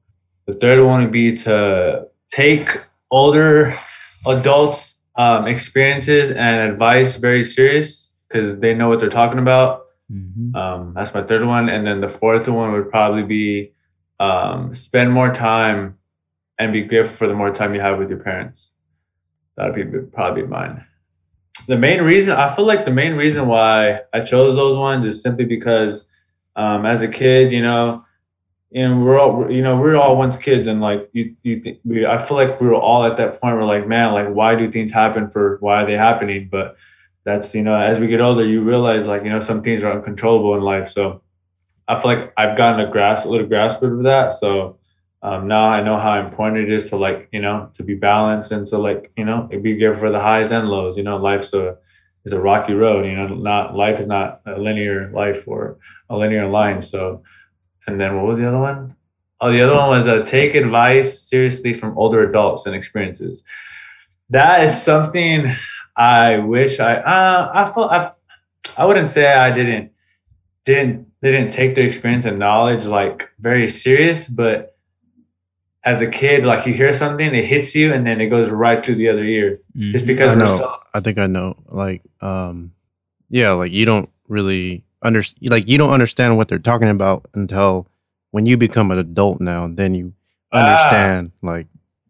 The 0.47 0.55
third 0.55 0.85
one 0.85 1.03
would 1.03 1.13
be 1.13 1.37
to 1.39 2.07
take 2.33 2.81
older 3.11 3.77
adults' 4.27 5.01
um, 5.17 5.47
experiences 5.47 6.31
and 6.31 6.73
advice 6.73 7.17
very 7.17 7.45
serious 7.45 8.13
because 8.29 8.59
they 8.59 8.75
know 8.75 8.89
what 8.89 9.01
they're 9.01 9.11
talking 9.11 9.39
about. 9.39 9.83
Um, 10.57 10.93
that's 10.95 11.15
my 11.15 11.23
third 11.23 11.47
one, 11.47 11.69
and 11.69 11.87
then 11.87 12.01
the 12.01 12.09
fourth 12.09 12.49
one 12.49 12.73
would 12.73 12.91
probably 12.91 13.23
be 13.23 13.73
um, 14.19 14.75
spend 14.75 15.13
more 15.13 15.33
time 15.33 15.99
and 16.59 16.73
be 16.73 16.83
grateful 16.83 17.17
for 17.17 17.27
the 17.27 17.35
more 17.35 17.53
time 17.53 17.75
you 17.75 17.81
have 17.81 17.99
with 17.99 18.11
your 18.11 18.19
parents. 18.19 18.73
That'd 19.57 19.75
be 19.75 20.01
probably 20.13 20.43
mine. 20.43 20.85
The 21.67 21.79
main 21.79 22.03
reason 22.03 22.33
I 22.33 22.55
feel 22.55 22.67
like 22.67 22.85
the 22.85 22.91
main 22.91 23.15
reason 23.15 23.47
why 23.47 24.01
I 24.13 24.21
chose 24.21 24.57
those 24.57 24.77
ones 24.77 25.07
is 25.07 25.23
simply 25.23 25.45
because 25.45 26.07
um, 26.57 26.87
as 26.87 27.01
a 27.01 27.09
kid, 27.09 27.53
you 27.53 27.63
know, 27.63 28.05
know, 28.73 28.99
we're 28.99 29.19
all, 29.19 29.51
you 29.51 29.63
know, 29.63 29.79
we're 29.79 29.97
all 29.97 30.17
once 30.17 30.37
kids, 30.37 30.67
and 30.67 30.81
like 30.81 31.09
you, 31.13 31.35
you, 31.43 31.61
think 31.61 31.79
we, 31.85 32.07
I 32.07 32.25
feel 32.25 32.37
like 32.37 32.61
we 32.61 32.69
were 32.69 32.75
all 32.75 33.05
at 33.05 33.17
that 33.17 33.41
point. 33.41 33.57
Where 33.57 33.65
like, 33.65 33.89
man, 33.89 34.13
like, 34.13 34.29
why 34.29 34.55
do 34.55 34.71
things 34.71 34.93
happen 34.93 35.31
for? 35.31 35.59
Why 35.61 35.83
are 35.83 35.87
they 35.87 35.95
happening? 35.95 36.49
But 36.51 36.77
that's, 37.31 37.55
you 37.55 37.63
know, 37.63 37.75
as 37.75 37.99
we 37.99 38.09
get 38.09 38.21
older, 38.21 38.45
you 38.45 38.61
realize 38.63 39.07
like, 39.07 39.23
you 39.25 39.31
know, 39.31 39.41
some 39.41 39.63
things 39.63 39.83
are 39.83 39.93
uncontrollable 39.93 40.55
in 40.57 40.63
life. 40.63 40.91
So 40.91 41.23
I 41.87 42.01
feel 42.01 42.11
like 42.13 42.33
I've 42.37 42.57
gotten 42.57 42.81
a 42.87 42.91
grasp, 42.91 43.27
a 43.27 43.29
little 43.29 43.47
grasp 43.47 43.83
of 43.83 44.03
that. 44.03 44.39
So 44.39 44.79
um, 45.23 45.47
now 45.47 45.65
I 45.69 45.83
know 45.83 45.99
how 45.99 46.21
important 46.21 46.69
it 46.69 46.73
is 46.73 46.91
to 46.91 46.97
like, 46.97 47.29
you 47.33 47.41
know, 47.41 47.71
to 47.75 47.83
be 47.83 47.95
balanced 47.95 48.51
and 48.51 48.67
to 48.69 48.79
like, 48.79 49.13
you 49.17 49.25
know, 49.25 49.49
be 49.63 49.77
grateful 49.79 50.01
for 50.01 50.11
the 50.11 50.21
highs 50.21 50.51
and 50.51 50.69
lows. 50.69 50.97
You 50.97 51.03
know, 51.03 51.17
life's 51.17 51.53
a 51.53 51.77
is 52.25 52.33
a 52.33 52.41
rocky 52.41 52.75
road. 52.75 53.07
You 53.07 53.15
know, 53.17 53.29
not 53.29 53.75
life 53.75 53.99
is 53.99 54.07
not 54.07 54.41
a 54.47 54.59
linear 54.59 55.11
life 55.13 55.45
or 55.47 55.79
a 56.09 56.17
linear 56.17 56.49
line. 56.49 56.83
So, 56.83 57.23
and 57.87 58.01
then 58.01 58.17
what 58.17 58.27
was 58.27 58.39
the 58.39 58.49
other 58.49 58.59
one? 58.59 58.97
Oh, 59.41 59.53
the 59.53 59.63
other 59.63 59.77
one 59.77 59.89
was 59.91 60.07
uh, 60.07 60.23
take 60.25 60.55
advice 60.55 61.23
seriously 61.23 61.73
from 61.75 61.97
older 61.97 62.29
adults 62.29 62.67
and 62.67 62.75
experiences. 62.75 63.43
That 64.29 64.65
is 64.65 64.83
something 64.83 65.55
I 66.01 66.39
wish 66.39 66.81
I 66.81 66.95
uh 66.97 67.51
I 67.55 67.73
felt 67.75 67.91
I 67.93 68.13
I 68.79 68.87
wouldn't 68.87 69.09
say 69.09 69.27
I 69.27 69.51
didn't 69.53 69.93
didn't 70.65 71.07
didn't 71.23 71.51
take 71.53 71.75
their 71.75 71.87
experience 71.87 72.25
and 72.25 72.39
knowledge 72.39 72.85
like 72.85 73.29
very 73.39 73.69
serious, 73.69 74.27
but 74.27 74.77
as 75.85 76.01
a 76.03 76.07
kid, 76.07 76.45
like 76.45 76.67
you 76.67 76.75
hear 76.75 76.93
something, 76.93 77.35
it 77.35 77.45
hits 77.47 77.75
you, 77.75 77.93
and 77.93 78.07
then 78.07 78.21
it 78.21 78.29
goes 78.29 78.51
right 78.51 78.85
through 78.85 78.97
the 78.97 79.09
other 79.09 79.25
ear, 79.25 79.61
just 79.93 80.05
Mhm. 80.05 80.09
because 80.09 80.33
I 80.33 80.35
know. 80.37 80.57
so 80.59 80.77
I 80.93 81.01
think 81.01 81.19
I 81.19 81.27
know. 81.27 81.57
Like, 81.69 82.03
um, 82.21 82.73
yeah, 83.31 83.51
like 83.53 83.73
you 83.73 83.87
don't 83.87 84.11
really 84.29 84.85
understand. 85.03 85.51
Like 85.51 85.69
you 85.69 85.79
don't 85.79 85.91
understand 85.91 86.37
what 86.37 86.49
they're 86.49 86.59
talking 86.59 86.89
about 86.89 87.27
until 87.35 87.89
when 88.31 88.45
you 88.47 88.57
become 88.59 88.91
an 88.91 88.99
adult. 88.99 89.41
Now, 89.41 89.69
then 89.69 89.95
you 89.95 90.13
Ah. 90.53 90.59
understand. 90.61 91.33
Like, 91.43 91.67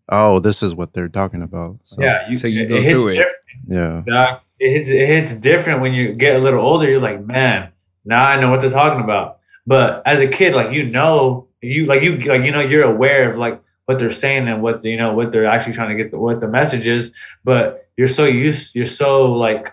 oh, 0.09 0.41
this 0.41 0.63
is 0.65 0.75
what 0.75 0.93
they're 0.93 1.09
talking 1.09 1.43
about. 1.43 1.79
So, 1.85 2.03
yeah. 2.03 2.29
You, 2.29 2.37
Till 2.37 2.51
you 2.51 2.63
it 2.63 2.69
go 2.69 2.77
hits 2.83 2.93
through 2.93 3.09
it. 3.09 3.15
different. 3.15 3.37
Yeah, 4.07 4.39
it 4.59 4.73
hits 4.73 4.89
it 4.89 5.07
hits 5.07 5.33
different 5.33 5.81
when 5.81 5.93
you 5.93 6.13
get 6.13 6.37
a 6.37 6.39
little 6.39 6.61
older. 6.61 6.89
You're 6.89 7.01
like, 7.01 7.25
man, 7.25 7.73
now 8.05 8.25
I 8.25 8.41
know 8.41 8.51
what 8.51 8.61
they're 8.61 8.71
talking 8.71 9.03
about. 9.03 9.39
But 9.67 10.03
as 10.07 10.19
a 10.19 10.29
kid, 10.29 10.55
like 10.55 10.73
you 10.73 10.85
know, 10.85 11.49
you 11.61 11.87
like 11.87 12.03
you 12.03 12.19
like 12.19 12.43
you 12.43 12.51
know, 12.53 12.61
you're 12.61 12.85
aware 12.85 13.33
of 13.33 13.39
like 13.39 13.63
what 13.87 13.99
they're 13.99 14.13
saying 14.13 14.49
and 14.49 14.63
what 14.63 14.85
you 14.85 14.97
know 14.97 15.15
what 15.15 15.33
they're 15.33 15.47
actually 15.47 15.75
trying 15.75 15.97
to 15.97 16.03
get 16.03 16.11
the, 16.11 16.19
what 16.19 16.41
the 16.41 16.49
message 16.49 16.87
is. 16.87 17.13
But 17.45 17.89
you're 17.97 18.09
so 18.09 18.25
used, 18.25 18.75
you're 18.75 18.87
so 18.87 19.33
like 19.33 19.73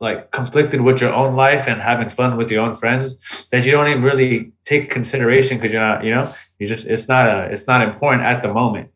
like 0.00 0.30
conflicted 0.30 0.80
with 0.80 1.00
your 1.00 1.12
own 1.12 1.34
life 1.36 1.64
and 1.66 1.80
having 1.80 2.10
fun 2.10 2.36
with 2.36 2.50
your 2.50 2.60
own 2.60 2.76
friends 2.76 3.16
that 3.50 3.64
you 3.64 3.70
don't 3.70 3.88
even 3.88 4.02
really 4.02 4.52
take 4.64 4.90
consideration 4.90 5.56
because 5.56 5.72
you're 5.72 5.80
not, 5.80 6.04
you 6.04 6.10
know, 6.10 6.34
you 6.58 6.66
just 6.66 6.84
it's 6.86 7.08
not 7.08 7.26
a 7.28 7.52
it's 7.52 7.66
not 7.66 7.82
important 7.82 8.22
at 8.22 8.42
the 8.42 8.52
moment. 8.52 8.90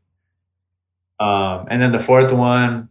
Um, 1.20 1.66
and 1.70 1.82
then 1.82 1.92
the 1.92 1.98
fourth 1.98 2.32
one 2.32 2.87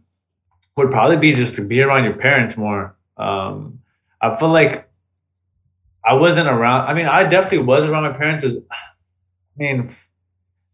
would 0.78 0.90
probably 0.92 1.16
be 1.16 1.32
just 1.34 1.56
to 1.56 1.62
be 1.62 1.82
around 1.82 2.04
your 2.04 2.14
parents 2.14 2.56
more. 2.56 2.96
Um, 3.16 3.80
I 4.22 4.36
feel 4.36 4.50
like 4.50 4.88
I 6.04 6.14
wasn't 6.14 6.48
around. 6.48 6.88
I 6.88 6.94
mean, 6.94 7.06
I 7.06 7.24
definitely 7.24 7.66
was 7.66 7.84
around 7.84 8.04
my 8.04 8.16
parents 8.16 8.44
as, 8.44 8.56
I 8.70 8.76
mean, 9.56 9.94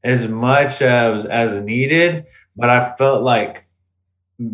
as 0.04 0.28
much 0.28 0.82
as 0.82 1.24
as 1.24 1.60
needed. 1.62 2.26
But 2.54 2.70
I 2.70 2.94
felt 2.96 3.22
like 3.22 3.64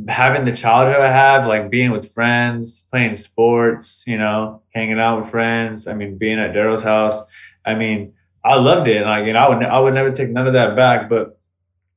having 0.09 0.44
the 0.44 0.57
childhood 0.57 1.01
I 1.01 1.11
have, 1.11 1.46
like 1.46 1.68
being 1.68 1.90
with 1.90 2.14
friends, 2.14 2.86
playing 2.90 3.16
sports, 3.16 4.05
you 4.07 4.16
know, 4.16 4.62
hanging 4.72 5.01
out 5.01 5.20
with 5.20 5.30
friends. 5.30 5.88
I 5.88 5.94
mean, 5.94 6.16
being 6.16 6.38
at 6.38 6.55
Daryl's 6.55 6.84
house. 6.84 7.20
I 7.66 7.74
mean, 7.74 8.14
I 8.44 8.55
loved 8.55 8.88
it. 8.88 9.05
Like, 9.05 9.26
you 9.26 9.32
know, 9.32 9.40
I 9.40 9.48
would 9.48 9.64
I 9.64 9.80
would 9.80 9.94
never 9.94 10.12
take 10.12 10.30
none 10.30 10.46
of 10.46 10.53
that 10.53 10.76
back. 10.76 11.11
But 11.11 11.39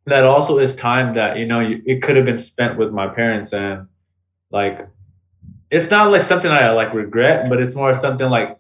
that 0.06 0.24
also 0.26 0.58
is 0.60 0.76
time 0.76 1.16
that 1.16 1.38
you 1.38 1.46
know 1.46 1.60
you, 1.60 1.82
it 1.86 2.02
could 2.02 2.16
have 2.16 2.26
been 2.26 2.40
spent 2.40 2.78
with 2.78 2.92
my 2.92 3.08
parents 3.08 3.54
and 3.54 3.88
like 4.52 4.88
it's 5.72 5.90
not 5.90 6.12
like 6.12 6.22
something 6.22 6.52
I 6.52 6.70
like 6.72 6.94
regret, 6.94 7.50
but 7.50 7.60
it's 7.60 7.76
more 7.76 7.94
something 7.94 8.30
like 8.30 8.60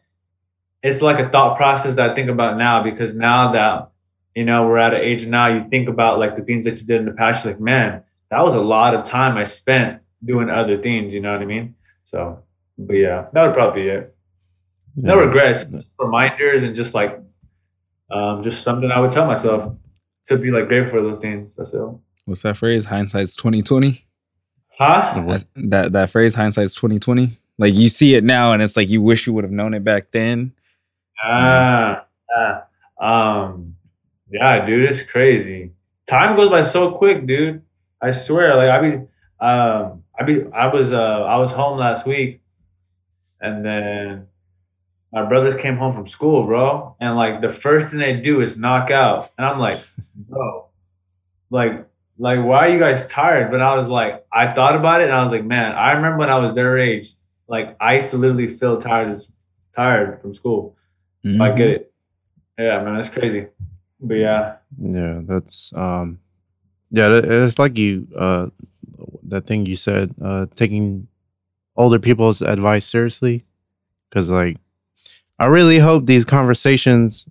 it's 0.81 1.01
like 1.01 1.19
a 1.23 1.29
thought 1.29 1.57
process 1.57 1.95
that 1.95 2.09
I 2.11 2.15
think 2.15 2.29
about 2.29 2.57
now 2.57 2.83
because 2.83 3.13
now 3.13 3.51
that 3.53 3.89
you 4.35 4.45
know 4.45 4.67
we're 4.67 4.79
at 4.79 4.93
an 4.93 5.01
age 5.01 5.27
now, 5.27 5.47
you 5.47 5.69
think 5.69 5.87
about 5.89 6.19
like 6.19 6.35
the 6.35 6.43
things 6.43 6.65
that 6.65 6.77
you 6.77 6.83
did 6.83 6.99
in 7.01 7.05
the 7.05 7.11
past. 7.13 7.45
You're 7.45 7.53
like, 7.53 7.61
man, 7.61 8.03
that 8.31 8.43
was 8.43 8.55
a 8.55 8.59
lot 8.59 8.95
of 8.95 9.05
time 9.05 9.37
I 9.37 9.43
spent 9.43 10.01
doing 10.23 10.49
other 10.49 10.81
things. 10.81 11.13
You 11.13 11.19
know 11.21 11.31
what 11.33 11.41
I 11.41 11.45
mean? 11.45 11.75
So, 12.05 12.43
but 12.77 12.95
yeah, 12.95 13.27
that 13.33 13.43
would 13.43 13.53
probably 13.53 13.83
be 13.83 13.89
it. 13.89 14.15
No 14.95 15.15
Yeah. 15.15 15.25
regrets, 15.25 15.65
reminders, 15.99 16.63
and 16.63 16.75
just 16.75 16.93
like 16.93 17.19
um, 18.11 18.43
just 18.43 18.63
something 18.63 18.91
I 18.91 18.99
would 18.99 19.11
tell 19.11 19.25
myself 19.25 19.73
to 20.27 20.37
be 20.37 20.51
like 20.51 20.67
grateful 20.67 20.99
for 20.99 21.01
those 21.09 21.21
things. 21.21 21.49
That's 21.57 21.73
it. 21.73 21.81
What's 22.25 22.41
that 22.43 22.57
phrase? 22.57 22.85
Hindsight's 22.85 23.35
twenty 23.35 23.61
twenty. 23.61 24.05
Huh? 24.77 25.21
What- 25.21 25.45
That 25.55 25.91
that 25.93 26.09
phrase, 26.09 26.33
hindsight's 26.35 26.73
twenty 26.73 26.99
twenty. 26.99 27.37
Like 27.57 27.73
you 27.75 27.87
see 27.87 28.15
it 28.15 28.23
now, 28.23 28.53
and 28.53 28.61
it's 28.63 28.75
like 28.75 28.89
you 28.89 29.01
wish 29.01 29.27
you 29.27 29.33
would 29.33 29.43
have 29.43 29.51
known 29.51 29.73
it 29.73 29.83
back 29.83 30.11
then. 30.11 30.53
Ah, 31.23 32.05
ah, 32.35 32.63
um, 32.99 33.75
yeah, 34.31 34.65
dude, 34.65 34.89
it's 34.89 35.03
crazy. 35.03 35.71
Time 36.07 36.35
goes 36.35 36.49
by 36.49 36.63
so 36.63 36.91
quick, 36.93 37.25
dude. 37.27 37.61
I 38.01 38.11
swear, 38.11 38.55
like 38.55 38.69
I 38.69 38.81
be, 38.81 38.95
um, 39.39 40.03
I 40.19 40.23
be, 40.25 40.43
I 40.51 40.67
was, 40.67 40.91
uh, 40.91 41.23
I 41.23 41.37
was 41.37 41.51
home 41.51 41.77
last 41.77 42.05
week, 42.07 42.41
and 43.39 43.63
then 43.63 44.27
my 45.13 45.23
brothers 45.25 45.55
came 45.55 45.77
home 45.77 45.93
from 45.93 46.07
school, 46.07 46.43
bro, 46.45 46.95
and 46.99 47.15
like 47.15 47.41
the 47.41 47.53
first 47.53 47.89
thing 47.89 47.99
they 47.99 48.17
do 48.17 48.41
is 48.41 48.57
knock 48.57 48.91
out, 48.91 49.31
and 49.37 49.45
I'm 49.47 49.59
like, 49.59 49.79
bro, 50.15 50.67
like, 51.49 51.87
like 52.17 52.39
why 52.43 52.67
are 52.67 52.69
you 52.69 52.79
guys 52.79 53.05
tired? 53.05 53.51
But 53.51 53.61
I 53.61 53.75
was 53.77 53.87
like, 53.89 54.25
I 54.33 54.53
thought 54.53 54.75
about 54.75 55.01
it, 55.01 55.05
and 55.09 55.13
I 55.13 55.23
was 55.23 55.31
like, 55.31 55.45
man, 55.45 55.71
I 55.73 55.91
remember 55.93 56.17
when 56.19 56.29
I 56.29 56.39
was 56.39 56.55
their 56.55 56.77
age, 56.79 57.13
like 57.47 57.77
I 57.79 57.97
used 57.97 58.09
to 58.11 58.17
literally 58.17 58.47
feel 58.57 58.81
tired, 58.81 59.09
as 59.11 59.29
tired 59.75 60.21
from 60.21 60.33
school. 60.35 60.75
I 61.25 61.29
Mhm. 61.29 61.57
get 61.57 61.69
it. 61.69 61.93
Yeah, 62.59 62.83
man, 62.83 62.95
that's 62.95 63.09
crazy. 63.09 63.47
But 64.01 64.15
yeah, 64.15 64.55
Yeah, 64.77 65.21
that's 65.23 65.71
um 65.75 66.19
yeah, 66.91 67.21
it's 67.23 67.57
like 67.59 67.77
you 67.77 68.07
uh 68.17 68.47
that 69.23 69.45
thing 69.47 69.65
you 69.65 69.75
said, 69.75 70.13
uh 70.21 70.47
taking 70.55 71.07
older 71.75 71.99
people's 71.99 72.41
advice 72.41 72.85
seriously 72.85 73.45
cuz 74.11 74.27
like 74.29 74.57
I 75.39 75.45
really 75.47 75.79
hope 75.79 76.05
these 76.05 76.25
conversations 76.25 77.27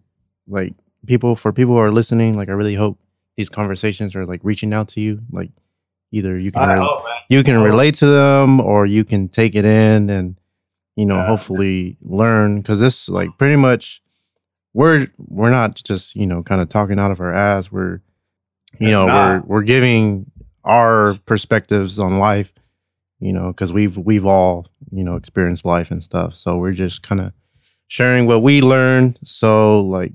like 0.49 0.75
people 1.07 1.37
for 1.37 1.53
people 1.53 1.75
who 1.75 1.81
are 1.81 1.91
listening, 1.91 2.35
like 2.35 2.49
I 2.49 2.53
really 2.53 2.75
hope 2.75 2.99
these 3.37 3.49
conversations 3.49 4.15
are 4.17 4.27
like 4.27 4.41
reaching 4.43 4.73
out 4.75 4.89
to 4.89 5.01
you, 5.01 5.21
like 5.31 5.51
either 6.11 6.39
you 6.39 6.53
can 6.53 6.63
I 6.63 6.75
rel- 6.75 6.85
hope, 6.85 7.05
you 7.29 7.43
can 7.43 7.61
relate 7.63 7.95
to 7.97 8.07
them 8.07 8.61
or 8.61 8.87
you 8.87 9.05
can 9.05 9.29
take 9.29 9.55
it 9.55 9.65
in 9.65 10.11
and 10.11 10.37
you 10.97 11.07
know 11.07 11.17
Yeah. 11.17 11.27
hopefully 11.27 11.97
learn. 12.03 12.61
Because 12.61 12.81
this 12.81 13.09
like 13.09 13.31
pretty 13.39 13.57
much 13.57 14.03
we're 14.75 15.07
we're 15.19 15.51
not 15.51 15.77
just 15.83 16.17
you 16.17 16.27
know 16.27 16.43
kind 16.43 16.61
of 16.61 16.69
talking 16.69 16.99
out 16.99 17.11
of 17.13 17.21
our 17.21 17.33
ass. 17.33 17.71
We're 17.73 18.01
you 18.81 18.89
It's 18.89 18.91
know 18.91 19.07
not. 19.07 19.47
we're 19.47 19.57
we're 19.59 19.63
giving 19.63 20.31
our 20.65 21.15
perspectives 21.27 21.99
on 21.99 22.19
life 22.21 22.53
you 23.21 23.33
know 23.33 23.49
because 23.49 23.73
we've 23.73 23.97
we've 23.99 24.25
all 24.27 24.67
you 24.91 25.03
know 25.05 25.17
experienced 25.17 25.65
life 25.65 25.91
and 25.91 26.03
stuff. 26.05 26.35
So 26.35 26.57
we're 26.59 26.73
just 26.73 27.03
kind 27.03 27.21
of 27.21 27.33
sharing 27.93 28.25
what 28.25 28.43
we 28.43 28.63
learned 28.63 29.19
so 29.23 29.83
like 29.83 30.15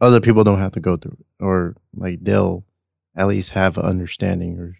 other 0.00 0.20
people 0.20 0.42
don't 0.42 0.58
have 0.58 0.72
to 0.72 0.80
go 0.80 0.96
through 0.96 1.16
it 1.20 1.44
or 1.44 1.76
like 1.94 2.18
they'll 2.20 2.64
at 3.14 3.28
least 3.28 3.50
have 3.50 3.78
an 3.78 3.84
understanding 3.84 4.58
or 4.58 4.76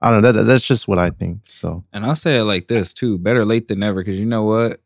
I 0.00 0.12
don't 0.12 0.22
know. 0.22 0.30
That, 0.30 0.44
that's 0.44 0.64
just 0.64 0.86
what 0.86 1.00
I 1.00 1.10
think. 1.10 1.40
So 1.48 1.82
And 1.92 2.04
I'll 2.06 2.14
say 2.14 2.36
it 2.36 2.44
like 2.44 2.68
this 2.68 2.92
too: 2.92 3.18
better 3.18 3.44
late 3.44 3.66
than 3.66 3.80
never. 3.80 4.04
Because 4.04 4.20
you 4.20 4.26
know 4.26 4.44
what? 4.44 4.80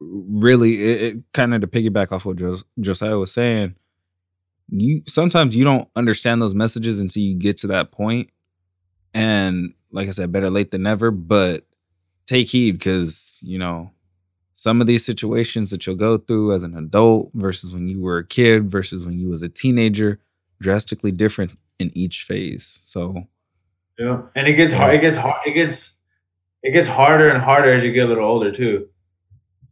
Really, 0.00 0.82
it, 0.82 1.02
it 1.02 1.22
kind 1.32 1.54
of 1.54 1.60
to 1.60 1.68
piggyback 1.68 2.10
off 2.10 2.24
what 2.24 2.36
Jos- 2.36 2.64
Josiah 2.80 3.18
was 3.18 3.32
saying. 3.32 3.76
You 4.70 5.02
sometimes 5.06 5.54
you 5.54 5.62
don't 5.62 5.88
understand 5.94 6.42
those 6.42 6.54
messages 6.54 6.98
until 6.98 7.22
you 7.22 7.36
get 7.36 7.58
to 7.58 7.68
that 7.68 7.92
point. 7.92 8.30
And 9.14 9.74
like 9.92 10.08
I 10.08 10.12
said, 10.12 10.32
better 10.32 10.50
late 10.50 10.72
than 10.72 10.82
never. 10.82 11.12
But 11.12 11.64
take 12.26 12.48
heed 12.48 12.72
because 12.72 13.38
you 13.42 13.58
know 13.58 13.90
some 14.58 14.80
of 14.80 14.86
these 14.86 15.04
situations 15.04 15.70
that 15.70 15.86
you'll 15.86 15.96
go 15.96 16.16
through 16.16 16.54
as 16.54 16.62
an 16.62 16.74
adult 16.74 17.30
versus 17.34 17.74
when 17.74 17.88
you 17.88 18.00
were 18.00 18.16
a 18.16 18.26
kid 18.26 18.70
versus 18.70 19.04
when 19.04 19.18
you 19.18 19.28
was 19.28 19.42
a 19.42 19.50
teenager, 19.50 20.18
drastically 20.62 21.12
different 21.12 21.54
in 21.78 21.90
each 21.94 22.22
phase. 22.22 22.80
So 22.82 23.24
Yeah, 23.98 24.22
and 24.34 24.48
it 24.48 24.54
gets 24.54 24.72
hard. 24.72 24.94
It 24.94 25.02
gets 25.02 25.18
hard. 25.18 25.46
It 25.46 25.52
gets 25.52 25.96
it 26.62 26.72
gets 26.72 26.88
harder 26.88 27.28
and 27.28 27.42
harder 27.42 27.74
as 27.74 27.84
you 27.84 27.92
get 27.92 28.06
a 28.06 28.08
little 28.08 28.24
older 28.24 28.50
too. 28.50 28.88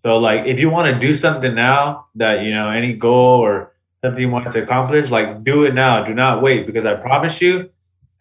So 0.04 0.18
like, 0.18 0.46
if 0.46 0.60
you 0.60 0.68
want 0.68 0.92
to 0.92 1.00
do 1.00 1.14
something 1.14 1.54
now 1.54 2.08
that 2.16 2.42
you 2.42 2.52
know 2.52 2.68
any 2.68 2.92
goal 2.92 3.40
or 3.40 3.72
something 4.04 4.20
you 4.20 4.28
want 4.28 4.52
to 4.52 4.62
accomplish, 4.62 5.08
like 5.08 5.42
do 5.44 5.64
it 5.64 5.72
now. 5.72 6.04
Do 6.04 6.12
not 6.12 6.42
wait 6.42 6.66
because 6.66 6.84
I 6.84 6.92
promise 6.92 7.40
you, 7.40 7.70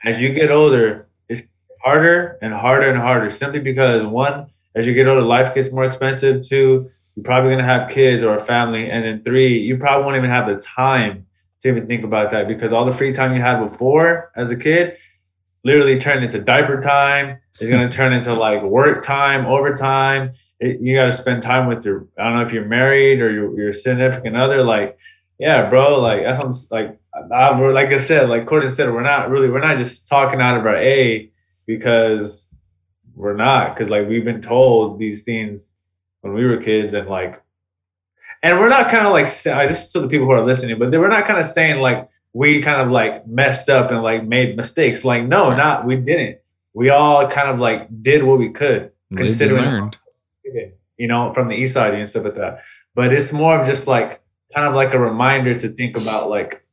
as 0.05 0.18
you 0.22 0.34
get 0.34 0.49
older, 0.49 1.09
it's 1.28 1.41
harder 1.84 2.39
and 2.41 2.53
harder 2.53 2.89
and 2.89 2.97
harder. 2.99 3.32
Simply 3.32 3.59
because 3.59 4.05
one, 4.05 4.47
as 4.76 4.88
you 4.88 4.94
get 4.94 5.08
older, 5.08 5.22
life 5.22 5.54
gets 5.54 5.72
more 5.72 5.86
expensive. 5.86 6.48
Two, 6.48 6.92
you're 7.16 7.24
probably 7.24 7.52
gonna 7.52 7.64
have 7.64 7.90
kids 7.90 8.24
or 8.24 8.36
a 8.36 8.44
family, 8.44 8.90
and 8.90 9.04
then 9.06 9.24
three, 9.24 9.60
you 9.60 9.78
probably 9.78 10.06
won't 10.06 10.18
even 10.18 10.30
have 10.30 10.48
the 10.48 10.56
time 10.56 11.28
to 11.62 11.70
even 11.70 11.88
think 11.88 12.04
about 12.04 12.32
that 12.32 12.48
because 12.48 12.72
all 12.72 12.86
the 12.86 12.92
free 12.92 13.14
time 13.14 13.36
you 13.36 13.42
had 13.42 13.70
before 13.70 14.32
as 14.36 14.52
a 14.52 14.56
kid 14.56 14.98
literally 15.64 16.00
turned 16.00 16.24
into 16.24 16.40
diaper 16.40 16.82
time. 16.82 17.40
It's 17.60 17.70
gonna 17.70 17.92
turn 17.92 18.14
into 18.14 18.34
like 18.34 18.64
work 18.64 19.04
time, 19.04 19.46
overtime. 19.46 20.34
It, 20.60 20.80
you 20.82 20.96
got 20.96 21.06
to 21.06 21.12
spend 21.12 21.44
time 21.44 21.68
with 21.68 21.86
your. 21.86 22.08
I 22.18 22.24
don't 22.24 22.36
know 22.36 22.46
if 22.46 22.52
you're 22.52 22.66
married 22.66 23.22
or 23.22 23.32
your 23.32 23.60
your 23.60 23.74
significant 23.74 24.36
other. 24.36 24.64
Like, 24.64 24.98
yeah, 25.40 25.70
bro. 25.70 26.00
Like, 26.00 26.26
I'm 26.26 26.56
like. 26.72 27.00
I, 27.32 27.56
like 27.60 27.90
I 27.90 28.02
said, 28.04 28.28
like 28.28 28.48
Courtney 28.48 28.72
said, 28.72 28.92
we're 28.92 29.04
not 29.04 29.30
really. 29.30 29.48
We're 29.48 29.60
not 29.60 29.78
just 29.78 30.08
talking 30.08 30.42
out 30.42 30.58
of 30.58 30.66
our 30.66 30.78
a 30.78 31.30
because 31.68 32.48
we're 33.16 33.36
not 33.36 33.74
because 33.76 33.89
like 33.89 34.07
we've 34.07 34.26
been 34.26 34.41
told 34.41 34.99
these 34.99 35.24
things 35.24 35.64
when 36.22 36.34
we 36.34 36.45
were 36.45 36.57
kids 36.57 36.93
and 36.93 37.07
like 37.07 37.41
and 38.41 38.59
we're 38.59 38.70
not 38.70 38.89
kind 38.91 39.05
of 39.07 39.14
like 39.14 39.28
this 39.28 39.86
is 39.86 39.91
to 39.91 39.99
the 39.99 40.07
people 40.07 40.26
who 40.26 40.32
are 40.32 40.45
listening 40.45 40.78
but 40.80 40.91
they- 40.91 40.97
we're 40.97 41.07
not 41.07 41.26
kind 41.26 41.39
of 41.39 41.45
saying 41.45 41.80
like 41.80 42.09
we 42.34 42.61
kind 42.61 42.82
of 42.82 42.89
like 42.89 43.28
messed 43.28 43.70
up 43.70 43.91
and 43.91 44.01
like 44.01 44.26
made 44.26 44.55
mistakes 44.57 45.03
like 45.05 45.24
no 45.24 45.55
not 45.55 45.86
we 45.86 45.95
didn't 45.95 46.39
we 46.74 46.89
all 46.89 47.28
kind 47.30 47.49
of 47.49 47.59
like 47.59 47.88
did 48.01 48.24
what 48.24 48.39
we 48.39 48.49
could, 48.49 48.89
Lived 49.11 49.18
considering 49.18 49.61
learned. 49.64 49.97
you 50.97 51.07
know, 51.07 51.32
from 51.36 51.47
the 51.47 51.53
east 51.55 51.74
side 51.76 51.93
and 51.93 52.09
stuff 52.09 52.24
like 52.24 52.36
that. 52.36 52.64
But 52.95 53.14
it's 53.14 53.32
more 53.32 53.59
of 53.61 53.68
just 53.68 53.86
like 53.86 54.22
kind 54.55 54.68
of 54.68 54.74
like 54.74 54.91
a 54.95 54.97
reminder 54.99 55.53
to 55.59 55.70
think 55.70 55.95
about 55.95 56.32
like 56.32 56.66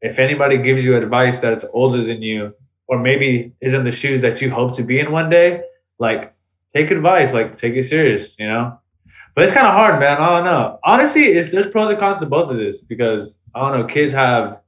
if 0.00 0.18
anybody 0.18 0.56
gives 0.56 0.82
you 0.82 0.96
advice 0.96 1.38
that's 1.40 1.64
older 1.74 2.02
than 2.02 2.22
you, 2.22 2.54
or 2.86 2.98
maybe 2.98 3.52
is 3.60 3.74
in 3.74 3.84
the 3.84 3.90
shoes 3.92 4.22
that 4.22 4.40
you 4.40 4.50
hope 4.50 4.76
to 4.76 4.82
be 4.82 4.98
in 4.98 5.12
one 5.12 5.28
day, 5.28 5.60
like 5.98 6.32
take 6.74 6.90
advice, 6.90 7.32
like 7.32 7.56
take 7.58 7.74
it 7.74 7.84
serious, 7.84 8.36
you 8.38 8.46
know. 8.46 8.78
But 9.34 9.44
it's 9.44 9.52
kind 9.52 9.66
of 9.66 9.72
hard, 9.74 9.98
man. 9.98 10.18
I 10.18 10.36
don't 10.36 10.44
know. 10.44 10.78
Honestly, 10.84 11.24
it's 11.24 11.50
there's 11.50 11.66
pros 11.66 11.90
and 11.90 11.98
cons 11.98 12.18
to 12.20 12.26
both 12.26 12.50
of 12.50 12.56
this 12.56 12.82
because 12.82 13.38
I 13.54 13.60
don't 13.68 13.80
know. 13.80 13.86
Kids 13.86 14.12
have 14.12 14.60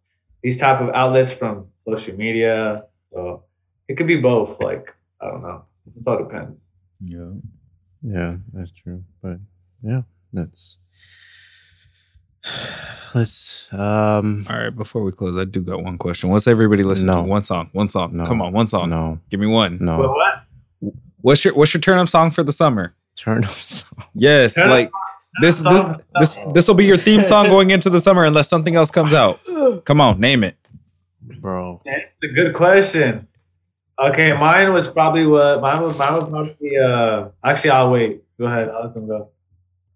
these 0.43 0.59
type 0.59 0.81
of 0.81 0.89
outlets 0.95 1.33
from 1.33 1.67
social 1.89 2.17
media, 2.17 2.85
so 3.13 3.45
it 3.89 3.97
could 3.97 4.07
be 4.09 4.17
both. 4.21 4.61
Like 4.61 4.93
I 5.21 5.27
don't 5.29 5.43
know. 5.43 5.65
It 5.97 6.03
all 6.07 6.19
depends. 6.19 6.59
Yeah. 7.01 7.31
Yeah, 8.03 8.37
that's 8.53 8.73
true. 8.73 9.03
But 9.23 9.39
yeah, 9.83 10.03
that's 10.33 10.79
let's 13.15 13.69
um 13.73 14.47
All 14.49 14.57
right. 14.59 14.71
Before 14.71 15.03
we 15.03 15.13
close, 15.13 15.37
I 15.37 15.45
do 15.45 15.61
got 15.61 15.83
one 15.83 15.99
question. 15.99 16.31
What's 16.31 16.47
everybody 16.47 16.83
listening 16.83 17.15
No. 17.15 17.23
to? 17.23 17.29
One 17.29 17.45
song. 17.45 17.71
One 17.73 17.89
song. 17.89 18.17
No. 18.17 18.27
Come 18.27 18.43
on. 18.43 18.53
One 18.53 18.67
song. 18.67 18.91
no 18.91 19.19
Give 19.31 19.41
me 19.41 19.47
one. 19.47 19.79
But 19.79 19.85
no 19.85 19.99
what? 20.13 20.43
What's 21.21 21.45
your 21.45 21.55
What's 21.55 21.73
your 21.75 21.81
turn 21.81 21.99
up 21.99 22.09
song 22.09 22.31
for 22.31 22.43
the 22.43 22.53
summer? 22.53 22.95
turn 23.17 23.45
up 23.45 23.51
song. 23.51 24.05
Yes. 24.15 24.55
Turn 24.55 24.65
up 24.67 24.71
like 24.71 24.91
this. 25.41 25.61
This. 25.61 25.85
This. 26.21 26.39
This 26.55 26.69
will 26.69 26.75
be 26.75 26.85
your 26.85 26.97
theme 26.97 27.25
song 27.25 27.47
going 27.47 27.71
into 27.71 27.91
the 27.91 28.01
summer, 28.01 28.25
unless 28.25 28.49
something 28.49 28.75
else 28.77 28.91
comes 28.91 29.13
out. 29.15 29.41
Come 29.85 30.01
on, 30.01 30.21
name 30.21 30.45
it. 30.45 30.57
bro. 31.41 31.81
That's 31.85 32.05
a 32.23 32.29
good 32.29 32.55
question. 32.55 33.27
Okay, 33.99 34.33
mine 34.37 34.73
was 34.75 34.89
probably 34.89 35.27
what 35.27 35.61
mine 35.63 35.83
was. 35.83 35.97
Mine 35.99 36.15
was 36.15 36.25
probably. 36.29 36.77
Uh, 36.79 37.29
actually, 37.45 37.71
I'll 37.71 37.91
wait. 37.91 38.23
Go 38.39 38.47
ahead. 38.47 38.69
I'll 38.69 38.85
let 38.85 38.95
them 38.95 39.07
go. 39.09 39.31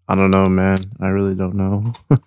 I 0.07 0.15
don't 0.15 0.31
know, 0.31 0.49
man. 0.49 0.77
I 0.99 1.07
really 1.07 1.35
don't 1.35 1.55
know. 1.55 1.93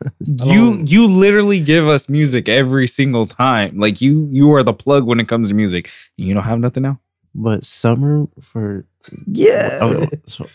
You 0.47 0.83
you 0.85 1.07
literally 1.07 1.61
give 1.61 1.87
us 1.87 2.09
music 2.09 2.49
every 2.49 2.87
single 2.87 3.27
time. 3.27 3.79
Like 3.79 4.01
you 4.01 4.27
you 4.33 4.53
are 4.55 4.63
the 4.63 4.73
plug 4.73 5.05
when 5.05 5.21
it 5.21 5.29
comes 5.29 5.49
to 5.49 5.55
music. 5.55 5.91
You 6.17 6.33
don't 6.33 6.45
have 6.45 6.61
nothing 6.61 6.83
now. 6.85 6.99
But 7.35 7.65
summer 7.65 8.27
for 8.41 8.87
Yeah. 9.27 9.79
oh, 9.83 10.07
so 10.25 10.47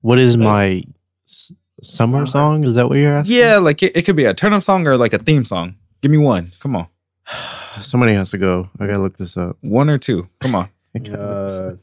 what 0.00 0.18
is 0.18 0.36
my 0.36 0.82
s- 1.24 1.52
summer 1.82 2.24
song? 2.26 2.64
Is 2.64 2.74
that 2.76 2.88
what 2.88 2.98
you're 2.98 3.12
asking? 3.12 3.36
Yeah, 3.36 3.58
like 3.58 3.82
it, 3.82 3.96
it 3.96 4.02
could 4.06 4.16
be 4.16 4.24
a 4.24 4.32
turn 4.34 4.52
up 4.52 4.62
song 4.62 4.86
or 4.86 4.96
like 4.96 5.12
a 5.12 5.18
theme 5.18 5.44
song. 5.44 5.76
Give 6.00 6.10
me 6.10 6.18
one. 6.18 6.52
Come 6.60 6.74
on. 6.76 6.86
Somebody 7.82 8.14
has 8.14 8.30
to 8.30 8.38
go. 8.38 8.70
I 8.78 8.86
gotta 8.86 9.02
look 9.02 9.18
this 9.18 9.36
up. 9.36 9.56
One 9.60 9.90
or 9.90 9.98
two. 9.98 10.28
Come 10.40 10.54
on. 10.54 10.70
I 10.94 10.98
gotta 11.00 11.10
look 11.22 11.46
this 11.48 11.58
Uh. 11.58 11.76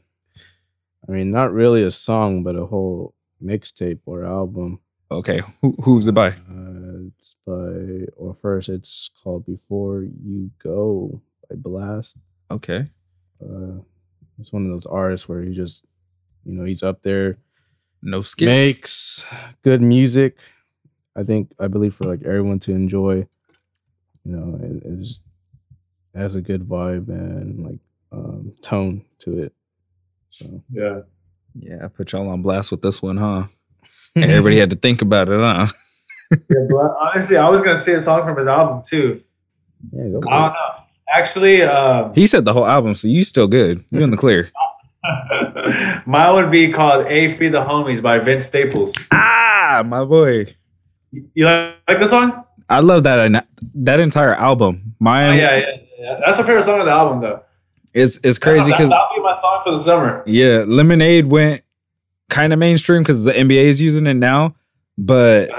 I 1.08 1.12
mean, 1.12 1.30
not 1.30 1.52
really 1.52 1.84
a 1.84 1.90
song, 1.90 2.42
but 2.42 2.56
a 2.56 2.66
whole 2.66 3.14
mixtape 3.42 4.00
or 4.04 4.24
album. 4.24 4.80
Okay. 5.10 5.40
Who, 5.62 5.74
who's 5.82 6.06
it 6.06 6.12
by? 6.12 6.28
Uh, 6.30 7.06
it's 7.18 7.34
by, 7.46 8.04
or 8.16 8.36
first, 8.42 8.68
it's 8.68 9.08
called 9.22 9.46
"Before 9.46 10.02
You 10.02 10.50
Go" 10.62 11.22
by 11.48 11.56
Blxst. 11.56 12.16
Okay. 12.50 12.84
Uh, 13.42 13.80
it's 14.38 14.52
one 14.52 14.64
of 14.64 14.70
those 14.70 14.86
artists 14.86 15.28
where 15.28 15.42
he 15.42 15.54
just, 15.54 15.84
you 16.44 16.52
know, 16.52 16.64
he's 16.64 16.82
up 16.82 17.02
there, 17.02 17.38
No 18.02 18.20
skips. 18.20 18.46
makes 18.46 19.26
good 19.62 19.82
music. 19.82 20.36
I 21.16 21.24
think, 21.24 21.50
I 21.58 21.66
believe, 21.68 21.94
for 21.94 22.04
like 22.04 22.22
everyone 22.22 22.60
to 22.60 22.72
enjoy. 22.72 23.26
You 24.24 24.36
know, 24.36 24.58
it, 24.62 24.82
it's 24.84 25.20
it 26.14 26.18
has 26.18 26.34
a 26.34 26.40
good 26.40 26.62
vibe 26.68 27.08
and 27.08 27.64
like 27.64 27.78
um, 28.12 28.52
tone 28.62 29.04
to 29.20 29.42
it. 29.42 29.52
So 30.30 30.62
Yeah. 30.70 31.00
Yeah, 31.54 31.84
I 31.84 31.88
put 31.88 32.12
y'all 32.12 32.28
on 32.28 32.42
blast 32.42 32.70
with 32.70 32.82
this 32.82 33.02
one, 33.02 33.16
huh? 33.16 33.46
Everybody 34.16 34.58
had 34.58 34.70
to 34.70 34.76
think 34.76 35.02
about 35.02 35.28
it, 35.28 35.40
huh? 35.40 35.66
Yeah, 36.30 36.66
but 36.70 36.94
honestly, 37.00 37.36
I 37.36 37.48
was 37.48 37.62
gonna 37.62 37.82
say 37.82 37.94
a 37.94 38.02
song 38.02 38.24
from 38.24 38.36
his 38.36 38.46
album 38.46 38.82
too. 38.86 39.22
yeah, 39.92 40.08
go 40.08 40.20
I 40.28 40.40
don't 40.40 40.52
know. 40.52 40.77
Actually, 41.14 41.62
um, 41.62 42.14
He 42.14 42.26
said 42.26 42.44
the 42.44 42.52
whole 42.52 42.66
album, 42.66 42.94
so 42.94 43.08
you 43.08 43.24
still 43.24 43.48
good. 43.48 43.84
You're 43.90 44.02
in 44.02 44.10
the 44.10 44.16
clear. 44.16 44.50
mine 46.06 46.34
would 46.34 46.50
be 46.50 46.72
called 46.72 47.06
"Aye 47.06 47.36
Free 47.36 47.48
the 47.48 47.60
Homies" 47.60 48.02
by 48.02 48.18
Vince 48.18 48.46
Staples. 48.46 48.94
ah, 49.12 49.82
my 49.86 50.04
boy. 50.04 50.54
You 51.34 51.46
like, 51.46 51.74
like 51.88 52.00
the 52.00 52.08
song? 52.08 52.44
I 52.68 52.80
love 52.80 53.04
that 53.04 53.46
that 53.74 54.00
entire 54.00 54.34
album. 54.34 54.82
Oh, 54.84 54.90
Mine 55.00 55.38
yeah, 55.38 55.56
yeah, 55.56 55.76
yeah. 55.98 56.20
That's 56.24 56.38
my 56.38 56.44
favorite 56.44 56.64
song 56.64 56.80
of 56.80 56.86
the 56.86 56.92
album, 56.92 57.20
though. 57.22 57.42
It's 57.94 58.18
is 58.18 58.38
crazy 58.38 58.70
because 58.70 58.90
that'll 58.90 59.08
be 59.16 59.22
my 59.22 59.40
song 59.40 59.62
for 59.64 59.70
the 59.72 59.82
summer. 59.82 60.22
yeah, 60.26 60.64
Lemonade 60.66 61.28
went 61.28 61.62
kind 62.28 62.52
of 62.52 62.58
mainstream 62.58 63.02
because 63.02 63.24
the 63.24 63.32
NBA 63.32 63.64
is 63.64 63.80
using 63.80 64.06
it 64.06 64.14
now, 64.14 64.54
but 64.98 65.50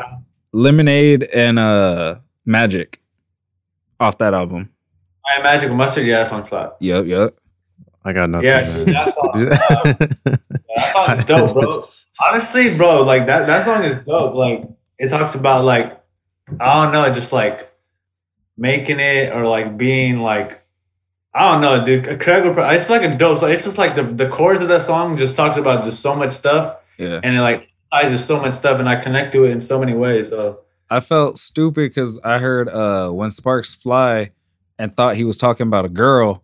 Lemonade 0.53 1.23
and 1.23 1.57
uh 1.57 2.19
Magic 2.45 2.99
off 3.99 4.17
that 4.19 4.33
album. 4.33 4.69
I 5.37 5.41
Magic 5.43 5.69
with 5.69 5.77
Mustard, 5.77 6.05
yeah, 6.05 6.19
that 6.23 6.29
song's 6.29 6.49
flat. 6.49 6.75
Yep, 6.79 7.05
yep. 7.05 7.35
I 8.05 8.13
got 8.13 8.29
nothing. 8.29 8.47
Yeah, 8.47 8.61
man. 8.61 8.85
dude, 8.85 8.95
that 8.95 9.13
song, 9.13 9.31
uh, 9.35 10.37
that 10.75 10.91
song 10.93 11.19
is 11.19 11.25
dope, 11.25 11.53
bro. 11.53 11.83
Honestly, 12.27 12.77
bro, 12.77 13.01
like 13.03 13.25
that 13.25 13.45
that 13.47 13.65
song 13.65 13.83
is 13.83 13.97
dope. 14.05 14.33
Like 14.35 14.63
it 14.97 15.09
talks 15.09 15.35
about 15.35 15.65
like 15.65 16.01
I 16.59 16.81
don't 16.83 16.93
know, 16.93 17.11
just 17.13 17.31
like 17.33 17.69
making 18.57 18.99
it 18.99 19.33
or 19.33 19.45
like 19.47 19.77
being 19.77 20.19
like 20.19 20.61
I 21.33 21.51
don't 21.51 21.61
know, 21.61 21.85
dude. 21.85 22.05
Craig, 22.21 22.43
it's 22.57 22.89
like 22.89 23.03
a 23.03 23.15
dope. 23.17 23.39
So 23.39 23.47
it's 23.47 23.63
just 23.65 23.77
like 23.77 23.95
the 23.95 24.03
the 24.03 24.29
chorus 24.29 24.61
of 24.61 24.69
that 24.69 24.83
song 24.83 25.17
just 25.17 25.35
talks 25.35 25.57
about 25.57 25.83
just 25.83 26.01
so 26.01 26.15
much 26.15 26.31
stuff, 26.31 26.77
Yeah. 26.97 27.19
and 27.23 27.35
it 27.35 27.41
like 27.41 27.69
ties 27.91 28.11
with 28.11 28.25
so 28.25 28.39
much 28.39 28.55
stuff, 28.55 28.79
and 28.79 28.87
I 28.87 29.01
connect 29.03 29.33
to 29.33 29.43
it 29.45 29.51
in 29.51 29.61
so 29.61 29.77
many 29.77 29.93
ways. 29.93 30.29
So 30.29 30.61
I 30.89 31.01
felt 31.01 31.37
stupid 31.37 31.89
because 31.91 32.17
I 32.23 32.39
heard 32.39 32.69
uh 32.69 33.09
when 33.11 33.29
Sparks 33.29 33.75
Fly 33.75 34.31
and 34.79 34.95
thought 34.95 35.15
he 35.15 35.23
was 35.25 35.37
talking 35.37 35.67
about 35.67 35.85
a 35.85 35.89
girl, 35.89 36.43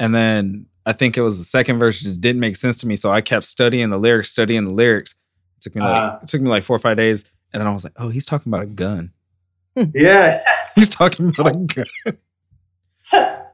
and 0.00 0.12
then 0.12 0.66
I 0.86 0.92
think 0.92 1.16
it 1.16 1.22
was 1.22 1.38
the 1.38 1.44
second 1.44 1.78
verse 1.78 2.00
just 2.00 2.20
didn't 2.20 2.40
make 2.40 2.56
sense 2.56 2.76
to 2.78 2.86
me. 2.88 2.96
So 2.96 3.10
I 3.10 3.20
kept 3.20 3.44
studying 3.44 3.90
the 3.90 3.98
lyrics, 3.98 4.30
studying 4.32 4.64
the 4.64 4.72
lyrics. 4.72 5.14
It 5.58 5.60
took 5.62 5.74
me 5.76 5.82
like 5.82 6.02
Uh. 6.02 6.18
it 6.22 6.28
took 6.28 6.40
me 6.42 6.48
like 6.50 6.64
four 6.64 6.74
or 6.74 6.80
five 6.80 6.96
days, 6.96 7.24
and 7.52 7.60
then 7.60 7.68
I 7.68 7.72
was 7.72 7.84
like, 7.84 7.92
oh, 7.96 8.08
he's 8.08 8.26
talking 8.26 8.50
about 8.50 8.62
a 8.64 8.66
gun. 8.66 9.12
yeah, 9.94 10.42
He's 10.74 10.88
talking 10.88 11.28
about 11.28 11.54
a 11.54 11.58
gun. 11.58 11.86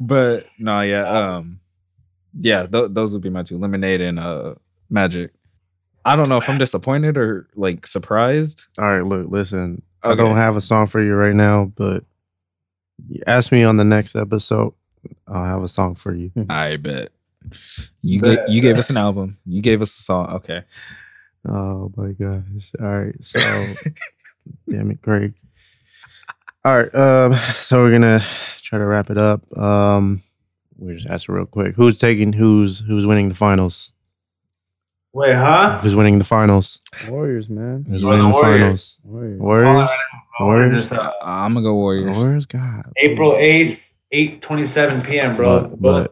But 0.03 0.47
no, 0.59 0.81
yeah, 0.81 1.07
um, 1.37 1.61
yeah, 2.41 2.67
th- 2.67 2.91
those 2.93 3.13
would 3.13 3.21
be 3.21 3.29
my 3.29 3.43
two: 3.43 3.59
lemonade 3.59 4.01
and 4.01 4.19
uh, 4.19 4.55
magic. 4.89 5.33
I 6.07 6.17
don't 6.17 6.29
know 6.31 6.39
if 6.39 6.49
I'm 6.49 6.57
disappointed 6.57 7.19
or 7.19 7.47
like 7.55 7.87
surprised. 7.87 8.67
All 8.79 8.87
right, 8.87 9.05
look, 9.05 9.31
listen. 9.31 9.83
I 10.03 10.15
don't 10.15 10.37
have 10.37 10.57
a 10.57 10.63
song 10.63 10.87
for 10.87 11.03
you 11.03 11.15
right 11.15 11.35
now, 11.37 11.67
but 11.77 11.97
you 11.97 12.07
ask 13.27 13.53
me 13.53 13.65
on 13.65 13.77
the 13.77 13.85
next 13.85 14.17
episode. 14.17 14.75
I'll 15.27 15.45
have 15.45 15.63
a 15.63 15.69
song 15.69 15.95
for 15.95 16.15
you. 16.15 16.31
I 16.49 16.77
bet 16.77 17.11
you 18.03 18.21
ga- 18.21 18.45
you 18.49 18.61
gave 18.61 18.77
us 18.79 18.91
an 18.91 18.97
album. 18.97 19.39
You 19.47 19.63
gave 19.63 19.81
us 19.81 19.99
a 19.99 20.03
song. 20.03 20.31
Okay. 20.37 20.63
Oh 21.49 21.91
my 21.97 22.13
gosh. 22.13 22.71
All 22.81 23.03
right. 23.05 23.25
So 23.25 23.39
damn 24.69 24.91
it, 24.91 25.01
Craig. 25.03 25.35
All 26.65 26.77
right. 26.77 26.95
Um, 26.95 27.35
so 27.55 27.83
we're 27.83 27.93
gonna 27.93 28.23
try 28.61 28.79
to 28.79 28.85
wrap 28.85 29.11
it 29.11 29.19
up. 29.19 29.41
Um 29.57 30.23
we 30.79 30.95
just 30.95 31.09
ask 31.09 31.29
real 31.29 31.47
quick. 31.47 31.75
Who's 31.75 31.99
taking 31.99 32.33
who's 32.33 32.81
who's 32.81 33.07
winning 33.07 33.29
the 33.29 33.35
finals? 33.35 33.93
Wait, 35.13 35.35
huh? 35.35 35.79
Who's 35.83 35.97
winning 35.97 36.19
the 36.19 36.25
finals? 36.25 36.81
Warriors, 37.09 37.49
man. 37.49 37.85
Who's 37.89 38.05
winning 38.05 38.23
the 38.27 38.33
the 38.33 38.39
Warriors. 38.39 38.61
finals? 38.61 38.99
Warriors. 39.05 39.41
Warriors. 39.41 39.91
Warriors. 40.41 40.81
Just, 40.89 40.93
uh, 40.93 41.13
I'm 41.23 41.55
gonna 41.55 41.65
go 41.65 41.75
Warriors. 41.75 42.17
Warriors 42.17 42.47
God. 42.47 42.91
April 42.99 43.37
eighth, 43.37 43.83
eight 44.13 44.41
twenty 44.43 44.67
seven 44.67 45.03
p.m. 45.03 45.35
Bro. 45.37 45.61
But- 45.77 45.81
Both- 45.81 46.09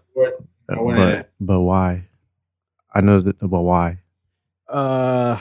But 0.68 0.76
are 0.78 1.24
but 1.40 1.61
why? 1.61 2.05
I 2.94 3.01
know 3.01 3.20
that 3.22 3.38
but 3.40 3.61
why? 3.62 3.99
Uh, 4.68 5.38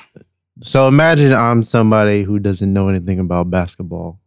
So 0.61 0.87
imagine 0.87 1.33
I'm 1.33 1.63
somebody 1.63 2.23
who 2.23 2.39
doesn't 2.39 2.71
know 2.71 2.87
anything 2.87 3.19
about 3.19 3.49
basketball. 3.49 4.19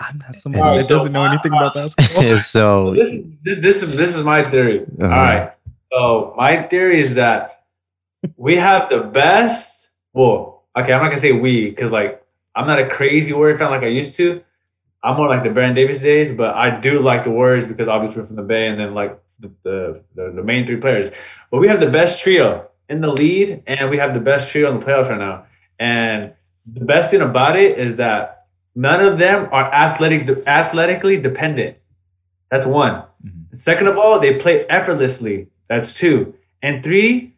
I'm 0.00 0.18
not 0.18 0.34
somebody 0.34 0.62
Alright, 0.62 0.80
that 0.82 0.88
so 0.88 0.96
doesn't 0.98 1.12
know 1.12 1.20
my- 1.24 1.32
anything 1.32 1.52
about 1.52 1.72
basketball. 1.80 2.38
so 2.38 2.94
this, 2.94 3.24
this, 3.42 3.58
this, 3.62 3.82
is, 3.82 3.96
this 3.96 4.14
is 4.14 4.22
my 4.22 4.48
theory. 4.50 4.82
Uh-huh. 4.82 5.04
All 5.04 5.08
right. 5.10 5.52
So 5.92 6.34
my 6.36 6.62
theory 6.64 7.00
is 7.00 7.14
that 7.14 7.53
we 8.36 8.56
have 8.56 8.88
the 8.88 9.00
best. 9.00 9.88
Well, 10.12 10.64
okay, 10.76 10.92
I'm 10.92 11.02
not 11.02 11.08
gonna 11.10 11.20
say 11.20 11.32
we 11.32 11.70
because 11.70 11.90
like 11.90 12.24
I'm 12.54 12.66
not 12.66 12.78
a 12.78 12.88
crazy 12.88 13.32
Warrior 13.32 13.58
fan 13.58 13.70
like 13.70 13.82
I 13.82 13.88
used 13.88 14.14
to. 14.16 14.42
I'm 15.02 15.16
more 15.16 15.28
like 15.28 15.44
the 15.44 15.50
Baron 15.50 15.74
Davis 15.74 16.00
days, 16.00 16.34
but 16.34 16.54
I 16.54 16.80
do 16.80 17.00
like 17.00 17.24
the 17.24 17.30
Warriors 17.30 17.66
because 17.66 17.88
obviously 17.88 18.22
we're 18.22 18.26
from 18.26 18.36
the 18.36 18.42
Bay, 18.42 18.68
and 18.68 18.78
then 18.80 18.94
like 18.94 19.20
the 19.38 19.50
the, 19.62 20.02
the, 20.14 20.32
the 20.36 20.42
main 20.42 20.66
three 20.66 20.76
players. 20.76 21.12
But 21.50 21.58
we 21.58 21.68
have 21.68 21.80
the 21.80 21.90
best 21.90 22.22
trio 22.22 22.68
in 22.88 23.00
the 23.00 23.08
lead, 23.08 23.62
and 23.66 23.90
we 23.90 23.98
have 23.98 24.14
the 24.14 24.20
best 24.20 24.50
trio 24.50 24.72
in 24.72 24.80
the 24.80 24.86
playoffs 24.86 25.08
right 25.10 25.18
now. 25.18 25.46
And 25.78 26.34
the 26.66 26.84
best 26.84 27.10
thing 27.10 27.20
about 27.20 27.56
it 27.56 27.78
is 27.78 27.96
that 27.96 28.46
none 28.74 29.04
of 29.04 29.18
them 29.18 29.48
are 29.52 29.72
athletic 29.72 30.28
athletically 30.46 31.16
dependent. 31.18 31.76
That's 32.50 32.66
one. 32.66 33.02
Mhm. 33.24 33.58
Second 33.58 33.88
of 33.88 33.98
all, 33.98 34.20
they 34.20 34.38
play 34.38 34.64
effortlessly. 34.68 35.48
That's 35.68 35.92
two. 35.92 36.34
And 36.62 36.82
three, 36.82 37.33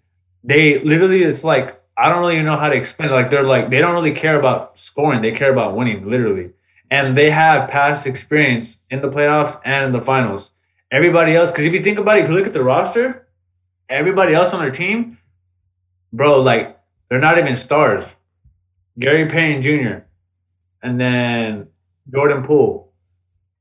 they 0.47 0.83
literally 0.83 1.25
it's 1.25 1.45
like 1.45 1.83
I 1.99 2.09
don't 2.09 2.21
really 2.21 2.43
know 2.43 2.57
how 2.57 2.69
to 2.69 2.77
explain. 2.77 3.09
It. 3.11 3.13
Like 3.13 3.31
they're 3.31 3.43
like 3.43 3.71
they 3.71 3.79
don't 3.79 3.95
really 3.95 4.13
care 4.13 4.39
about 4.39 4.79
scoring; 4.79 5.23
they 5.23 5.33
care 5.33 5.53
about 5.53 5.77
winning, 5.77 6.09
literally. 6.09 6.51
And 6.91 7.19
they 7.19 7.31
have 7.31 7.69
past 7.69 8.07
experience 8.07 8.79
in 8.91 9.03
the 9.03 9.09
playoffs 9.09 9.61
and 9.65 9.87
in 9.87 9.93
the 9.93 10.01
finals. 10.01 10.53
Everybody 10.93 11.35
else, 11.35 11.51
because 11.51 11.65
if 11.65 11.73
you 11.73 11.83
think 11.83 11.99
about 11.99 12.19
it, 12.19 12.25
if 12.25 12.31
you 12.31 12.37
look 12.37 12.47
at 12.47 12.53
the 12.53 12.63
roster, 12.63 13.27
everybody 13.89 14.35
else 14.35 14.53
on 14.53 14.61
their 14.61 14.71
team, 14.71 15.19
bro, 16.13 16.41
like 16.41 16.79
they're 17.09 17.19
not 17.19 17.39
even 17.39 17.57
stars. 17.57 18.15
Gary 18.99 19.29
Payton 19.29 19.63
Jr. 19.63 20.05
and 20.83 21.01
then 21.01 21.69
Jordan 22.11 22.45
Poole. 22.45 22.93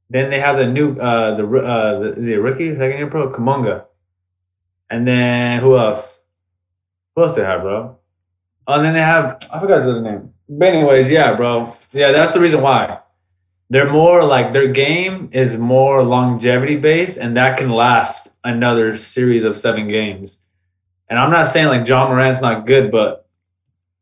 Then 0.09 0.29
they 0.29 0.39
have 0.39 0.57
the 0.57 0.67
new 0.67 0.99
uh 0.99 1.35
the 1.35 1.43
uh 1.43 1.99
the, 2.15 2.33
a 2.35 2.39
rookie 2.39 2.73
second 2.75 2.97
year 2.97 3.09
pro 3.09 3.31
Kuminga. 3.31 3.85
And 4.89 5.07
then 5.07 5.61
who 5.61 5.77
else? 5.77 6.19
Who 7.15 7.23
else 7.23 7.35
they 7.35 7.43
have, 7.43 7.61
bro? 7.61 7.97
Oh, 8.67 8.73
and 8.73 8.85
then 8.85 8.93
they 8.93 8.99
have 8.99 9.37
I 9.51 9.59
forgot 9.59 9.81
his 9.81 9.89
other 9.89 10.01
name. 10.01 10.33
But 10.49 10.67
anyways, 10.69 11.09
yeah, 11.09 11.35
bro. 11.35 11.75
Yeah, 11.93 12.11
that's 12.11 12.31
the 12.31 12.39
reason 12.39 12.61
why. 12.61 12.99
They're 13.69 13.91
more 13.91 14.23
like 14.23 14.53
their 14.53 14.71
game 14.71 15.29
is 15.31 15.55
more 15.57 16.03
longevity 16.03 16.75
based, 16.75 17.17
and 17.17 17.35
that 17.37 17.57
can 17.57 17.69
last 17.71 18.29
another 18.43 18.95
series 18.97 19.43
of 19.43 19.57
seven 19.57 19.87
games. 19.87 20.37
And 21.09 21.17
I'm 21.17 21.31
not 21.31 21.47
saying 21.47 21.67
like 21.67 21.87
Ja 21.87 22.07
Morant's 22.07 22.41
not 22.41 22.67
good, 22.67 22.91
but 22.91 23.27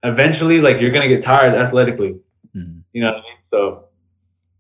eventually, 0.04 0.60
like 0.62 0.82
you're 0.82 0.92
gonna 0.92 1.08
get 1.08 1.22
tired 1.22 1.56
athletically. 1.56 2.20
Mhm. 2.56 2.82
You 2.94 3.04
know 3.04 3.08
what 3.14 3.18
I 3.18 3.22
mean? 3.22 3.38
So, 3.52 3.84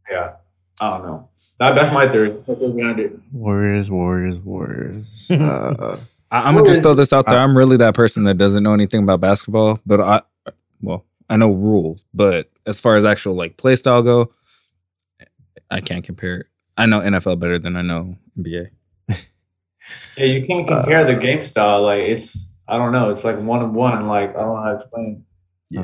yeah, 0.10 0.34
I 0.82 0.89
don't 0.97 1.06
know. 1.06 1.30
That, 1.60 1.76
that's 1.76 1.93
my 1.93 2.10
theory. 2.10 2.32
That's 2.47 2.60
what's 2.60 2.74
behind 2.74 2.99
it. 2.99 3.14
Warriors, 3.32 3.89
Warriors, 3.91 4.39
Warriors. 4.39 5.30
Uh, 5.39 5.97
I, 6.34 6.48
I'm 6.50 6.56
gonna 6.56 6.68
just 6.68 6.82
throw 6.82 6.96
this 6.96 7.14
out 7.14 7.28
there. 7.28 7.38
I'm 7.38 7.56
really 7.56 7.78
that 7.78 7.94
person 7.94 8.24
that 8.24 8.40
doesn't 8.40 8.64
know 8.64 8.74
anything 8.74 9.04
about 9.04 9.22
basketball, 9.22 9.80
but 9.86 10.02
I, 10.02 10.22
well, 10.82 11.06
I 11.30 11.38
know 11.38 11.52
rules, 11.52 12.06
but 12.14 12.50
as 12.66 12.80
far 12.80 12.98
as 12.98 13.06
actual 13.06 13.36
like 13.36 13.56
play 13.58 13.76
style 13.76 14.02
go, 14.02 14.34
I 15.70 15.80
can't 15.80 16.04
compare 16.04 16.36
it. 16.38 16.48
I 16.76 16.88
know 16.88 17.02
NFL 17.02 17.40
better 17.40 17.60
than 17.60 17.76
I 17.78 17.84
know 17.84 18.18
NBA. 18.38 18.70
Yeah, 20.18 20.26
you 20.26 20.48
can't 20.48 20.66
compare 20.68 21.04
the 21.04 21.16
game 21.16 21.44
style. 21.44 21.82
Like 21.82 22.04
it's, 22.04 22.50
I 22.68 22.78
don't 22.78 22.94
know. 22.94 23.10
It's 23.10 23.24
like 23.26 23.38
one 23.38 23.62
on 23.62 23.74
one. 23.74 24.08
Like 24.08 24.30
I 24.30 24.40
don't 24.40 24.56
know 24.56 24.62
how 24.64 24.72
to 24.72 24.80
explain. 24.80 25.26
uh, 25.78 25.82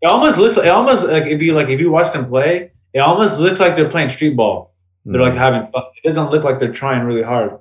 It 0.00 0.10
almost 0.10 0.38
looks. 0.38 0.56
It 0.56 0.68
almost 0.68 1.04
like 1.04 1.24
if 1.26 1.42
you 1.42 1.54
like 1.54 1.68
if 1.68 1.80
you 1.80 1.90
watch 1.90 2.12
them 2.12 2.28
play, 2.28 2.72
it 2.94 3.00
almost 3.00 3.38
looks 3.38 3.60
like 3.60 3.76
they're 3.76 3.90
playing 3.90 4.08
street 4.08 4.36
ball. 4.36 4.74
They're 5.04 5.20
like 5.20 5.34
mm, 5.34 5.38
having 5.38 5.70
fun. 5.70 5.82
It 6.02 6.08
doesn't 6.08 6.30
look 6.30 6.44
like 6.44 6.58
they're 6.58 6.72
trying 6.72 7.04
really 7.04 7.22
hard. 7.22 7.58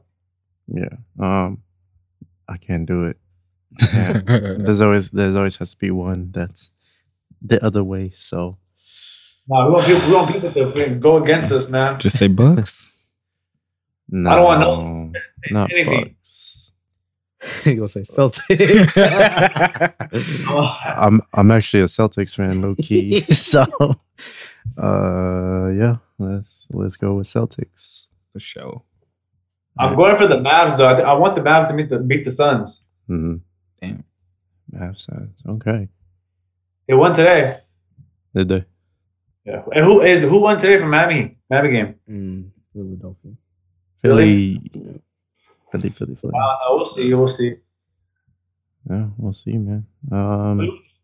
yeah. 0.68 0.96
Um, 1.20 1.62
I 2.54 2.58
can't 2.58 2.86
do 2.86 3.06
it. 3.06 3.18
Yeah. 3.94 4.22
There's 4.60 4.82
always 4.82 5.10
there's 5.10 5.36
always 5.36 5.56
has 5.58 5.72
to 5.72 5.78
be 5.78 5.90
one 5.90 6.32
that's 6.32 6.70
the 7.42 7.64
other 7.66 7.84
way. 7.84 8.12
So 8.14 8.58
No, 9.48 9.66
we 9.66 9.72
want 9.74 9.86
people. 9.86 10.08
We 10.08 10.14
want 10.14 10.32
people 10.34 10.52
to 10.52 10.96
go 10.96 11.24
against 11.24 11.52
us, 11.52 11.68
man. 11.70 12.00
just 12.00 12.18
say 12.20 12.28
Bucks. 12.28 12.94
no, 14.10 14.30
I 14.30 14.36
don't 14.36 14.46
want 14.46 14.60
no- 14.62 15.12
not 15.52 15.72
anything. 15.72 16.04
Bucks. 16.04 16.72
you 17.66 17.76
gonna 17.76 17.88
say 17.88 18.02
Celtics? 18.02 18.94
I'm 20.96 21.22
I'm 21.34 21.52
actually 21.52 21.82
a 21.84 21.88
Celtics 21.88 22.36
fan, 22.36 22.62
low 22.62 22.76
key. 22.76 23.22
so 23.22 23.64
uh, 24.82 25.68
yeah. 25.76 25.98
Let's 26.20 26.68
let's 26.72 26.96
go 26.96 27.16
with 27.16 27.28
Celtics. 27.28 28.08
For 28.32 28.40
sure. 28.40 28.84
I'm 29.80 29.96
going 29.96 30.18
for 30.18 30.28
the 30.28 30.38
Mavs 30.38 30.78
though. 30.78 30.88
I, 30.88 30.94
th- 30.94 31.06
I 31.06 31.14
want 31.14 31.36
the 31.36 31.42
Mavs 31.42 31.68
to 31.70 31.74
meet 31.74 31.90
the 31.90 32.00
beat 32.00 32.26
the 32.26 32.32
Suns. 32.32 32.84
Mm-hmm. 33.10 33.36
Damn. 33.82 34.04
Half 34.78 34.98
sides. 34.98 35.44
Okay. 35.48 35.88
They 36.88 36.94
won 36.94 37.14
today. 37.14 37.58
Did 38.36 38.50
they? 38.50 38.66
Yeah. 39.46 39.64
And 39.74 39.84
who 39.86 40.02
is 40.02 40.24
who 40.24 40.38
won 40.40 40.58
today 40.60 40.80
from 40.80 40.90
Miami? 40.92 41.38
Miami 41.50 41.72
game. 41.72 41.96
mm, 42.10 42.50
Philadelphia. 42.74 43.32
Philly. 44.02 44.60
Philly, 45.72 45.90
Philly, 45.90 46.16
Philly. 46.16 46.34
Uh, 46.36 46.56
we'll 46.70 46.86
see. 46.86 47.14
We'll 47.14 47.28
see. 47.28 47.56
Yeah, 48.90 49.08
we'll 49.18 49.34
see, 49.34 49.58
man. 49.58 49.86
Um, 50.12 50.60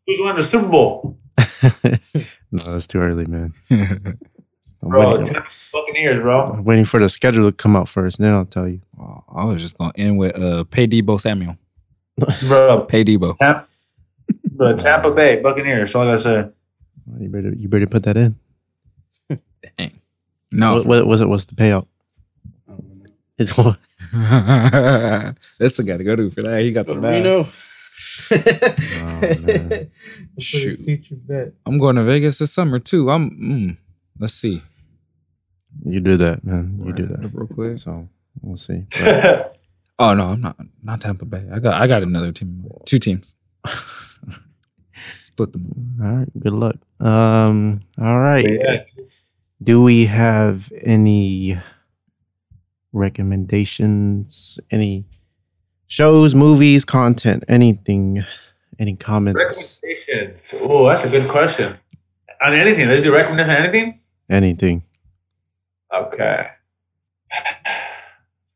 Who's 0.06 0.18
winning 0.20 0.36
the 0.36 0.44
Super 0.44 0.68
Bowl? 0.68 1.18
no, 1.74 2.76
it's 2.76 2.88
too 2.88 3.00
early, 3.00 3.26
man. 3.26 3.54
I'm 4.82 4.90
Bro, 4.90 5.12
waiting, 5.12 5.34
Tampa 5.34 5.50
Buccaneers, 5.74 6.22
bro. 6.22 6.52
I'm 6.54 6.64
waiting 6.64 6.86
for 6.86 7.00
the 7.00 7.10
schedule 7.10 7.50
to 7.50 7.56
come 7.56 7.76
out 7.76 7.90
first, 7.90 8.18
then 8.20 8.34
I'll 8.34 8.46
tell 8.46 8.68
you. 8.68 8.82
Oh, 9.00 9.24
I 9.34 9.44
was 9.46 9.62
just 9.62 9.78
gonna 9.78 9.94
end 9.96 10.18
with 10.18 10.38
uh 10.38 10.64
pay 10.66 10.88
Deebo 10.88 11.20
Samuel. 11.20 11.58
Bro, 12.48 12.82
Pay 12.82 13.04
Deebo. 13.06 13.38
Tampa, 13.38 13.66
bro, 14.52 14.76
Tampa 14.78 15.12
Bay 15.12 15.42
Buccaneers. 15.42 15.90
That's 15.90 15.96
all 15.96 16.04
I 16.04 16.18
gotta 16.18 16.22
say. 16.22 16.50
You 17.20 17.30
better, 17.30 17.54
you 17.56 17.68
better 17.68 17.88
put 17.88 18.04
that 18.04 18.18
in. 18.18 18.36
Dang. 19.78 20.00
No. 20.52 20.76
What, 20.76 20.86
what 20.86 21.08
was 21.08 21.22
it? 21.22 21.30
What's 21.30 21.46
the 21.46 21.56
payout? 21.56 21.88
It's 23.38 23.58
what? 23.58 23.78
That's 24.14 25.78
the 25.78 25.84
guy 25.86 25.98
to 25.98 26.04
go 26.04 26.16
to 26.16 26.30
for 26.32 26.42
that. 26.44 26.62
He 26.62 26.72
got 26.72 26.88
the 26.88 26.96
bag. 26.96 27.24
Reno. 27.24 27.48
man. 29.46 29.92
Shoot. 30.40 30.80
Future 30.80 31.16
bet. 31.16 31.54
I'm 31.66 31.78
going 31.78 31.96
to 31.96 32.04
Vegas 32.04 32.38
this 32.40 32.52
summer 32.52 32.80
too. 32.80 33.10
I'm. 33.10 33.30
Mm, 33.32 33.78
let's 34.20 34.34
see. 34.34 34.62
you 35.86 36.00
do 36.00 36.18
that, 36.18 36.44
man. 36.44 36.82
You 36.86 36.94
do 36.94 37.06
that 37.08 37.32
real 37.34 37.48
quick. 37.48 37.78
So 37.78 38.08
we'll 38.42 38.58
see. 38.58 38.86
But, 39.00 39.56
Oh 40.00 40.14
no, 40.14 40.28
I'm 40.28 40.40
not. 40.40 40.56
Not 40.82 41.02
Tampa 41.02 41.26
Bay. 41.26 41.46
I 41.52 41.60
got. 41.60 41.82
I 41.82 41.86
got 41.86 42.04
another 42.04 42.32
team. 42.32 42.66
Two 42.86 43.00
teams. 43.00 43.36
Split 45.12 45.52
them. 45.52 45.98
all 46.02 46.08
right. 46.08 46.40
Good 46.40 46.54
luck. 46.54 46.78
Um. 47.02 47.82
All 48.02 48.20
right. 48.20 48.46
yeah. 48.50 48.84
Do 49.62 49.82
we 49.82 50.06
have 50.06 50.72
any 50.84 51.60
recommendations? 52.94 54.58
Any 54.72 55.04
shows, 55.88 56.34
movies, 56.34 56.86
content, 56.86 57.44
anything? 57.50 58.24
Any 58.80 58.96
comments? 58.96 59.82
Recommendation. 59.84 60.40
Oh, 60.62 60.88
that's 60.88 61.04
a 61.04 61.10
good 61.10 61.28
question. 61.28 61.78
On 62.42 62.54
anything. 62.54 62.88
Let's 62.88 63.02
do 63.04 63.12
recommendation 63.14 63.50
on 63.50 63.66
anything? 63.66 64.00
Anything? 64.30 64.84
Okay. 65.94 66.48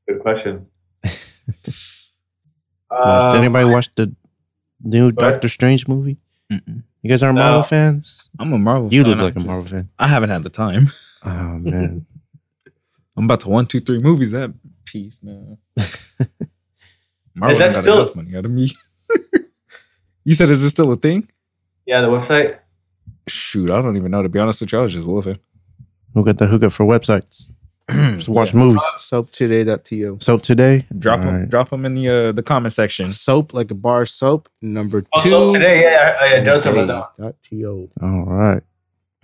Good 0.08 0.20
question. 0.22 0.68
Uh, 2.92 3.32
Did 3.32 3.40
anybody 3.40 3.66
watch 3.66 3.90
the 3.96 4.14
new 4.84 5.06
What? 5.08 5.16
Doctor 5.16 5.50
Strange 5.50 5.88
movie? 5.88 6.18
Mm-mm. 6.52 6.84
You 7.02 7.10
guys 7.10 7.24
are 7.24 7.34
No. 7.34 7.42
Marvel 7.42 7.64
fans? 7.64 8.30
I'm 8.38 8.54
a 8.54 8.58
Marvel. 8.60 8.88
Fan. 8.88 8.94
You 8.96 9.02
fan, 9.04 9.10
look 9.12 9.20
I 9.20 9.24
like 9.24 9.32
a 9.32 9.36
just- 9.38 9.48
Marvel 9.48 9.64
fan. 9.66 9.90
I 9.98 10.08
haven't 10.08 10.30
had 10.30 10.44
the 10.44 10.50
time. 10.50 10.90
Oh 11.26 11.58
man. 11.58 12.06
I'm 13.18 13.24
about 13.26 13.40
to 13.42 13.50
one, 13.50 13.66
two, 13.66 13.80
three 13.80 13.98
movies. 14.04 14.30
That 14.32 14.54
piece, 14.86 15.24
man. 15.24 15.58
Marvel 17.34 17.58
that 17.58 17.74
got 17.74 17.82
still- 17.82 18.02
enough 18.04 18.16
money 18.16 18.36
out 18.36 18.46
of 18.46 18.52
me. 18.52 18.72
you 20.26 20.34
said, 20.36 20.50
is 20.52 20.62
this 20.62 20.72
still 20.72 20.92
a 20.92 20.98
thing? 20.98 21.28
Yeah, 21.88 22.02
the 22.02 22.08
website. 22.10 22.60
Shoot, 23.28 23.72
I 23.72 23.82
don't 23.82 23.98
even 23.98 24.12
know. 24.12 24.22
To 24.22 24.30
be 24.30 24.38
honest 24.38 24.62
with 24.62 24.72
you, 24.74 24.80
I 24.80 24.84
was 24.84 24.94
just 24.94 25.08
wolfing. 25.08 25.40
Who 26.14 26.24
got 26.24 26.38
the 26.38 26.48
hookup 26.48 26.72
for 26.72 26.86
websites? 26.86 27.52
Just 27.90 28.30
watch 28.30 28.54
movies. 28.54 28.82
Soaptoday.to. 28.98 30.20
Soap 30.22 30.42
today. 30.42 30.86
Drop 31.00 31.22
them, 31.22 31.36
right. 31.36 31.50
drop 31.50 31.70
them 31.70 31.86
in 31.86 31.96
the 31.96 32.08
uh, 32.08 32.32
the 32.32 32.44
comment 32.44 32.74
section. 32.74 33.12
Soap 33.12 33.54
like 33.54 33.72
a 33.72 33.76
bar 33.76 34.06
soap. 34.06 34.48
Number 34.62 35.02
two. 35.02 35.08
Oh, 35.16 35.22
so 35.22 35.54
today, 35.54 35.82
yeah, 35.82 36.16
yeah, 36.22 36.36
yeah, 36.36 36.44
Delta 36.44 36.72
wrote 36.72 36.88
that 36.88 37.10
one. 37.18 37.28
Dot 37.28 37.36
to. 37.50 37.90
All 38.02 38.24
right. 38.26 38.64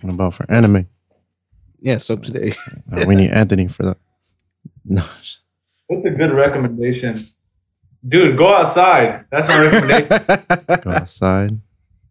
What 0.02 0.12
about 0.12 0.34
for 0.34 0.50
anime? 0.50 0.86
Yeah, 1.80 1.96
soap 1.96 2.22
today. 2.22 2.52
Uh, 2.92 3.04
we 3.06 3.14
need 3.14 3.30
Anthony 3.30 3.68
for 3.68 3.84
that. 3.84 3.96
No. 4.84 5.04
What's 5.86 6.06
a 6.06 6.10
good 6.10 6.32
recommendation? 6.32 7.26
Dude, 8.06 8.36
go 8.36 8.48
outside. 8.48 9.26
That's 9.30 9.46
my 9.46 9.62
recommendation. 9.62 10.80
Go 10.82 10.90
outside. 10.90 11.60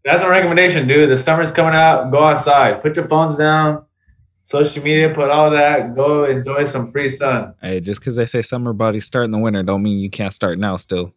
That's 0.05 0.21
my 0.21 0.29
recommendation, 0.29 0.87
dude. 0.87 1.09
The 1.09 1.17
summer's 1.17 1.51
coming 1.51 1.73
out. 1.73 2.11
Go 2.11 2.23
outside. 2.23 2.81
Put 2.81 2.95
your 2.95 3.07
phones 3.07 3.35
down. 3.37 3.85
Social 4.49 4.83
media, 4.83 5.13
put 5.13 5.29
all 5.29 5.51
that. 5.51 5.93
Go 5.93 6.25
enjoy 6.25 6.65
some 6.65 6.91
free 6.91 7.15
sun. 7.15 7.53
Hey, 7.61 7.79
just 7.79 7.99
because 7.99 8.15
they 8.15 8.25
say 8.25 8.41
summer 8.41 8.73
bodies 8.73 9.05
start 9.05 9.25
in 9.25 9.31
the 9.31 9.37
winter, 9.37 9.61
don't 9.61 9.83
mean 9.83 9.99
you 9.99 10.09
can't 10.09 10.33
start 10.33 10.57
now. 10.57 10.75
Still, 10.75 11.13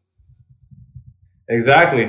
Exactly. 1.49 2.07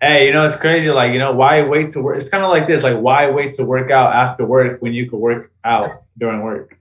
Hey, 0.00 0.26
you 0.26 0.32
know 0.32 0.46
it's 0.46 0.56
crazy. 0.56 0.88
Like 0.88 1.12
you 1.12 1.18
know, 1.18 1.32
why 1.32 1.60
wait 1.60 1.92
to 1.92 2.00
work? 2.00 2.16
It's 2.16 2.30
kind 2.30 2.42
of 2.42 2.48
like 2.48 2.66
this. 2.66 2.82
Like 2.82 2.96
why 2.96 3.30
wait 3.30 3.52
to 3.56 3.64
work 3.66 3.90
out 3.90 4.14
after 4.14 4.46
work 4.46 4.80
when 4.80 4.94
you 4.94 5.10
could 5.10 5.18
work 5.18 5.52
out 5.62 6.04
during 6.16 6.42
work? 6.42 6.78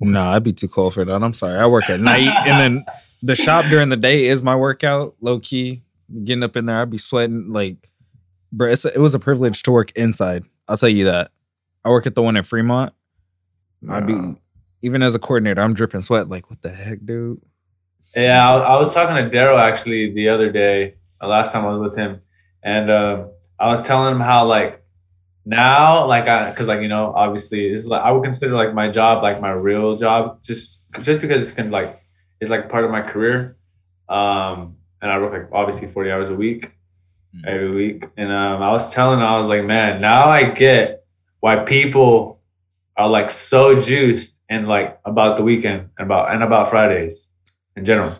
no, 0.00 0.22
I'd 0.22 0.42
be 0.42 0.52
too 0.52 0.66
cold 0.66 0.94
for 0.94 1.04
that. 1.04 1.22
I'm 1.22 1.32
sorry. 1.32 1.60
I 1.60 1.66
work 1.66 1.88
at 1.88 2.00
night, 2.00 2.26
and 2.48 2.58
then 2.58 2.84
the 3.22 3.36
shop 3.36 3.66
during 3.66 3.88
the 3.88 3.96
day 3.96 4.26
is 4.26 4.42
my 4.42 4.56
workout. 4.56 5.14
Low 5.20 5.38
key, 5.38 5.84
getting 6.24 6.42
up 6.42 6.56
in 6.56 6.66
there, 6.66 6.80
I'd 6.80 6.90
be 6.90 6.98
sweating. 6.98 7.52
Like, 7.52 7.88
bro, 8.50 8.72
it's 8.72 8.84
it 8.84 8.98
was 8.98 9.14
a 9.14 9.20
privilege 9.20 9.62
to 9.62 9.70
work 9.70 9.92
inside. 9.92 10.42
I'll 10.66 10.76
tell 10.76 10.88
you 10.88 11.04
that. 11.04 11.30
I 11.86 11.88
work 11.88 12.04
at 12.06 12.16
the 12.16 12.22
one 12.22 12.36
in 12.36 12.42
Fremont. 12.42 12.92
I'd 13.88 14.06
be 14.08 14.34
even 14.82 15.02
as 15.02 15.14
a 15.14 15.20
coordinator, 15.20 15.60
I'm 15.62 15.72
dripping 15.72 16.02
sweat. 16.02 16.28
Like, 16.28 16.50
what 16.50 16.60
the 16.60 16.68
heck, 16.70 16.98
dude? 17.06 17.40
Yeah, 18.16 18.48
I, 18.54 18.58
I 18.58 18.76
was 18.80 18.92
talking 18.92 19.14
to 19.14 19.36
Daryl 19.36 19.58
actually 19.58 20.12
the 20.12 20.28
other 20.28 20.50
day, 20.50 20.96
the 21.20 21.28
last 21.28 21.52
time 21.52 21.64
I 21.64 21.72
was 21.74 21.88
with 21.90 21.96
him, 21.98 22.20
and 22.62 22.90
um, 22.90 23.30
I 23.60 23.68
was 23.68 23.86
telling 23.86 24.12
him 24.12 24.20
how 24.20 24.46
like 24.46 24.82
now, 25.44 26.06
like 26.06 26.26
I, 26.26 26.50
because 26.50 26.66
like 26.66 26.80
you 26.80 26.88
know, 26.88 27.12
obviously, 27.14 27.66
it's 27.66 27.84
like 27.84 28.02
I 28.02 28.10
would 28.10 28.24
consider 28.24 28.54
like 28.56 28.74
my 28.74 28.90
job 28.90 29.22
like 29.22 29.40
my 29.40 29.52
real 29.52 29.96
job, 29.96 30.42
just 30.42 30.80
just 31.02 31.20
because 31.20 31.40
it's 31.42 31.52
kind 31.52 31.68
of 31.68 31.72
like 31.72 32.00
it's 32.40 32.50
like 32.50 32.68
part 32.68 32.84
of 32.84 32.90
my 32.90 33.02
career, 33.02 33.56
um, 34.08 34.76
and 35.00 35.10
I 35.10 35.18
work 35.20 35.32
like 35.32 35.48
obviously 35.52 35.86
forty 35.88 36.10
hours 36.10 36.30
a 36.30 36.34
week, 36.34 36.72
Mm. 37.34 37.46
every 37.46 37.70
week, 37.70 38.04
and 38.16 38.32
um, 38.32 38.62
I 38.62 38.72
was 38.72 38.92
telling 38.92 39.20
I 39.20 39.38
was 39.38 39.46
like, 39.46 39.64
man, 39.64 40.00
now 40.00 40.30
I 40.30 40.50
get 40.50 40.95
why 41.40 41.56
people 41.64 42.40
are 42.96 43.08
like 43.08 43.30
so 43.30 43.80
juiced 43.80 44.34
and 44.48 44.68
like 44.68 44.98
about 45.04 45.36
the 45.36 45.42
weekend 45.42 45.90
and 45.98 46.06
about 46.06 46.32
and 46.32 46.42
about 46.42 46.70
Fridays 46.70 47.28
in 47.76 47.84
general. 47.84 48.16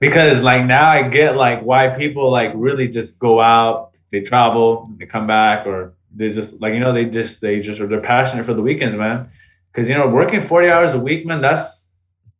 Because 0.00 0.42
like 0.42 0.64
now 0.66 0.88
I 0.88 1.08
get 1.08 1.36
like 1.36 1.62
why 1.62 1.88
people 1.90 2.30
like 2.30 2.52
really 2.54 2.88
just 2.88 3.18
go 3.18 3.40
out, 3.40 3.92
they 4.12 4.20
travel, 4.20 4.90
they 4.98 5.06
come 5.06 5.26
back, 5.26 5.66
or 5.66 5.94
they 6.14 6.30
just 6.30 6.60
like 6.60 6.74
you 6.74 6.80
know 6.80 6.92
they 6.92 7.06
just 7.06 7.40
they 7.40 7.60
just 7.60 7.80
are 7.80 7.86
they're 7.86 8.00
passionate 8.00 8.44
for 8.44 8.54
the 8.54 8.62
weekends, 8.62 8.98
man. 8.98 9.30
Because 9.72 9.88
you 9.88 9.94
know 9.94 10.08
working 10.08 10.42
forty 10.42 10.68
hours 10.68 10.92
a 10.92 10.98
week, 10.98 11.24
man, 11.26 11.40
that's 11.40 11.84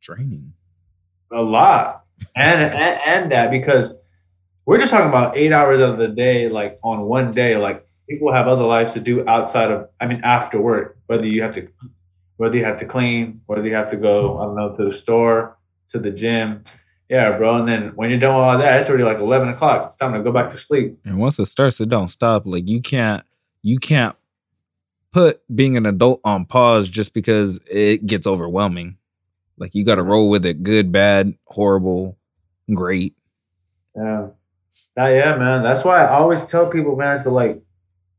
Draining. 0.03 0.53
a 1.33 1.41
lot, 1.41 2.05
and 2.37 2.61
and, 2.61 3.01
and 3.07 3.33
that 3.33 3.51
because 3.51 3.99
we're 4.67 4.79
just 4.79 4.91
talking 4.91 5.09
about 5.09 5.37
eight 5.37 5.53
hours 5.53 5.81
of 5.81 5.97
the 5.99 6.09
day, 6.09 6.49
like 6.49 6.79
on 6.83 7.03
one 7.03 7.33
day, 7.33 7.57
like 7.57 7.87
people 8.09 8.33
have 8.33 8.47
other 8.49 8.65
lives 8.65 8.93
to 8.93 9.01
do 9.01 9.27
outside 9.29 9.71
of, 9.71 9.89
I 10.01 10.07
mean, 10.07 10.21
after 10.25 10.61
work. 10.61 10.99
Whether 11.07 11.27
you 11.27 11.43
have 11.43 11.55
to, 11.55 11.69
whether 12.37 12.57
you 12.57 12.65
have 12.65 12.79
to 12.79 12.87
clean, 12.87 13.41
whether 13.47 13.67
you 13.67 13.75
have 13.75 13.91
to 13.91 13.97
go, 13.97 14.39
I 14.39 14.45
don't 14.45 14.57
know, 14.57 14.77
to 14.77 14.91
the 14.91 14.97
store, 14.97 15.57
to 15.91 15.99
the 15.99 16.11
gym. 16.11 16.65
Yeah, 17.09 17.37
bro. 17.37 17.57
And 17.57 17.69
then 17.69 17.93
when 17.97 18.11
you're 18.11 18.19
done 18.19 18.35
with 18.35 18.45
all 18.45 18.59
that, 18.59 18.81
it's 18.81 18.89
already 18.89 19.05
like 19.05 19.19
eleven 19.19 19.51
o'clock. 19.51 19.89
It's 19.89 19.97
time 19.97 20.15
to 20.15 20.23
go 20.23 20.33
back 20.33 20.51
to 20.51 20.59
sleep. 20.59 20.99
And 21.05 21.19
once 21.19 21.39
it 21.39 21.47
starts, 21.47 21.81
it 21.81 21.91
don't 21.91 22.09
stop. 22.09 22.47
Like 22.47 22.67
you 22.67 22.81
can't 22.81 23.25
you 23.63 23.79
can't 23.79 24.17
put 25.13 25.43
being 25.55 25.77
an 25.77 25.87
adult 25.87 26.21
on 26.25 26.47
pause 26.47 26.89
just 26.89 27.13
because 27.13 27.61
it 27.71 28.07
gets 28.07 28.27
overwhelming. 28.27 28.97
Like 29.59 29.75
you 29.75 29.85
got 29.85 29.97
to 29.97 30.03
roll 30.03 30.31
with 30.31 30.45
it. 30.47 30.63
Good, 30.63 30.91
bad, 30.91 31.35
horrible, 31.45 32.19
great. 32.73 33.15
Yeah. 33.95 34.29
That, 34.97 35.09
yeah, 35.11 35.37
man. 35.37 35.63
That's 35.63 35.85
why 35.85 36.05
I 36.05 36.17
always 36.17 36.45
tell 36.47 36.69
people, 36.69 36.97
man, 36.97 37.23
to 37.23 37.31
like, 37.31 37.63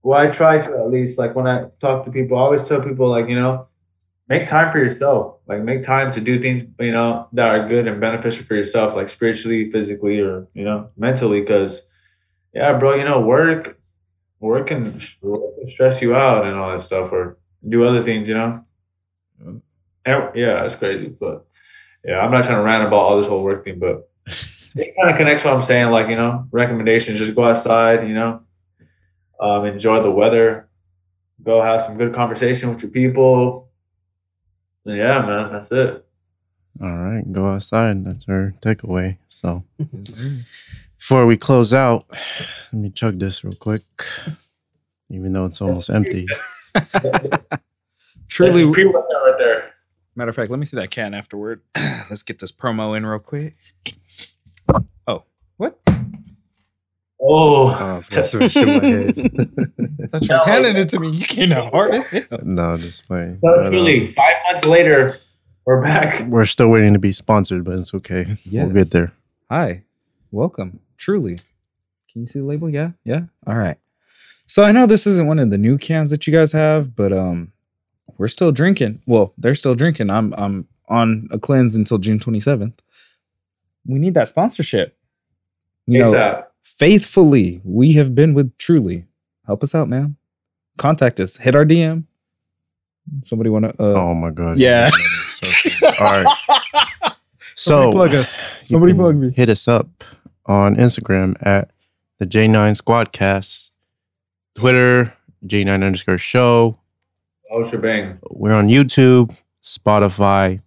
well, 0.06 0.20
I 0.20 0.28
try 0.30 0.60
to 0.60 0.72
at 0.78 0.92
least, 0.92 1.18
like, 1.18 1.36
when 1.36 1.48
I 1.48 1.66
talk 1.82 2.06
to 2.06 2.12
people, 2.12 2.38
I 2.38 2.42
always 2.42 2.68
tell 2.68 2.80
people, 2.80 3.10
like, 3.10 3.28
you 3.28 3.34
know, 3.34 3.70
make 4.30 4.48
time 4.48 4.72
for 4.72 4.78
yourself. 4.78 5.38
Like, 5.48 5.64
make 5.64 5.84
time 5.84 6.14
to 6.14 6.22
do 6.22 6.40
things, 6.40 6.70
you 6.80 6.92
know, 6.92 7.28
that 7.34 7.48
are 7.48 7.68
good 7.68 7.88
and 7.88 8.00
beneficial 8.00 8.46
for 8.46 8.54
yourself, 8.54 8.96
like 8.96 9.10
spiritually, 9.10 9.72
physically, 9.72 10.20
or, 10.20 10.48
you 10.54 10.64
know, 10.64 10.92
mentally. 10.96 11.44
Cause, 11.44 11.88
yeah, 12.54 12.78
bro, 12.78 12.94
you 12.94 13.04
know, 13.04 13.20
work, 13.20 13.80
work 14.40 14.68
can, 14.68 15.02
work 15.24 15.42
can 15.60 15.70
stress 15.70 16.04
you 16.04 16.14
out 16.16 16.46
and 16.46 16.56
all 16.56 16.78
that 16.78 16.84
stuff, 16.84 17.12
or 17.12 17.40
do 17.68 17.84
other 17.84 18.04
things, 18.04 18.30
you 18.30 18.36
know? 18.36 18.64
Yeah, 20.06 20.62
that's 20.62 20.76
crazy. 20.76 21.08
But, 21.08 21.48
yeah, 22.04 22.20
I'm 22.20 22.30
not 22.30 22.44
trying 22.44 22.58
to 22.58 22.64
rant 22.64 22.86
about 22.86 23.00
all 23.00 23.18
this 23.20 23.28
whole 23.28 23.42
work 23.42 23.64
thing, 23.66 23.80
but 23.80 24.08
it 24.76 24.94
kind 25.02 25.10
of 25.10 25.18
connects 25.18 25.44
what 25.44 25.56
I'm 25.56 25.64
saying. 25.64 25.90
Like, 25.90 26.10
you 26.10 26.16
know, 26.16 26.48
recommendations, 26.52 27.18
just 27.18 27.34
go 27.34 27.46
outside, 27.46 28.08
you 28.08 28.14
know, 28.14 28.42
um, 29.40 29.66
enjoy 29.66 30.02
the 30.02 30.12
weather, 30.12 30.68
go 31.44 31.62
have 31.62 31.84
some 31.84 31.98
good 31.98 32.14
conversation 32.14 32.70
with 32.74 32.82
your 32.82 32.92
people. 32.92 33.70
Yeah, 34.86 35.22
man, 35.26 35.52
that's 35.52 35.72
it. 35.72 36.06
All 36.82 36.92
right, 36.96 37.24
go 37.32 37.50
outside. 37.50 38.04
That's 38.06 38.28
our 38.28 38.54
takeaway. 38.62 39.18
So 39.28 39.64
before 40.98 41.26
we 41.26 41.38
close 41.38 41.74
out, 41.74 42.06
let 42.72 42.82
me 42.82 42.90
chug 42.90 43.20
this 43.20 43.44
real 43.44 43.54
quick. 43.54 43.84
Even 45.10 45.34
though 45.34 45.46
it's 45.46 45.62
almost 45.62 45.90
empty. 45.90 46.28
Truly, 48.28 48.72
pre 48.74 48.84
right 48.86 49.36
there. 49.38 49.74
matter 50.16 50.30
of 50.30 50.36
fact, 50.36 50.50
let 50.52 50.60
me 50.60 50.66
see 50.66 50.78
that 50.78 50.92
can 50.92 51.14
afterward. 51.14 51.62
Let's 52.10 52.24
get 52.24 52.40
this 52.40 52.52
promo 52.52 52.98
in 52.98 53.06
real 53.06 53.20
quick. 53.20 53.54
Oh, 57.38 57.68
I 57.68 57.98
was 57.98 58.08
gonna 58.08 58.24
switch 58.26 58.54
to 58.54 58.66
my 58.66 58.74
head. 58.74 59.10
I 60.04 60.08
thought 60.20 60.30
you 60.30 60.38
handing 60.46 60.78
it 60.78 60.88
to 60.90 61.00
me. 61.02 61.10
You 61.10 61.26
came 61.26 61.52
out 61.52 61.72
hard. 61.72 61.94
as 61.96 62.04
hell. 62.06 62.40
no, 62.44 62.78
just 62.78 63.06
playing. 63.08 63.36
so 63.36 63.40
But, 63.42 63.66
um, 63.66 63.72
truly, 63.74 64.06
five 64.14 64.36
months 64.50 64.66
later, 64.66 65.18
we're 65.66 65.84
back. 65.84 66.26
we're 66.30 66.46
still 66.46 66.70
waiting 66.70 66.94
to 66.94 67.00
be 67.00 67.12
sponsored, 67.12 67.66
but 67.66 67.78
it's 67.78 67.94
okay. 67.94 68.26
Yes. 68.46 68.66
We'll 68.66 68.70
get 68.74 68.92
there. 68.92 69.12
Hi, 69.52 69.84
welcome. 70.32 70.80
Truly. 70.98 71.36
Can 72.12 72.22
you 72.22 72.28
see 72.28 72.40
the 72.40 72.46
label? 72.46 72.70
Yeah, 72.70 72.92
yeah. 73.04 73.24
All 73.46 73.56
right. 73.58 73.78
So 74.48 74.64
I 74.64 74.72
know 74.72 74.86
this 74.86 75.06
isn't 75.06 75.28
one 75.28 75.40
of 75.40 75.50
the 75.50 75.58
new 75.58 75.78
cans 75.78 76.12
that 76.12 76.26
you 76.28 76.32
guys 76.32 76.54
have, 76.54 76.96
but 76.96 77.12
um, 77.12 77.52
we're 78.18 78.30
still 78.30 78.54
drinking. 78.54 79.02
Well, 79.08 79.34
they're 79.38 79.56
still 79.56 79.76
drinking. 79.76 80.10
I'm 80.10 80.34
I'm 80.38 80.68
on 80.88 81.28
a 81.32 81.40
cleanse 81.40 81.76
until 81.76 81.98
June 81.98 82.20
27th. 82.20 82.74
We 83.88 84.00
need 84.00 84.14
that 84.14 84.30
sponsorship. 84.30 84.98
You 85.88 86.00
know, 86.00 86.14
ASAP. 86.14 86.46
Faithfully, 86.66 87.62
we 87.64 87.94
have 87.94 88.14
been 88.16 88.34
with 88.34 88.58
Truly. 88.58 89.06
Help 89.46 89.64
us 89.64 89.74
out, 89.76 89.88
man. 89.88 90.18
Contact 90.78 91.20
us. 91.20 91.38
Hit 91.38 91.56
our 91.56 91.64
DM. 91.66 92.04
Somebody 93.22 93.50
want 93.50 93.66
to? 93.66 93.70
Uh, 93.82 93.94
Oh 93.94 94.14
my 94.16 94.32
god. 94.32 94.58
Yeah. 94.58 94.90
All 96.00 96.24
right. 96.24 96.26
So 96.28 97.12
Somebody 97.12 97.14
So 97.56 97.92
plug 97.92 98.16
us. 98.16 98.42
Somebody 98.64 98.94
plug 98.94 99.16
me. 99.16 99.30
Hit 99.32 99.50
us 99.50 99.68
up 99.68 100.04
on 100.48 100.76
Instagram 100.76 101.36
at 101.42 101.70
the 102.20 102.26
J9 102.26 102.82
Squadcast, 102.82 103.72
Twitter 104.56 105.14
J9 105.46 105.84
underscore 105.84 106.18
show. 106.18 106.78
Oh, 107.52 107.64
shebang. 107.70 108.18
We're 108.32 108.54
on 108.54 108.68
YouTube, 108.68 109.36
Spotify. 109.64 110.62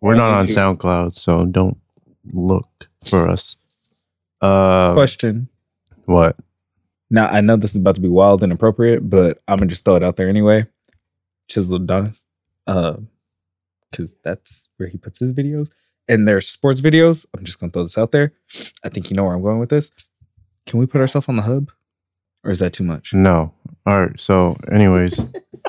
We're 0.00 0.12
On 0.12 0.18
not 0.18 0.30
on 0.30 0.46
YouTube. 0.46 0.76
SoundCloud, 0.78 1.14
so 1.14 1.44
don't 1.44 1.76
look 2.32 2.88
for 3.04 3.28
us. 3.28 3.56
Uh, 4.42 4.92
Question. 4.92 5.48
what? 6.06 6.36
Now 7.10 7.26
I 7.26 7.40
know 7.40 7.56
this 7.56 7.70
is 7.70 7.76
about 7.76 7.94
to 7.94 8.00
be 8.00 8.08
wild 8.08 8.42
and 8.42 8.52
appropriate, 8.52 9.08
but 9.08 9.40
I'm 9.48 9.56
gonna 9.56 9.68
just 9.70 9.84
throw 9.84 9.96
it 9.96 10.02
out 10.02 10.16
there 10.16 10.28
anyway. 10.28 10.66
Chisel 11.48 11.76
Adonis, 11.76 12.26
uh, 12.66 12.96
because 13.90 14.14
that's 14.24 14.68
where 14.76 14.88
he 14.88 14.98
puts 14.98 15.18
his 15.18 15.32
videos 15.32 15.70
and 16.08 16.26
their 16.26 16.40
sports 16.40 16.80
videos. 16.80 17.26
I'm 17.36 17.44
just 17.44 17.60
gonna 17.60 17.72
throw 17.72 17.82
this 17.82 17.98
out 17.98 18.12
there. 18.12 18.32
I 18.84 18.88
think 18.88 19.10
you 19.10 19.16
know 19.16 19.24
where 19.24 19.34
I'm 19.34 19.42
going 19.42 19.58
with 19.58 19.70
this. 19.70 19.90
Can 20.66 20.80
we 20.80 20.86
put 20.86 21.00
ourselves 21.00 21.28
on 21.28 21.36
the 21.36 21.42
hub, 21.42 21.70
or 22.44 22.50
is 22.50 22.58
that 22.60 22.72
too 22.72 22.84
much? 22.84 23.12
No. 23.14 23.52
All 23.86 24.00
right. 24.00 24.18
So, 24.20 24.56
anyways, 24.70 25.20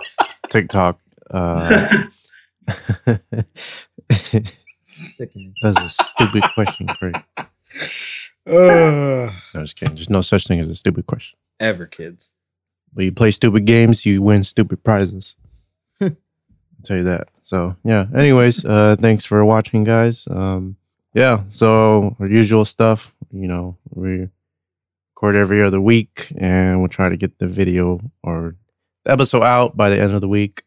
TikTok. 0.49 0.99
Uh, 1.30 2.05
that's 5.61 5.78
a 5.78 5.89
stupid 5.89 6.43
question, 6.53 6.88
Craig. 6.88 7.15
Uh, 8.46 9.32
No, 9.54 9.62
just 9.62 9.76
kidding. 9.76 9.96
There's 9.96 10.10
no 10.10 10.22
such 10.22 10.48
thing 10.48 10.60
as 10.60 10.68
a 10.68 10.76
stupid 10.76 11.06
question. 11.08 11.38
ever 11.60 11.86
kids. 11.86 12.36
But 12.94 13.06
you 13.06 13.12
play 13.12 13.32
stupid 13.32 13.66
games, 13.66 14.06
you 14.06 14.22
win 14.22 14.44
stupid 14.44 14.84
prizes. 14.84 15.36
I'll 16.02 16.12
tell 16.84 16.98
you 16.98 17.04
that. 17.06 17.30
So 17.41 17.76
yeah. 17.84 18.06
Anyways, 18.16 18.66
uh 18.66 18.96
thanks 19.00 19.26
for 19.26 19.44
watching, 19.46 19.84
guys. 19.84 20.28
Um 20.30 20.76
yeah, 21.16 21.44
so 21.50 22.16
our 22.20 22.30
usual 22.30 22.66
stuff, 22.66 23.16
you 23.32 23.48
know, 23.48 23.78
we 23.91 24.28
record 25.16 25.36
every 25.36 25.64
other 25.64 25.80
week 25.80 26.32
and 26.38 26.80
we'll 26.80 26.89
try 26.89 27.08
to 27.10 27.18
get 27.18 27.38
the 27.39 27.48
video 27.48 28.00
or 28.24 28.56
the 29.06 29.12
episode 29.12 29.44
out 29.44 29.78
by 29.78 29.89
the 29.89 30.00
end 30.02 30.14
of 30.14 30.22
the 30.22 30.28
week. 30.28 30.64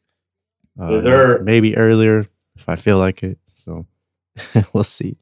Uh, 0.80 0.92
Yes, 0.94 1.04
sir. 1.04 1.40
maybe 1.42 1.76
earlier 1.76 2.26
if 2.56 2.68
I 2.68 2.76
feel 2.76 2.98
like 2.98 3.22
it. 3.22 3.38
So 3.54 3.86
we'll 4.72 4.84
see. 4.84 5.16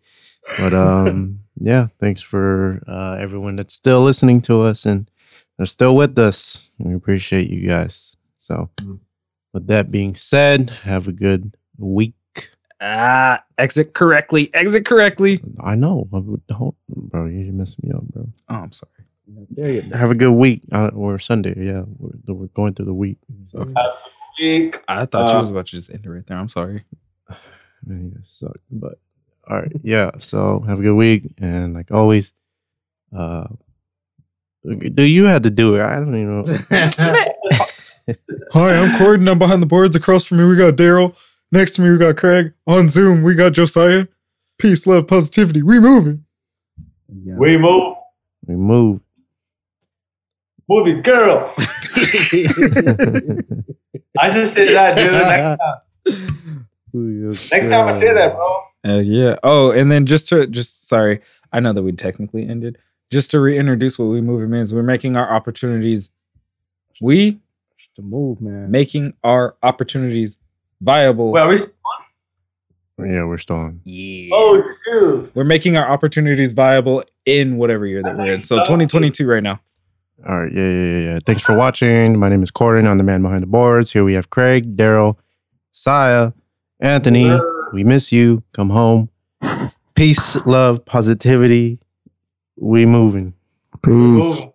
But 0.59 0.75
um 0.75 1.41
yeah, 1.59 1.89
thanks 2.01 2.21
for 2.23 2.83
uh 2.89 3.17
everyone 3.19 3.57
that's 3.57 3.75
still 3.75 4.03
listening 4.05 4.41
to 4.43 4.63
us 4.63 4.85
and 4.87 5.07
they're 5.57 5.67
still 5.67 5.95
with 5.97 6.19
us. 6.19 6.69
We 6.79 6.95
appreciate 6.95 7.49
you 7.51 7.67
guys. 7.69 8.17
So, 8.39 8.69
Mm. 8.83 8.99
with 9.53 9.67
that 9.69 9.91
being 9.91 10.15
said, 10.17 10.71
have 10.83 11.07
a 11.09 11.13
good 11.13 11.57
week. 11.79 12.15
Ah, 12.81 13.43
exit 13.57 13.95
correctly. 13.95 14.51
Exit 14.53 14.85
correctly. 14.85 15.41
I 15.61 15.77
know, 15.77 16.07
don't, 16.49 16.75
bro. 16.89 17.27
You're 17.27 17.53
messing 17.53 17.89
me 17.89 17.93
up, 17.95 18.03
bro. 18.09 18.29
Oh, 18.51 18.55
I'm 18.57 18.73
sorry. 18.73 18.91
There 19.51 19.71
you 19.71 19.83
go. 19.83 19.97
Have 19.97 20.11
a 20.11 20.15
good 20.15 20.33
week. 20.33 20.61
Uh, 20.73 20.89
or 20.89 21.19
Sunday, 21.19 21.55
yeah. 21.57 21.85
We're, 21.99 22.35
we're 22.35 22.47
going 22.49 22.75
through 22.75 22.87
the 22.87 22.93
week. 22.95 23.19
So, 23.45 23.65
Week. 24.41 24.77
I 24.89 25.07
thought 25.07 25.31
you 25.31 25.39
Uh, 25.39 25.41
was 25.41 25.51
about 25.51 25.67
to 25.67 25.71
just 25.71 25.91
end 25.91 26.05
it 26.05 26.11
right 26.11 26.27
there. 26.27 26.37
I'm 26.37 26.49
sorry. 26.49 26.85
man, 27.87 28.05
you 28.07 28.11
guys 28.11 28.29
suck. 28.29 28.59
But 28.71 28.99
all 29.49 29.59
right, 29.59 29.73
yeah. 29.83 30.13
So 30.19 30.61
have 30.61 30.79
a 30.79 30.83
good 30.83 30.95
week, 30.95 31.25
and 31.39 31.75
like 31.75 31.91
always, 31.91 32.33
uh, 33.17 33.47
do 34.65 35.03
you 35.03 35.25
have 35.25 35.43
to 35.43 35.51
do 35.51 35.77
it? 35.77 35.83
I 35.83 35.97
don't 35.97 36.15
even 36.15 36.45
know. 36.45 36.45
Hi, 38.53 38.77
I'm 38.77 38.99
Corden. 38.99 39.31
I'm 39.31 39.39
behind 39.39 39.63
the 39.63 39.67
boards. 39.67 39.97
Across 39.97 40.27
from 40.27 40.39
me, 40.39 40.45
we 40.45 40.57
got 40.57 40.75
Daryl. 40.75 41.17
Next 41.53 41.75
to 41.77 41.83
me, 41.83 41.91
we 41.91 41.99
got 41.99 42.17
Craig. 42.17 42.53
On 42.67 42.89
Zoom, 42.89 43.23
we 43.23 43.35
got 43.35 43.53
Josiah. 43.53 44.07
Peace, 44.59 44.87
love, 44.87 45.07
positivity. 45.07 45.63
We 45.63 45.79
moving. 45.81 46.25
Yeah. 47.09 47.37
We 47.37 47.57
move. 47.57 47.97
We 48.47 48.57
move. 48.57 49.01
Movie 50.69 51.01
girl. 51.03 51.53
I 54.19 54.33
should 54.33 54.49
say 54.49 54.73
that, 54.73 55.59
dude. 56.07 56.17
Next 56.95 57.51
time, 57.51 57.59
next 57.59 57.69
time 57.71 57.89
I 57.89 58.01
say 58.01 58.15
that, 58.15 58.35
bro. 58.35 58.61
Uh, 58.87 58.99
yeah. 59.01 59.37
Oh, 59.43 59.71
and 59.71 59.91
then 59.91 60.07
just 60.07 60.29
to 60.29 60.47
just 60.47 60.89
sorry, 60.89 61.21
I 61.53 61.61
know 61.61 61.73
that 61.73 61.83
we 61.83 61.93
technically 61.93 62.49
ended. 62.49 62.79
Just 63.11 63.31
to 63.33 63.41
reintroduce 63.41 63.99
what 63.99 64.07
we 64.07 64.21
moving 64.21 64.51
means, 64.51 64.73
we're 64.75 64.83
making 64.83 65.17
our 65.17 65.31
opportunities. 65.31 66.11
We 67.01 67.41
The 67.97 68.03
move, 68.03 68.41
man. 68.41 68.71
making 68.71 69.15
our 69.25 69.57
opportunities 69.63 70.39
viable. 70.81 71.33
Wait, 71.33 71.41
are 71.41 71.49
we? 71.49 71.59
Yeah, 72.99 73.25
we're 73.25 73.39
still 73.39 73.57
on. 73.57 73.81
yeah. 73.85 74.31
Oh 74.33 74.63
shoot! 74.85 75.33
We're 75.35 75.43
making 75.45 75.77
our 75.77 75.89
opportunities 75.89 76.53
viable 76.53 77.03
in 77.27 77.57
whatever 77.57 77.87
year 77.87 78.03
that 78.05 78.17
we're 78.17 78.35
in. 78.35 78.43
So 78.45 78.59
2022 78.59 79.27
right 79.27 79.43
now. 79.43 79.61
All 80.29 80.39
right. 80.41 80.53
Yeah, 80.53 80.63
yeah, 80.63 80.69
yeah, 80.71 80.99
yeah. 81.15 81.19
Thanks 81.27 81.43
for 81.43 81.57
watching. 81.57 82.19
My 82.19 82.29
name 82.29 82.43
is 82.45 82.53
Corden. 82.53 82.87
I'm 82.87 82.99
the 82.99 83.05
man 83.05 83.21
behind 83.23 83.43
the 83.43 83.49
boards. 83.49 83.93
Here 83.93 84.05
we 84.05 84.13
have 84.15 84.31
Craig, 84.31 84.77
Daryl, 84.77 85.17
Saya, 85.73 86.31
Anthony. 86.85 87.31
We 87.73 87.83
miss 87.83 88.13
you. 88.13 88.43
Come 88.53 88.71
home. 88.71 89.09
Peace, 89.95 90.37
love, 90.45 90.85
positivity. 90.85 91.81
We 92.57 92.87
moving. 92.87 93.35
Peace. 93.83 93.91
Move. 93.93 94.54